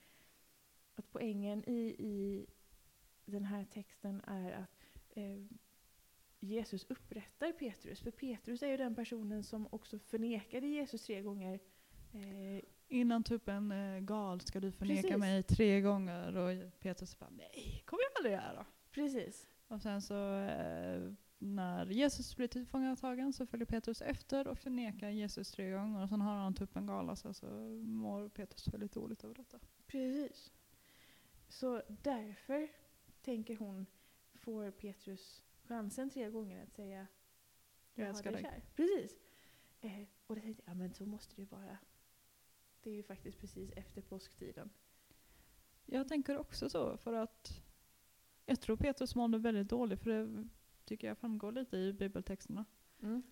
Att 0.95 1.11
poängen 1.13 1.69
i, 1.69 1.81
i 1.99 2.47
den 3.25 3.45
här 3.45 3.65
texten 3.65 4.21
är 4.27 4.53
att 4.53 4.85
eh, 5.11 5.45
Jesus 6.41 6.87
upprättar 6.89 7.53
Petrus. 7.53 8.01
För 8.01 8.11
Petrus 8.11 8.63
är 8.63 8.69
ju 8.69 8.77
den 8.77 8.95
personen 8.95 9.45
som 9.45 9.69
också 9.71 9.99
förnekade 9.99 10.67
Jesus 10.67 11.07
tre 11.07 11.23
gånger. 11.23 11.61
Eh, 12.13 12.65
Innan 12.89 13.25
tuppen 13.25 13.73
eh, 13.73 14.01
gal 14.01 14.41
ska 14.41 14.61
du 14.61 14.73
förneka 14.73 15.03
Precis. 15.03 15.19
mig 15.19 15.43
tre 15.43 15.81
gånger 15.81 16.37
och 16.37 16.81
Petrus 16.81 17.19
bara 17.19 17.31
nej, 17.31 17.83
kommer 17.87 18.03
jag 18.03 18.13
aldrig 18.19 18.35
göra. 18.35 18.67
precis. 18.91 19.49
Och 19.71 19.83
sen 19.83 20.03
så 20.03 20.35
eh, 20.37 21.13
när 21.39 21.87
Jesus 21.87 22.37
blir 22.37 22.49
tillfångatagen 22.49 23.33
så 23.33 23.47
följer 23.47 23.67
Petrus 23.67 24.03
efter 24.03 24.49
och 24.49 24.59
förnekar 24.59 25.11
Jesus 25.11 25.51
tre 25.51 25.71
gånger 25.71 26.03
och 26.03 26.09
sen 26.09 26.21
har 26.21 26.37
han 26.37 26.55
tuppen 26.55 26.87
gala 26.87 27.17
så 27.17 27.35
så 27.35 27.47
mår 27.83 28.29
Petrus 28.29 28.69
väldigt 28.69 28.93
dåligt 28.93 29.25
över 29.25 29.35
detta. 29.35 29.61
Precis. 29.87 30.53
Så 31.49 31.83
därför 31.89 32.69
tänker 33.23 33.57
hon, 33.57 33.87
får 34.35 34.71
Petrus 34.71 35.43
chansen 35.63 36.11
tre 36.11 36.31
gånger 36.31 36.63
att 36.63 36.73
säga 36.73 37.07
Jag 37.95 38.05
har 38.05 38.11
älskar 38.11 38.33
dig. 38.33 38.43
kär. 38.43 38.63
Precis. 38.75 39.19
Eh, 39.81 40.03
och 40.27 40.37
då 40.37 40.43
tänkte 40.43 40.63
jag, 40.67 40.73
ja 40.73 40.79
men 40.79 40.95
så 40.95 41.07
måste 41.07 41.35
det 41.37 41.43
ju 41.43 41.49
vara. 41.49 41.79
Det 42.83 42.91
är 42.91 42.95
ju 42.95 43.03
faktiskt 43.03 43.39
precis 43.39 43.71
efter 43.73 44.03
påsktiden. 44.03 44.71
Jag 45.87 46.09
tänker 46.09 46.39
också 46.39 46.71
så 46.71 46.97
för 46.97 47.13
att 47.13 47.63
jag 48.51 48.61
tror 48.61 48.77
Petrus 48.77 49.15
mådde 49.15 49.39
väldigt 49.39 49.69
dåligt 49.69 50.03
för 50.03 50.11
det 50.11 50.49
tycker 50.85 51.09
jag 51.09 51.19
framgår 51.19 51.53
lite 51.53 51.77
i 51.77 51.93
bibeltexterna. 51.93 52.65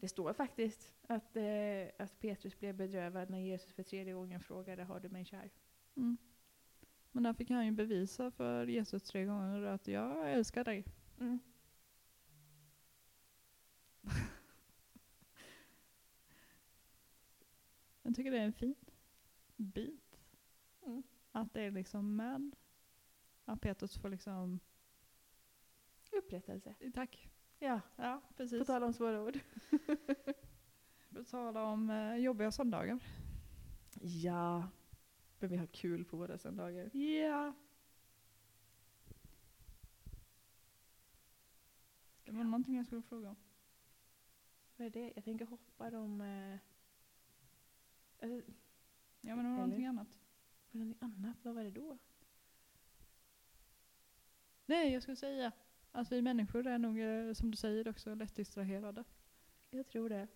Det 0.01 0.09
står 0.09 0.33
faktiskt 0.33 0.93
att, 1.07 1.37
eh, 1.37 1.89
att 1.99 2.21
Petrus 2.21 2.59
blev 2.59 2.75
bedrövad 2.75 3.31
när 3.31 3.39
Jesus 3.39 3.73
för 3.73 3.83
tredje 3.83 4.13
gången 4.13 4.41
frågade, 4.41 4.85
har 4.85 5.01
du 5.01 5.09
mig 5.09 5.25
kär? 5.25 5.51
Mm. 5.97 6.17
Men 7.13 7.23
där 7.23 7.33
fick 7.33 7.51
han 7.51 7.67
ju 7.67 7.73
bevisa 7.73 8.31
för 8.31 8.67
Jesus 8.67 9.03
tre 9.03 9.25
gånger 9.25 9.63
att 9.63 9.89
jag 9.89 10.33
älskar 10.33 10.65
dig. 10.65 10.85
Mm. 11.21 11.39
Jag 18.03 18.15
tycker 18.17 18.31
det 18.31 18.39
är 18.39 18.45
en 18.45 18.53
fin 18.53 18.75
bit. 19.57 20.21
Mm. 20.87 21.03
Att 21.33 21.55
det 21.55 21.63
är 21.63 21.71
liksom 21.71 22.17
med. 22.17 22.57
Att 23.45 23.61
Petrus 23.61 23.99
får 23.99 24.09
liksom, 24.09 24.61
Upprättelse. 26.11 26.75
tack. 26.95 27.29
Ja, 27.59 27.81
Ja, 27.97 28.21
på 28.29 28.35
precis. 28.35 28.67
tal 28.67 28.83
om 28.83 28.93
svåra 28.93 29.23
ord. 29.23 29.39
På 31.11 31.25
tala 31.25 31.65
om 31.65 31.91
eh, 31.91 32.17
jobbiga 32.17 32.53
söndagar. 32.53 32.99
Ja, 34.01 34.69
men 35.39 35.51
vi 35.51 35.57
har 35.57 35.67
kul 35.67 36.05
på 36.05 36.17
våra 36.17 36.39
söndagar. 36.39 36.97
Ja. 36.97 37.53
Det 42.25 42.33
var 42.33 42.45
någonting 42.45 42.77
jag 42.77 42.87
skulle 42.87 43.03
fråga 43.03 43.29
om. 43.29 43.37
Vad 44.77 44.87
är 44.87 44.91
det? 44.91 45.13
Jag 45.17 45.25
tänker 45.25 45.45
hoppa 45.47 45.91
de... 45.91 46.21
Eh, 46.21 46.59
alltså, 48.23 48.53
Ja 49.21 49.37
men 49.37 49.45
det 49.45 49.51
var 49.51 49.57
någonting 49.57 49.87
annat. 49.87 50.09
var 50.09 50.79
det 50.79 50.79
någonting 50.79 50.99
annat? 51.01 51.37
Vad 51.45 51.55
var 51.55 51.65
det 51.65 51.71
då? 51.71 51.99
Nej, 54.67 54.93
jag 54.93 55.03
skulle 55.03 55.17
säga 55.17 55.53
att 55.93 56.13
vi 56.13 56.23
människor 56.23 56.67
är 56.67 56.79
nog, 56.79 57.01
eh, 57.01 57.33
som 57.33 57.51
du 57.51 57.57
säger, 57.57 57.89
också 57.89 58.15
lätt 58.15 58.35
distraherade. 58.35 59.05
Jag 59.71 59.87
tror 59.89 60.09
det. 60.09 60.29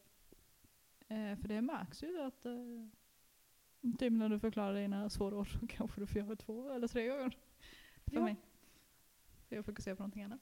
Eh, 1.08 1.36
för 1.36 1.48
det 1.48 1.60
märks 1.62 2.02
ju 2.02 2.20
att 2.20 2.46
eh, 2.46 2.86
typ 3.98 4.12
när 4.12 4.28
du 4.28 4.38
förklarar 4.40 4.74
dina 4.74 5.10
svåra 5.10 5.36
ord 5.36 5.52
så 5.60 5.66
kanske 5.68 6.00
du 6.00 6.06
får 6.06 6.18
göra 6.22 6.36
två 6.36 6.70
eller 6.70 6.88
tre 6.88 7.08
gånger. 7.08 7.38
För 8.06 8.14
Ja. 8.16 8.24
mig. 8.24 8.36
För 9.48 9.56
jag 9.56 9.64
fokuserar 9.64 9.94
på 9.96 10.02
någonting 10.02 10.22
annat. 10.22 10.40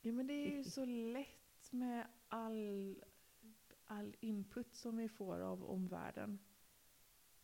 Ja, 0.00 0.12
men 0.12 0.26
det 0.26 0.34
är 0.34 0.56
ju 0.56 0.64
så 0.64 0.84
lätt 0.84 1.72
med 1.72 2.06
all, 2.28 2.96
all 3.86 4.16
input 4.20 4.74
som 4.74 4.96
vi 4.96 5.08
får 5.08 5.40
av 5.40 5.64
omvärlden. 5.64 6.38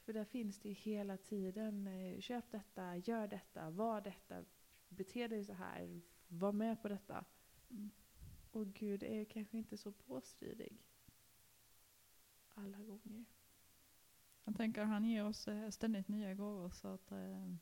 För 0.04 0.12
där 0.12 0.24
finns 0.24 0.58
det 0.60 0.68
ju 0.68 0.74
hela 0.74 1.16
tiden, 1.16 1.86
eh, 1.86 2.20
köp 2.20 2.50
detta, 2.50 2.96
gör 2.96 3.28
detta, 3.28 3.70
var 3.70 4.00
detta, 4.00 4.44
bete 4.88 5.28
dig 5.28 5.44
så 5.44 5.52
här, 5.52 6.00
var 6.28 6.52
med 6.52 6.82
på 6.82 6.88
detta. 6.88 7.24
Mm. 7.70 7.90
Och 8.50 8.66
Gud 8.66 9.02
är 9.02 9.24
kanske 9.24 9.58
inte 9.58 9.76
så 9.76 9.92
påstridig 9.92 10.76
alla 12.54 12.78
gånger. 12.78 13.24
Jag 14.44 14.56
tänker 14.56 14.84
han 14.84 15.04
ger 15.04 15.24
oss 15.24 15.48
eh, 15.48 15.70
ständigt 15.70 16.08
nya 16.08 16.34
gåvor 16.34 16.70
så 16.70 16.88
att 16.88 17.12
eh, 17.12 17.54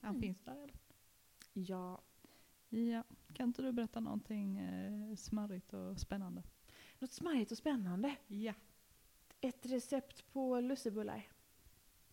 han 0.00 0.10
Mm. 0.10 0.20
finns 0.20 0.40
där. 0.40 0.52
Eller? 0.62 0.78
Ja. 1.52 2.02
Ja. 2.68 3.04
Kan 3.34 3.48
inte 3.48 3.62
du 3.62 3.72
berätta 3.72 4.00
någonting 4.00 4.58
eh, 4.58 5.16
smarrigt 5.16 5.72
och 5.72 6.00
spännande? 6.00 6.42
Något 6.98 7.12
smarrigt 7.12 7.52
och 7.52 7.58
spännande. 7.58 8.16
Ja. 8.26 8.54
Ett 9.40 9.66
recept 9.66 10.32
på 10.32 10.60
lussebullar. 10.60 11.28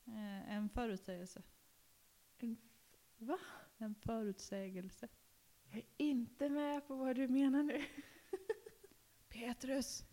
Eh, 0.06 0.52
en 0.54 0.70
förutsägelse. 0.70 1.44
En 2.38 2.58
va? 3.20 3.40
En 3.78 3.96
förutsägelse. 3.96 5.08
Jag 5.72 5.78
är 5.78 5.86
inte 5.98 6.50
med 6.50 6.88
på 6.88 6.96
vad 6.96 7.16
du 7.16 7.28
menar 7.28 7.64
nu. 7.64 7.82
Petrus! 9.30 10.06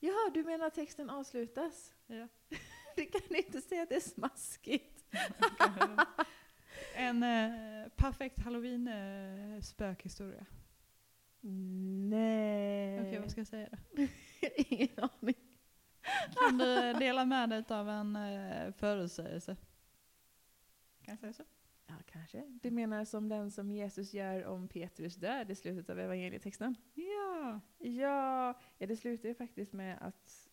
Jaha, 0.00 0.30
du 0.34 0.44
menar 0.44 0.66
att 0.66 0.74
texten 0.74 1.10
avslutas? 1.10 1.94
Ja. 2.06 2.28
Du 2.96 3.06
kan 3.06 3.36
inte 3.36 3.60
säga 3.60 3.82
att 3.82 3.88
det 3.88 3.96
är 3.96 4.00
smaskigt. 4.00 5.04
en 6.94 7.22
eh, 7.22 7.88
perfekt 7.96 8.38
halloween 8.38 8.88
eh, 8.88 9.60
spökhistoria. 9.60 10.46
Nej. 12.10 13.00
Okej, 13.00 13.20
vad 13.20 13.30
ska 13.30 13.40
jag 13.40 13.46
säga 13.46 13.68
då? 13.70 14.06
Ingen 14.56 14.88
aning. 14.96 15.34
Kan 16.34 16.58
du 16.58 16.92
dela 16.92 17.24
med 17.24 17.48
dig 17.48 17.64
av 17.68 17.88
en 17.88 18.16
eh, 18.16 18.72
förutsägelse? 18.72 19.56
Kan 21.02 21.12
jag 21.12 21.18
säga 21.18 21.32
så? 21.32 21.42
Ja, 21.86 21.94
kanske. 22.06 22.42
Du 22.62 22.70
menar 22.70 23.04
som 23.04 23.28
den 23.28 23.50
som 23.50 23.70
Jesus 23.70 24.14
gör 24.14 24.44
om 24.44 24.68
Petrus 24.68 25.16
död 25.16 25.50
i 25.50 25.54
slutet 25.54 25.90
av 25.90 25.98
evangelietexten? 25.98 26.76
Ja! 26.94 27.60
Ja, 27.78 28.60
ja 28.78 28.86
det 28.86 28.96
slutar 28.96 29.28
ju 29.28 29.34
faktiskt 29.34 29.72
med 29.72 29.98
att 30.00 30.50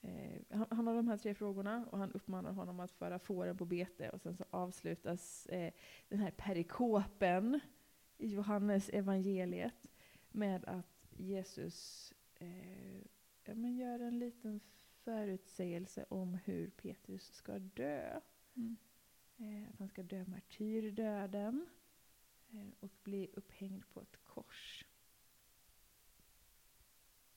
eh, 0.00 0.40
han, 0.50 0.66
han 0.70 0.86
har 0.86 0.94
de 0.94 1.08
här 1.08 1.16
tre 1.16 1.34
frågorna 1.34 1.86
och 1.90 1.98
han 1.98 2.12
uppmanar 2.12 2.52
honom 2.52 2.80
att 2.80 2.92
föra 2.92 3.18
fåren 3.18 3.56
på 3.56 3.64
bete 3.64 4.10
och 4.10 4.20
sen 4.20 4.36
så 4.36 4.44
avslutas 4.50 5.46
eh, 5.46 5.72
den 6.08 6.18
här 6.18 6.30
perikopen 6.30 7.60
i 8.18 8.28
Johannes 8.28 8.88
evangeliet 8.88 9.86
med 10.28 10.64
att 10.64 11.08
Jesus 11.16 12.12
eh, 12.34 12.98
ja, 13.44 13.54
men 13.54 13.76
gör 13.76 14.00
en 14.00 14.18
liten 14.18 14.60
förutsägelse 15.04 16.04
om 16.08 16.38
hur 16.44 16.70
Petrus 16.70 17.32
ska 17.32 17.58
dö. 17.58 18.20
Mm. 18.56 18.76
Eh, 19.38 19.68
att 19.68 19.78
han 19.78 19.88
ska 19.88 20.02
dö 20.02 20.24
martyrdöden 20.24 21.66
eh, 22.50 22.68
och 22.80 22.92
bli 23.02 23.30
upphängd 23.32 23.88
på 23.88 24.00
ett 24.00 24.16
kors. 24.24 24.84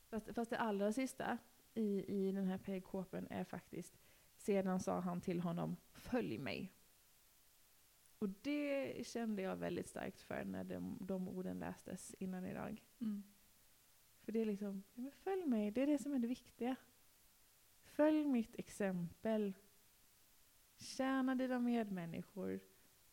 Fast, 0.09 0.33
fast 0.35 0.49
det 0.49 0.57
allra 0.57 0.93
sista 0.93 1.37
i, 1.73 2.05
i 2.07 2.31
den 2.31 2.47
här 2.47 2.57
perikopen 2.57 3.27
är 3.29 3.43
faktiskt 3.43 4.01
Sedan 4.41 4.79
sa 4.79 4.99
han 4.99 5.21
till 5.21 5.39
honom, 5.39 5.77
följ 5.93 6.37
mig. 6.37 6.73
Och 8.19 8.29
det 8.29 9.07
kände 9.07 9.41
jag 9.41 9.55
väldigt 9.55 9.87
starkt 9.87 10.21
för 10.21 10.43
när 10.43 10.63
de, 10.63 10.97
de 11.01 11.29
orden 11.29 11.59
lästes 11.59 12.15
innan 12.19 12.45
idag. 12.45 12.83
Mm. 12.99 13.23
För 14.21 14.31
det 14.31 14.39
är 14.39 14.45
liksom, 14.45 14.83
ja, 14.93 15.11
följ 15.11 15.45
mig, 15.45 15.71
det 15.71 15.81
är 15.81 15.87
det 15.87 15.97
som 15.97 16.13
är 16.13 16.19
det 16.19 16.27
viktiga. 16.27 16.75
Följ 17.83 18.27
mitt 18.27 18.55
exempel. 18.55 19.53
Tjäna 20.81 21.35
dina 21.35 21.59
medmänniskor. 21.59 22.59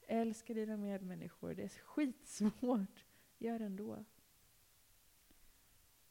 Älska 0.06 0.54
dina 0.54 0.76
medmänniskor. 0.76 1.54
Det 1.54 1.62
är 1.62 1.68
skitsvårt. 1.68 3.04
Gör 3.38 3.60
ändå. 3.60 4.04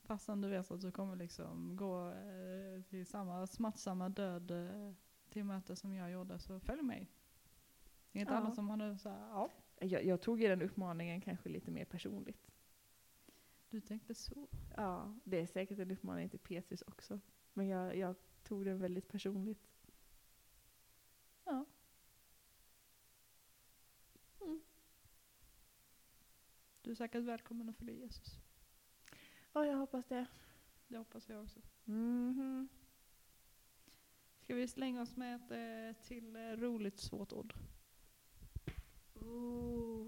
Fastän 0.02 0.42
du 0.42 0.50
vet 0.50 0.72
att 0.72 0.82
du 0.82 0.92
kommer 0.92 1.16
liksom 1.16 1.76
gå 1.76 2.10
eh, 2.12 2.82
till 2.90 3.06
samma 3.06 3.48
smärtsamma 3.48 4.10
död 4.10 4.52
eh, 4.52 4.94
till 5.30 5.44
möte 5.44 5.76
som 5.76 5.94
jag 5.94 6.12
gjorde, 6.12 6.40
så 6.40 6.60
följ 6.60 6.82
mig. 6.82 7.12
Det 8.12 8.20
är 8.20 8.22
inte 8.22 8.34
Ja. 8.34 8.38
alla 8.38 8.52
som 8.52 8.70
har 8.70 8.78
nu 8.78 8.98
så 8.98 9.10
här, 9.10 9.28
ja, 9.30 9.50
Jag, 9.80 10.04
jag 10.06 10.22
tog 10.22 10.42
ju 10.42 10.48
den 10.48 10.62
uppmaningen 10.62 11.22
kanske 11.22 11.50
lite 11.50 11.72
mer 11.72 11.86
personligt. 11.86 12.52
du 13.70 13.82
tänkte 13.82 14.16
så. 14.16 14.48
Ja, 14.76 15.16
det 15.24 15.38
är 15.42 15.46
säkert 15.46 15.80
en 15.80 15.92
uppmaning 15.92 16.30
till 16.30 16.40
Petrus 16.40 16.82
också. 16.82 17.20
Men 17.54 17.68
jag, 17.68 17.96
jag 17.96 18.16
tog 18.44 18.66
den 18.66 18.80
väldigt 18.80 19.08
personligt. 19.08 19.67
Du 26.88 26.92
är 26.92 26.96
säkert 26.96 27.24
välkommen 27.24 27.70
att 27.70 27.78
följa 27.78 27.94
Jesus. 27.94 28.40
Ja, 29.54 29.66
jag 29.66 29.78
hoppas 29.78 30.06
det. 30.06 30.26
Det 30.88 30.98
hoppas 30.98 31.30
jag 31.30 31.44
också. 31.44 31.60
Mhm. 31.86 32.68
Ska 34.40 34.56
vi 34.56 34.68
slänga 34.68 35.02
oss 35.02 35.16
med 35.16 35.36
ett 35.36 35.52
eh, 35.52 36.02
till 36.08 36.36
eh, 36.36 36.40
roligt 36.40 37.00
svårt 37.00 37.34
ord? 37.34 37.54
Oh. 39.14 40.08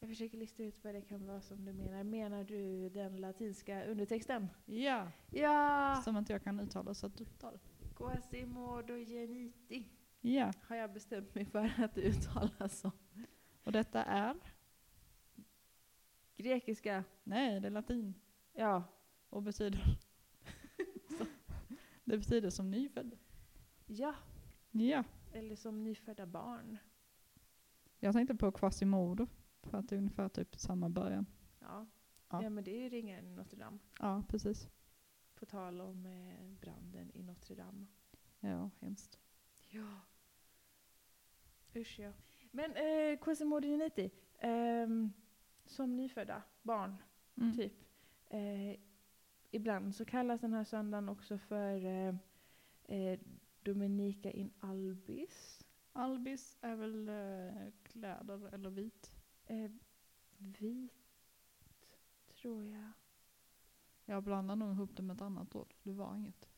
Jag 0.00 0.08
försöker 0.08 0.38
lista 0.38 0.62
ut 0.62 0.84
vad 0.84 0.94
det 0.94 1.00
kan 1.02 1.26
vara 1.26 1.40
som 1.40 1.64
du 1.64 1.72
menar. 1.72 2.04
Menar 2.04 2.44
du 2.44 2.88
den 2.88 3.16
latinska 3.16 3.84
undertexten? 3.84 4.48
Ja! 4.64 5.12
Ja! 5.30 6.00
Som 6.04 6.16
inte 6.16 6.32
jag 6.32 6.42
kan 6.42 6.60
uttala 6.60 6.94
så 6.94 7.06
att 7.06 7.16
du 7.16 7.24
får 7.24 7.36
ta 7.36 7.50
det. 7.50 7.60
Quasimodo 7.96 8.94
geniti 8.96 9.88
Ja, 10.20 10.52
har 10.62 10.76
jag 10.76 10.92
bestämt 10.92 11.34
mig 11.34 11.44
för 11.44 11.72
att 11.84 11.94
det 11.94 12.00
uttalas 12.00 12.78
som. 12.78 12.92
och 13.64 13.72
detta 13.72 14.04
är? 14.04 14.36
Grekiska, 16.36 17.04
Nej, 17.24 17.60
det 17.60 17.66
är 17.68 17.70
latin. 17.70 18.14
ja. 18.52 18.84
Och 19.28 19.42
betyder? 19.42 19.98
det 22.04 22.18
betyder 22.18 22.50
som 22.50 22.70
nyfödd. 22.70 23.18
Ja, 23.86 24.14
Ja. 24.70 25.04
eller 25.32 25.56
som 25.56 25.82
nyfödda 25.84 26.26
barn. 26.26 26.78
Jag 27.98 28.12
tänkte 28.14 28.34
på 28.34 28.52
Quasimodo. 28.52 29.26
För 29.62 29.78
att 29.78 29.88
det 29.88 29.94
är 29.94 29.98
ungefär 29.98 30.28
typ 30.28 30.56
samma 30.56 30.88
början. 30.88 31.26
Ja. 31.60 31.86
Ja. 32.28 32.42
Ja. 32.42 32.50
men 32.50 32.64
det 32.64 32.70
är 32.70 32.80
ju 32.82 32.88
ringaren 32.88 33.26
i 33.26 33.30
Notre 33.30 33.56
Dame. 33.58 33.78
Ja, 33.98 34.22
precis. 34.28 34.68
På 35.34 35.46
tal 35.46 35.80
om 35.80 36.06
eh, 36.06 36.44
branden 36.60 37.10
i 37.14 37.22
Notre 37.22 37.54
Dame. 37.54 37.86
Ja, 38.40 38.70
hemskt. 38.80 39.18
Ja. 39.68 40.00
Usch 41.74 41.98
ja. 42.00 42.12
Men 42.50 42.70
eh, 42.76 43.18
Quasimodo 43.18 43.66
geniti, 43.68 44.10
ehm, 44.38 45.12
som 45.66 45.96
nyfödda 45.96 46.42
barn 46.62 46.96
Mm. 47.36 47.56
typ. 47.56 47.72
Eh, 48.28 48.76
ibland 49.50 49.94
så 49.94 50.04
kallas 50.04 50.40
den 50.40 50.52
här 50.52 50.64
söndagen 50.64 51.08
också 51.08 51.38
för 51.38 51.84
eh, 51.84 52.14
eh, 52.84 53.18
Dominica 53.62 54.30
in 54.30 54.52
albis. 54.60 55.64
Albis 55.92 56.56
är 56.60 56.76
väl 56.76 57.08
eh, 57.08 57.72
kläder 57.82 58.54
eller 58.54 58.70
vit? 58.70 59.14
Eh, 59.46 59.70
vit, 60.38 60.92
tror 62.40 62.64
jag. 62.66 62.90
Jag 64.04 64.22
blandar 64.22 64.56
nog 64.56 64.72
ihop 64.72 64.96
det 64.96 65.02
med 65.02 65.14
ett 65.14 65.22
annat 65.22 65.54
ord. 65.54 65.74
Det 65.82 65.92
var 65.92 66.16
inget. 66.16 66.48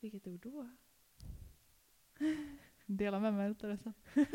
Vilket 0.00 0.26
ord 0.26 0.40
då? 0.42 0.68
Dela 2.86 3.20
med 3.20 3.34
mig 3.34 3.48
lite 3.48 3.66
av 3.66 3.72
det 3.72 3.78
sen. 3.78 3.94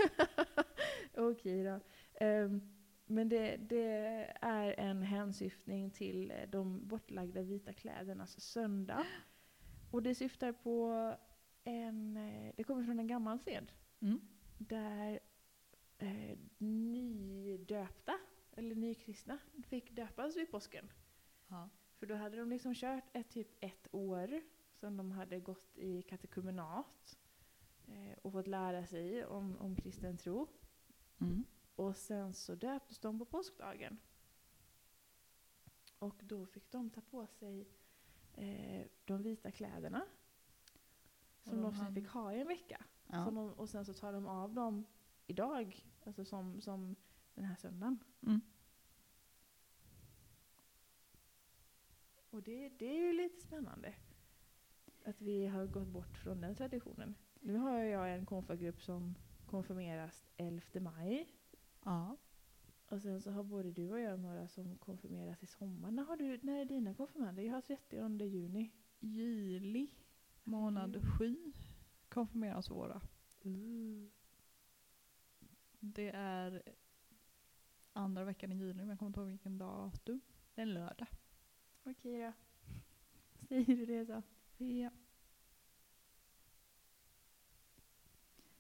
Okej 1.17 1.63
då. 1.63 1.79
Ehm, 2.13 2.61
men 3.09 3.29
det, 3.29 3.57
det 3.57 4.33
är 4.41 4.79
en 4.79 5.01
hänsyftning 5.01 5.91
till 5.91 6.31
eh, 6.31 6.49
de 6.49 6.87
bortlagda 6.87 7.41
vita 7.41 7.73
klädernas 7.73 8.41
söndag. 8.41 9.05
Och 9.91 10.03
det 10.03 10.15
syftar 10.15 10.51
på 10.51 11.15
en, 11.63 12.17
eh, 12.17 12.53
det 12.57 12.63
kommer 12.63 12.83
från 12.83 12.99
en 12.99 13.07
gammal 13.07 13.39
sed. 13.39 13.71
Mm. 14.01 14.19
där 14.57 15.19
eh, 15.97 16.37
nydöpta, 16.57 18.19
eller 18.51 18.75
nykristna, 18.75 19.37
fick 19.67 19.91
döpas 19.91 20.37
vid 20.37 20.51
påsken. 20.51 20.91
Ja. 21.47 21.69
För 21.99 22.05
då 22.05 22.15
hade 22.15 22.37
de 22.37 22.49
liksom 22.49 22.75
kört 22.75 23.03
ett, 23.13 23.29
typ 23.29 23.47
ett 23.59 23.87
år 23.91 24.41
som 24.73 24.97
de 24.97 25.11
hade 25.11 25.39
gått 25.39 25.77
i 25.77 26.01
katekumenat 26.01 27.19
eh, 27.87 28.17
och 28.21 28.31
fått 28.31 28.47
lära 28.47 28.85
sig 28.85 29.25
om, 29.25 29.57
om 29.57 29.75
kristen 29.75 30.17
tro. 30.17 30.47
Mm. 31.21 31.45
Och 31.79 31.97
sen 31.97 32.33
så 32.33 32.55
döptes 32.55 32.99
de 32.99 33.19
på 33.19 33.25
påskdagen. 33.25 33.97
Och 35.99 36.15
då 36.23 36.45
fick 36.45 36.71
de 36.71 36.89
ta 36.89 37.01
på 37.01 37.27
sig 37.27 37.67
eh, 38.33 38.87
de 39.05 39.23
vita 39.23 39.51
kläderna. 39.51 40.05
Som 41.43 41.55
de 41.55 41.63
de 41.63 41.73
sen 41.73 41.95
fick 41.95 42.07
ha 42.07 42.33
i 42.33 42.41
en 42.41 42.47
vecka. 42.47 42.85
Ja. 43.07 43.17
De, 43.17 43.37
och 43.37 43.69
sen 43.69 43.85
så 43.85 43.93
tar 43.93 44.13
de 44.13 44.27
av 44.27 44.53
dem 44.53 44.85
idag, 45.27 45.85
alltså 46.03 46.25
som, 46.25 46.61
som 46.61 46.95
den 47.35 47.45
här 47.45 47.55
söndagen. 47.55 48.03
Mm. 48.21 48.41
Och 52.29 52.43
det, 52.43 52.69
det 52.69 52.85
är 52.85 53.07
ju 53.07 53.13
lite 53.13 53.41
spännande. 53.41 53.93
Att 55.05 55.21
vi 55.21 55.47
har 55.47 55.65
gått 55.65 55.87
bort 55.87 56.17
från 56.17 56.41
den 56.41 56.55
traditionen. 56.55 57.15
Nu 57.39 57.57
har 57.57 57.79
jag 57.79 58.13
en 58.13 58.25
konfagrupp 58.25 58.81
som 58.81 59.15
konfirmeras 59.45 60.25
11 60.37 60.79
maj. 60.79 61.38
Ja. 61.83 62.17
Och 62.89 63.01
sen 63.01 63.21
så 63.21 63.31
har 63.31 63.43
både 63.43 63.71
du 63.71 63.91
och 63.91 63.99
jag 63.99 64.19
några 64.19 64.47
som 64.47 64.77
konfirmeras 64.77 65.43
i 65.43 65.47
sommar. 65.47 65.91
När, 65.91 66.03
har 66.03 66.17
du, 66.17 66.39
när 66.41 66.61
är 66.61 66.65
dina 66.65 66.93
konfirmander? 66.93 67.43
Jag 67.43 67.53
har 67.53 67.61
30 67.61 68.25
juni. 68.25 68.71
juli 68.99 69.89
månad 70.43 70.95
Juli. 70.95 71.07
sju 71.17 71.53
konfirmeras 72.09 72.69
våra. 72.69 73.01
Det 75.79 76.09
är 76.09 76.63
andra 77.93 78.23
veckan 78.23 78.51
i 78.51 78.55
juli, 78.55 78.73
men 78.73 78.89
jag 78.89 78.99
kommer 78.99 79.09
inte 79.09 79.19
ihåg 79.19 79.29
vilken 79.29 79.57
datum. 79.57 80.21
Det 80.55 80.61
är 80.61 80.63
en 80.63 80.73
lördag. 80.73 81.07
Okej 81.83 82.21
då. 82.21 82.33
Säger 83.47 83.75
du 83.75 83.85
det 83.85 84.05
så? 84.05 84.23
Ja. 84.63 84.89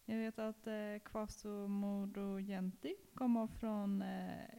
Jag 0.09 0.17
vet 0.17 0.39
att 0.39 0.67
eh, 0.67 0.99
Kvasto 1.05 1.67
Modogenti 1.67 2.95
kommer 3.13 3.47
från 3.47 4.01
eh, 4.01 4.49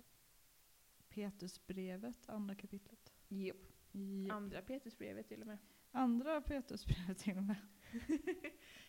Petrusbrevet, 1.09 2.29
andra 2.29 2.55
kapitlet. 2.55 3.13
Japp. 3.29 3.57
Ja. 3.93 4.35
Andra 4.35 4.63
Petrusbrevet 4.63 5.29
till 5.29 5.41
och 5.41 5.47
med. 5.47 5.59
Andra 5.93 6.41
Petrusbrevet 6.41 7.19
till 7.19 7.37
och 7.37 7.43
med. 7.43 7.57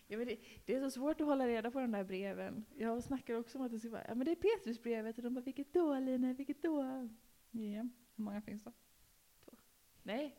Ja, 0.08 0.18
men 0.18 0.28
det, 0.28 0.40
det 0.66 0.76
är 0.76 0.80
så 0.82 0.92
svårt 0.92 1.22
att 1.22 1.28
hålla 1.28 1.48
reda 1.48 1.72
på 1.72 1.80
de 1.80 1.92
där 1.92 2.04
breven. 2.04 2.66
Jag 2.76 3.04
snackar 3.04 3.36
också 3.36 3.58
om 3.58 3.66
att 3.66 3.72
det 3.72 3.80
ska 3.80 3.90
vara, 3.90 4.06
ja 4.08 4.16
men 4.16 4.26
det 4.26 4.32
är 4.32 4.36
Petrusbrevet 4.36 5.18
och 5.18 5.24
de 5.24 5.34
bara, 5.34 5.42
vilket 5.42 5.74
då 5.74 6.00
Lina, 6.00 6.34
vilket 6.34 6.62
då? 6.62 7.10
Ja. 7.52 7.90
Hur 8.16 8.24
många 8.24 8.42
finns 8.42 8.64
det? 8.64 8.74
Nej. 10.04 10.38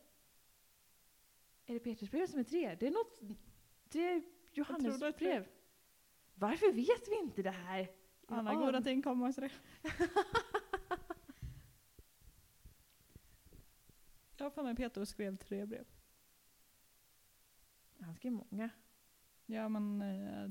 Är 1.65 1.73
det 1.73 1.79
Petrusbrevet 1.79 2.29
som 2.29 2.39
är 2.39 2.43
tre? 2.43 2.77
Det 2.79 2.87
är 2.87 2.91
något, 2.91 3.19
tre 3.19 4.01
det 4.01 4.09
är 4.09 4.23
Johannesbrev. 4.51 5.47
Varför 6.35 6.71
vet 6.71 7.07
vi 7.07 7.19
inte 7.19 7.43
det 7.43 7.51
här? 7.51 7.91
Alla 8.27 8.53
goda 8.55 8.81
ting 8.81 9.01
kommer 9.01 9.41
det. 9.41 9.51
Jag 14.37 14.45
har 14.45 14.51
för 14.51 14.63
mig 14.63 14.75
Petrus 14.75 15.09
skrev 15.09 15.37
tre 15.37 15.65
brev. 15.65 15.85
Han 17.99 18.15
skrev 18.15 18.31
många. 18.31 18.69
Ja 19.45 19.69
men... 19.69 20.01
Eh, 20.01 20.49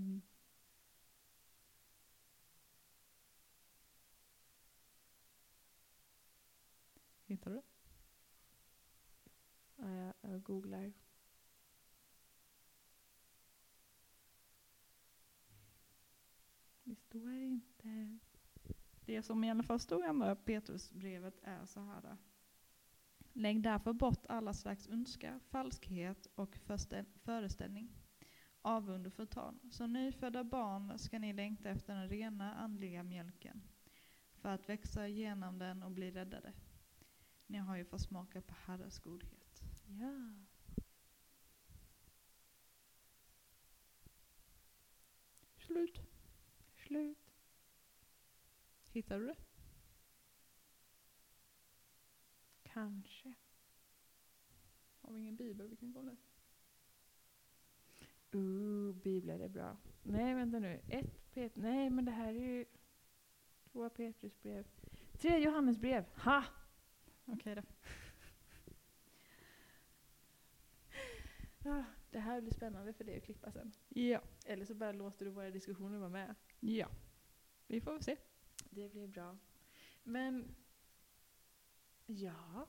hittar 7.27 7.51
du 7.51 7.57
det? 7.57 7.63
Ja, 9.77 9.91
jag, 9.91 10.15
jag 10.21 10.43
googlar. 10.43 10.93
Det 16.85 16.95
står 16.95 17.33
inte. 17.33 18.19
Det 19.05 19.23
som 19.23 19.45
i 19.45 19.51
alla 19.51 19.63
fall 19.63 19.81
stod 19.81 20.05
i 20.05 20.07
andra 20.07 20.37
Petrusbrevet 20.37 21.41
är 21.43 21.67
så 21.67 21.81
här. 21.81 22.17
Lägg 23.33 23.63
därför 23.63 23.93
bort 23.93 24.27
alla 24.29 24.55
slags 24.55 24.89
ondska, 24.89 25.41
falskhet 25.51 26.27
och 26.35 26.59
föreställning, 27.25 27.93
avund 28.63 29.07
och 29.07 29.13
förtal. 29.13 29.59
Som 29.71 29.93
nyfödda 29.93 30.45
barn 30.45 30.99
ska 30.99 31.19
ni 31.19 31.33
längta 31.33 31.69
efter 31.71 31.95
den 31.95 32.09
rena 32.09 32.55
andliga 32.55 33.03
mjölken, 33.03 33.63
för 34.33 34.49
att 34.49 34.69
växa 34.69 35.09
igenom 35.09 35.59
den 35.59 35.83
och 35.83 35.91
bli 35.91 36.11
räddade. 36.11 36.53
Ni 37.47 37.59
har 37.59 37.77
ju 37.77 37.85
fått 37.85 38.01
smaka 38.01 38.41
på 38.43 38.55
Herrens 38.55 38.99
godhet. 38.99 39.63
Ja. 39.87 40.35
Slut. 45.57 46.12
Slut. 46.93 47.19
Hittar 48.91 49.19
du 49.19 49.27
det? 49.27 49.37
Kanske. 52.63 53.35
Har 55.01 55.13
vi 55.13 55.21
ingen 55.21 55.37
bibel 55.37 55.69
vi 55.69 55.77
kan 55.77 55.93
kolla? 55.93 56.17
Uh, 58.35 58.95
biblar 58.95 59.39
är 59.39 59.49
bra. 59.49 59.77
Nej, 60.03 60.35
vänta 60.35 60.59
nu. 60.59 60.81
Ett 60.89 61.33
Pet 61.35 61.57
Nej, 61.57 61.91
men 61.91 62.05
det 62.05 62.11
här 62.11 62.35
är 62.35 62.41
ju 62.41 62.65
två 63.65 63.91
Petrusbrev. 63.91 64.67
Tre 65.19 65.39
Johannesbrev. 65.39 66.05
Ha! 66.17 66.45
Okej 67.25 67.55
då. 67.55 67.63
Ah, 71.71 71.85
det 72.11 72.19
här 72.19 72.41
blir 72.41 72.53
spännande 72.53 72.93
för 72.93 73.05
dig 73.05 73.17
att 73.17 73.25
klippa 73.25 73.53
sen. 73.53 73.73
Ja. 73.89 74.21
Eller 74.47 74.65
så 74.65 74.75
bara 74.75 74.93
låter 74.93 75.25
du 75.25 75.31
våra 75.31 75.51
diskussioner 75.51 75.99
vara 75.99 76.11
med. 76.11 76.35
Ja. 76.65 76.89
Vi 77.67 77.81
får 77.81 78.01
se. 78.01 78.17
Det 78.71 78.89
blir 78.93 79.07
bra. 79.07 79.37
Men, 80.03 80.55
ja. 82.07 82.67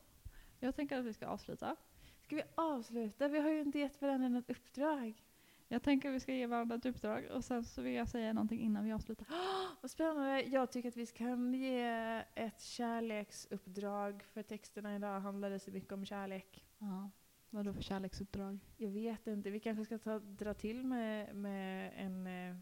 Jag 0.60 0.76
tänker 0.76 0.98
att 1.00 1.06
vi 1.06 1.14
ska 1.14 1.28
avsluta. 1.28 1.76
Ska 2.22 2.36
vi 2.36 2.44
avsluta? 2.56 3.28
Vi 3.28 3.40
har 3.40 3.50
ju 3.50 3.62
inte 3.62 3.80
gett 3.80 4.02
varandra 4.02 4.30
något 4.30 4.50
uppdrag. 4.50 5.24
Jag 5.68 5.84
tänker 5.84 6.10
att 6.10 6.16
vi 6.16 6.20
ska 6.20 6.34
ge 6.34 6.48
varandra 6.48 6.76
ett 6.76 6.86
uppdrag 6.86 7.26
och 7.32 7.46
sen 7.46 7.64
så 7.64 7.82
vill 7.82 7.94
jag 7.94 8.08
säga 8.08 8.34
någonting 8.34 8.60
innan 8.60 8.86
vi 8.86 8.92
avslutar. 8.92 9.28
Vad 9.82 9.92
spännande. 9.92 10.42
Jag 10.42 10.72
tycker 10.72 10.90
att 10.90 10.98
vi 10.98 11.06
kan 11.06 11.54
ge 11.54 12.24
ett 12.36 12.62
kärleksuppdrag. 12.62 14.24
För 14.24 14.44
texterna 14.44 14.96
idag 14.96 15.20
handlade 15.20 15.60
så 15.60 15.72
mycket 15.72 15.92
om 15.92 16.06
kärlek. 16.06 16.66
Ja. 16.78 17.10
Vad 17.50 17.66
då 17.66 17.74
för 17.74 17.82
kärleksuppdrag? 17.82 18.60
Jag 18.78 18.90
vet 18.90 19.28
inte. 19.28 19.50
Vi 19.50 19.60
kanske 19.60 19.86
ska 19.86 19.98
ta, 19.98 20.20
dra 20.20 20.54
till 20.54 20.84
med, 20.84 21.36
med 21.36 21.94
en, 21.96 22.28
eh, 22.28 22.56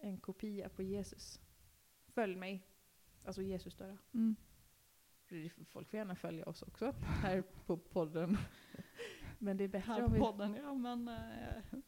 en 0.00 0.18
kopia 0.18 0.68
på 0.68 0.82
Jesus. 0.82 1.40
Följ 2.06 2.36
mig. 2.36 2.66
Alltså 3.24 3.42
Jesus 3.42 3.74
då. 3.74 3.96
Mm. 4.14 4.36
Folk 5.68 5.90
får 5.90 5.98
gärna 5.98 6.16
följa 6.16 6.44
oss 6.44 6.62
också 6.62 6.94
här 7.00 7.42
på 7.66 7.76
podden. 7.76 8.36
Men 9.38 9.56
det 9.56 9.64
är 9.64 9.68
bättre 9.68 9.92
Här 9.92 10.04
om 10.04 10.12
vi... 10.12 10.18
podden 10.18 10.54
ja, 10.54 10.74
men 10.74 11.08
eh, 11.08 11.78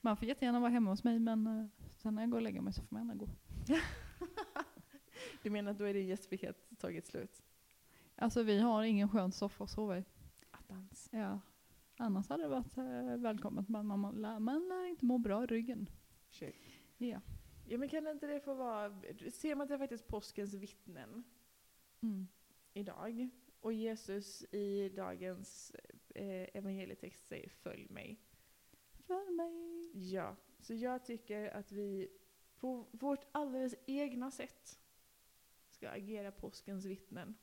man 0.00 0.16
får 0.16 0.28
jättegärna 0.28 0.60
vara 0.60 0.70
hemma 0.70 0.90
hos 0.90 1.04
mig 1.04 1.18
men 1.18 1.46
eh, 1.46 1.66
sen 1.96 2.14
när 2.14 2.22
jag 2.22 2.30
går 2.30 2.38
och 2.38 2.42
lägger 2.42 2.60
mig 2.60 2.72
så 2.72 2.82
får 2.82 2.94
man 2.96 3.02
gärna 3.02 3.14
gå. 3.14 3.28
Du 5.42 5.50
menar 5.50 5.70
att 5.72 5.78
då 5.78 5.84
är 5.84 5.94
din 5.94 6.06
gästfrihet 6.06 6.78
tagit 6.78 7.06
slut? 7.06 7.42
Alltså 8.16 8.42
vi 8.42 8.60
har 8.60 8.82
ingen 8.82 9.08
skön 9.08 9.32
soffa 9.32 9.64
att 9.64 9.70
sova 9.70 9.98
i. 9.98 10.04
Attans. 10.50 11.08
Ja. 11.12 11.40
Annars 11.96 12.28
hade 12.28 12.42
det 12.42 12.48
varit 12.48 12.76
eh, 12.76 13.16
välkommet 13.16 13.68
men 13.68 13.86
man, 13.86 14.00
man, 14.00 14.14
lär, 14.14 14.38
man 14.38 14.68
lär 14.68 14.86
inte 14.86 15.04
må 15.04 15.18
bra 15.18 15.44
i 15.44 15.46
ryggen. 15.46 15.88
Shit. 16.30 16.54
Ja. 17.08 17.20
Ja 17.66 17.78
men 17.78 17.88
kan 17.88 18.06
inte 18.06 18.26
det 18.26 18.40
få 18.40 18.54
vara... 18.54 19.02
Ser 19.32 19.54
man 19.54 19.70
är 19.72 19.78
faktiskt 19.78 20.08
påskens 20.08 20.54
vittnen 20.54 21.24
Mm. 22.00 22.26
idag. 22.72 23.28
Och 23.60 23.72
Jesus 23.72 24.42
i 24.52 24.88
dagens 24.88 25.70
eh, 26.14 26.48
evangelietext 26.56 27.26
säger 27.26 27.48
följ 27.48 27.86
mig. 27.90 28.20
Följ 29.06 29.30
mig. 29.30 29.90
Ja, 29.94 30.36
så 30.60 30.74
jag 30.74 31.04
tycker 31.04 31.50
att 31.50 31.72
vi 31.72 32.08
på 32.56 32.86
vårt 32.92 33.24
alldeles 33.32 33.74
egna 33.86 34.30
sätt 34.30 34.80
ska 35.70 35.88
agera 35.90 36.32
påskens 36.32 36.84
vittnen 36.84 37.34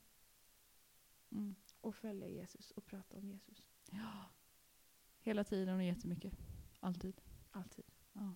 Mm. 1.32 1.56
och 1.82 1.96
följa 1.96 2.28
Jesus 2.28 2.72
och 2.72 2.86
prata 2.86 3.18
om 3.18 3.28
Jesus. 3.30 3.64
Ja. 3.92 4.26
Hela 5.20 5.44
tiden 5.44 5.76
och 5.76 5.84
jättemycket. 5.84 6.34
Alltid. 6.80 7.22
Alltid. 7.52 7.86
Ja. 8.14 8.36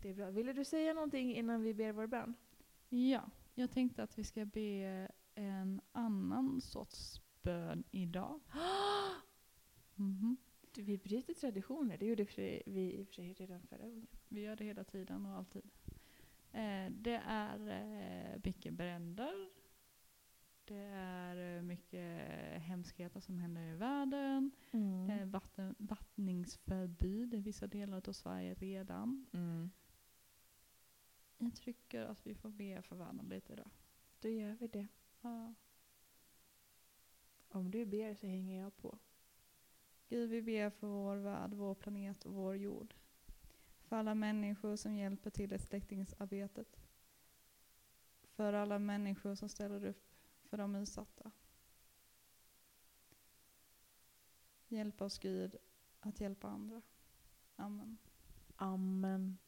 Det 0.00 0.08
är 0.10 0.14
bra. 0.14 0.30
Ville 0.30 0.52
du 0.52 0.64
säga 0.64 0.94
någonting 0.94 1.36
innan 1.36 1.62
vi 1.62 1.74
ber 1.74 1.92
vår 1.92 2.06
bön? 2.06 2.34
ja, 2.88 3.30
jag 3.54 3.70
tänkte 3.70 4.02
att 4.02 4.18
vi 4.18 4.24
ska 4.24 4.44
be 4.44 5.08
en 5.34 5.80
annan 5.92 6.60
sorts 6.60 7.20
bön 7.42 7.84
idag. 7.90 8.40
Mhm. 9.94 10.36
Du, 10.74 10.82
Vi 10.82 10.98
bryter 10.98 11.34
traditioner. 11.34 11.98
Det 11.98 12.06
gjorde 12.06 12.26
vi 12.66 12.92
i 12.98 13.02
och 13.02 13.06
för 13.06 13.14
sig 13.14 13.32
redan 13.32 13.62
förra 13.62 13.88
gången. 13.88 14.06
Vi 14.28 14.40
gör 14.40 14.56
det 14.56 14.64
hela 14.64 14.84
tiden 14.84 15.26
och 15.26 15.32
alltid. 15.36 15.62
Eh, 16.52 16.90
det 16.90 17.22
är 17.26 17.68
eh, 17.68 18.40
mycket 18.44 18.74
bränder. 18.74 19.48
Det 20.64 20.90
är 20.94 21.56
eh, 21.56 21.62
mycket 21.62 22.20
hemskheter 22.62 23.20
som 23.20 23.38
händer 23.38 23.62
i 23.62 23.74
världen. 23.74 24.50
Eh, 25.10 25.26
vatten, 25.26 25.74
vattningsförbud 25.78 27.34
i 27.34 27.40
vissa 27.40 27.66
delar 27.66 28.08
av 28.08 28.12
Sverige 28.12 28.54
redan. 28.54 29.26
Mm. 29.32 29.70
Jag 31.38 31.56
tycker 31.56 32.04
att 32.04 32.26
vi 32.26 32.34
får 32.34 32.50
be 32.50 32.82
för 32.82 32.96
världen 32.96 33.28
lite 33.28 33.52
idag. 33.52 33.70
Då 34.20 34.28
gör 34.28 34.56
vi 34.60 34.66
det. 34.66 34.86
Ja. 35.20 35.54
Om 37.48 37.70
du 37.70 37.86
ber 37.86 38.14
så 38.14 38.26
hänger 38.26 38.62
jag 38.62 38.76
på. 38.76 38.98
Gud, 40.08 40.30
vi 40.30 40.42
ber 40.42 40.70
för 40.70 40.86
vår 40.86 41.16
värld, 41.16 41.54
vår 41.54 41.74
planet 41.74 42.24
och 42.24 42.32
vår 42.32 42.56
jord. 42.56 42.94
För 43.82 43.96
alla 43.96 44.14
människor 44.14 44.76
som 44.76 44.94
hjälper 44.94 45.30
till 45.30 45.52
i 45.52 45.58
släckningsarbetet. 45.58 46.76
För 48.22 48.52
alla 48.52 48.78
människor 48.78 49.34
som 49.34 49.48
ställer 49.48 49.84
upp 49.84 50.14
för 50.42 50.56
de 50.56 50.74
utsatta. 50.74 51.30
Hjälp 54.68 55.00
oss 55.00 55.18
Gud 55.18 55.56
att 56.00 56.20
hjälpa 56.20 56.48
andra. 56.48 56.82
Amen. 57.56 57.98
Amen. 58.56 59.38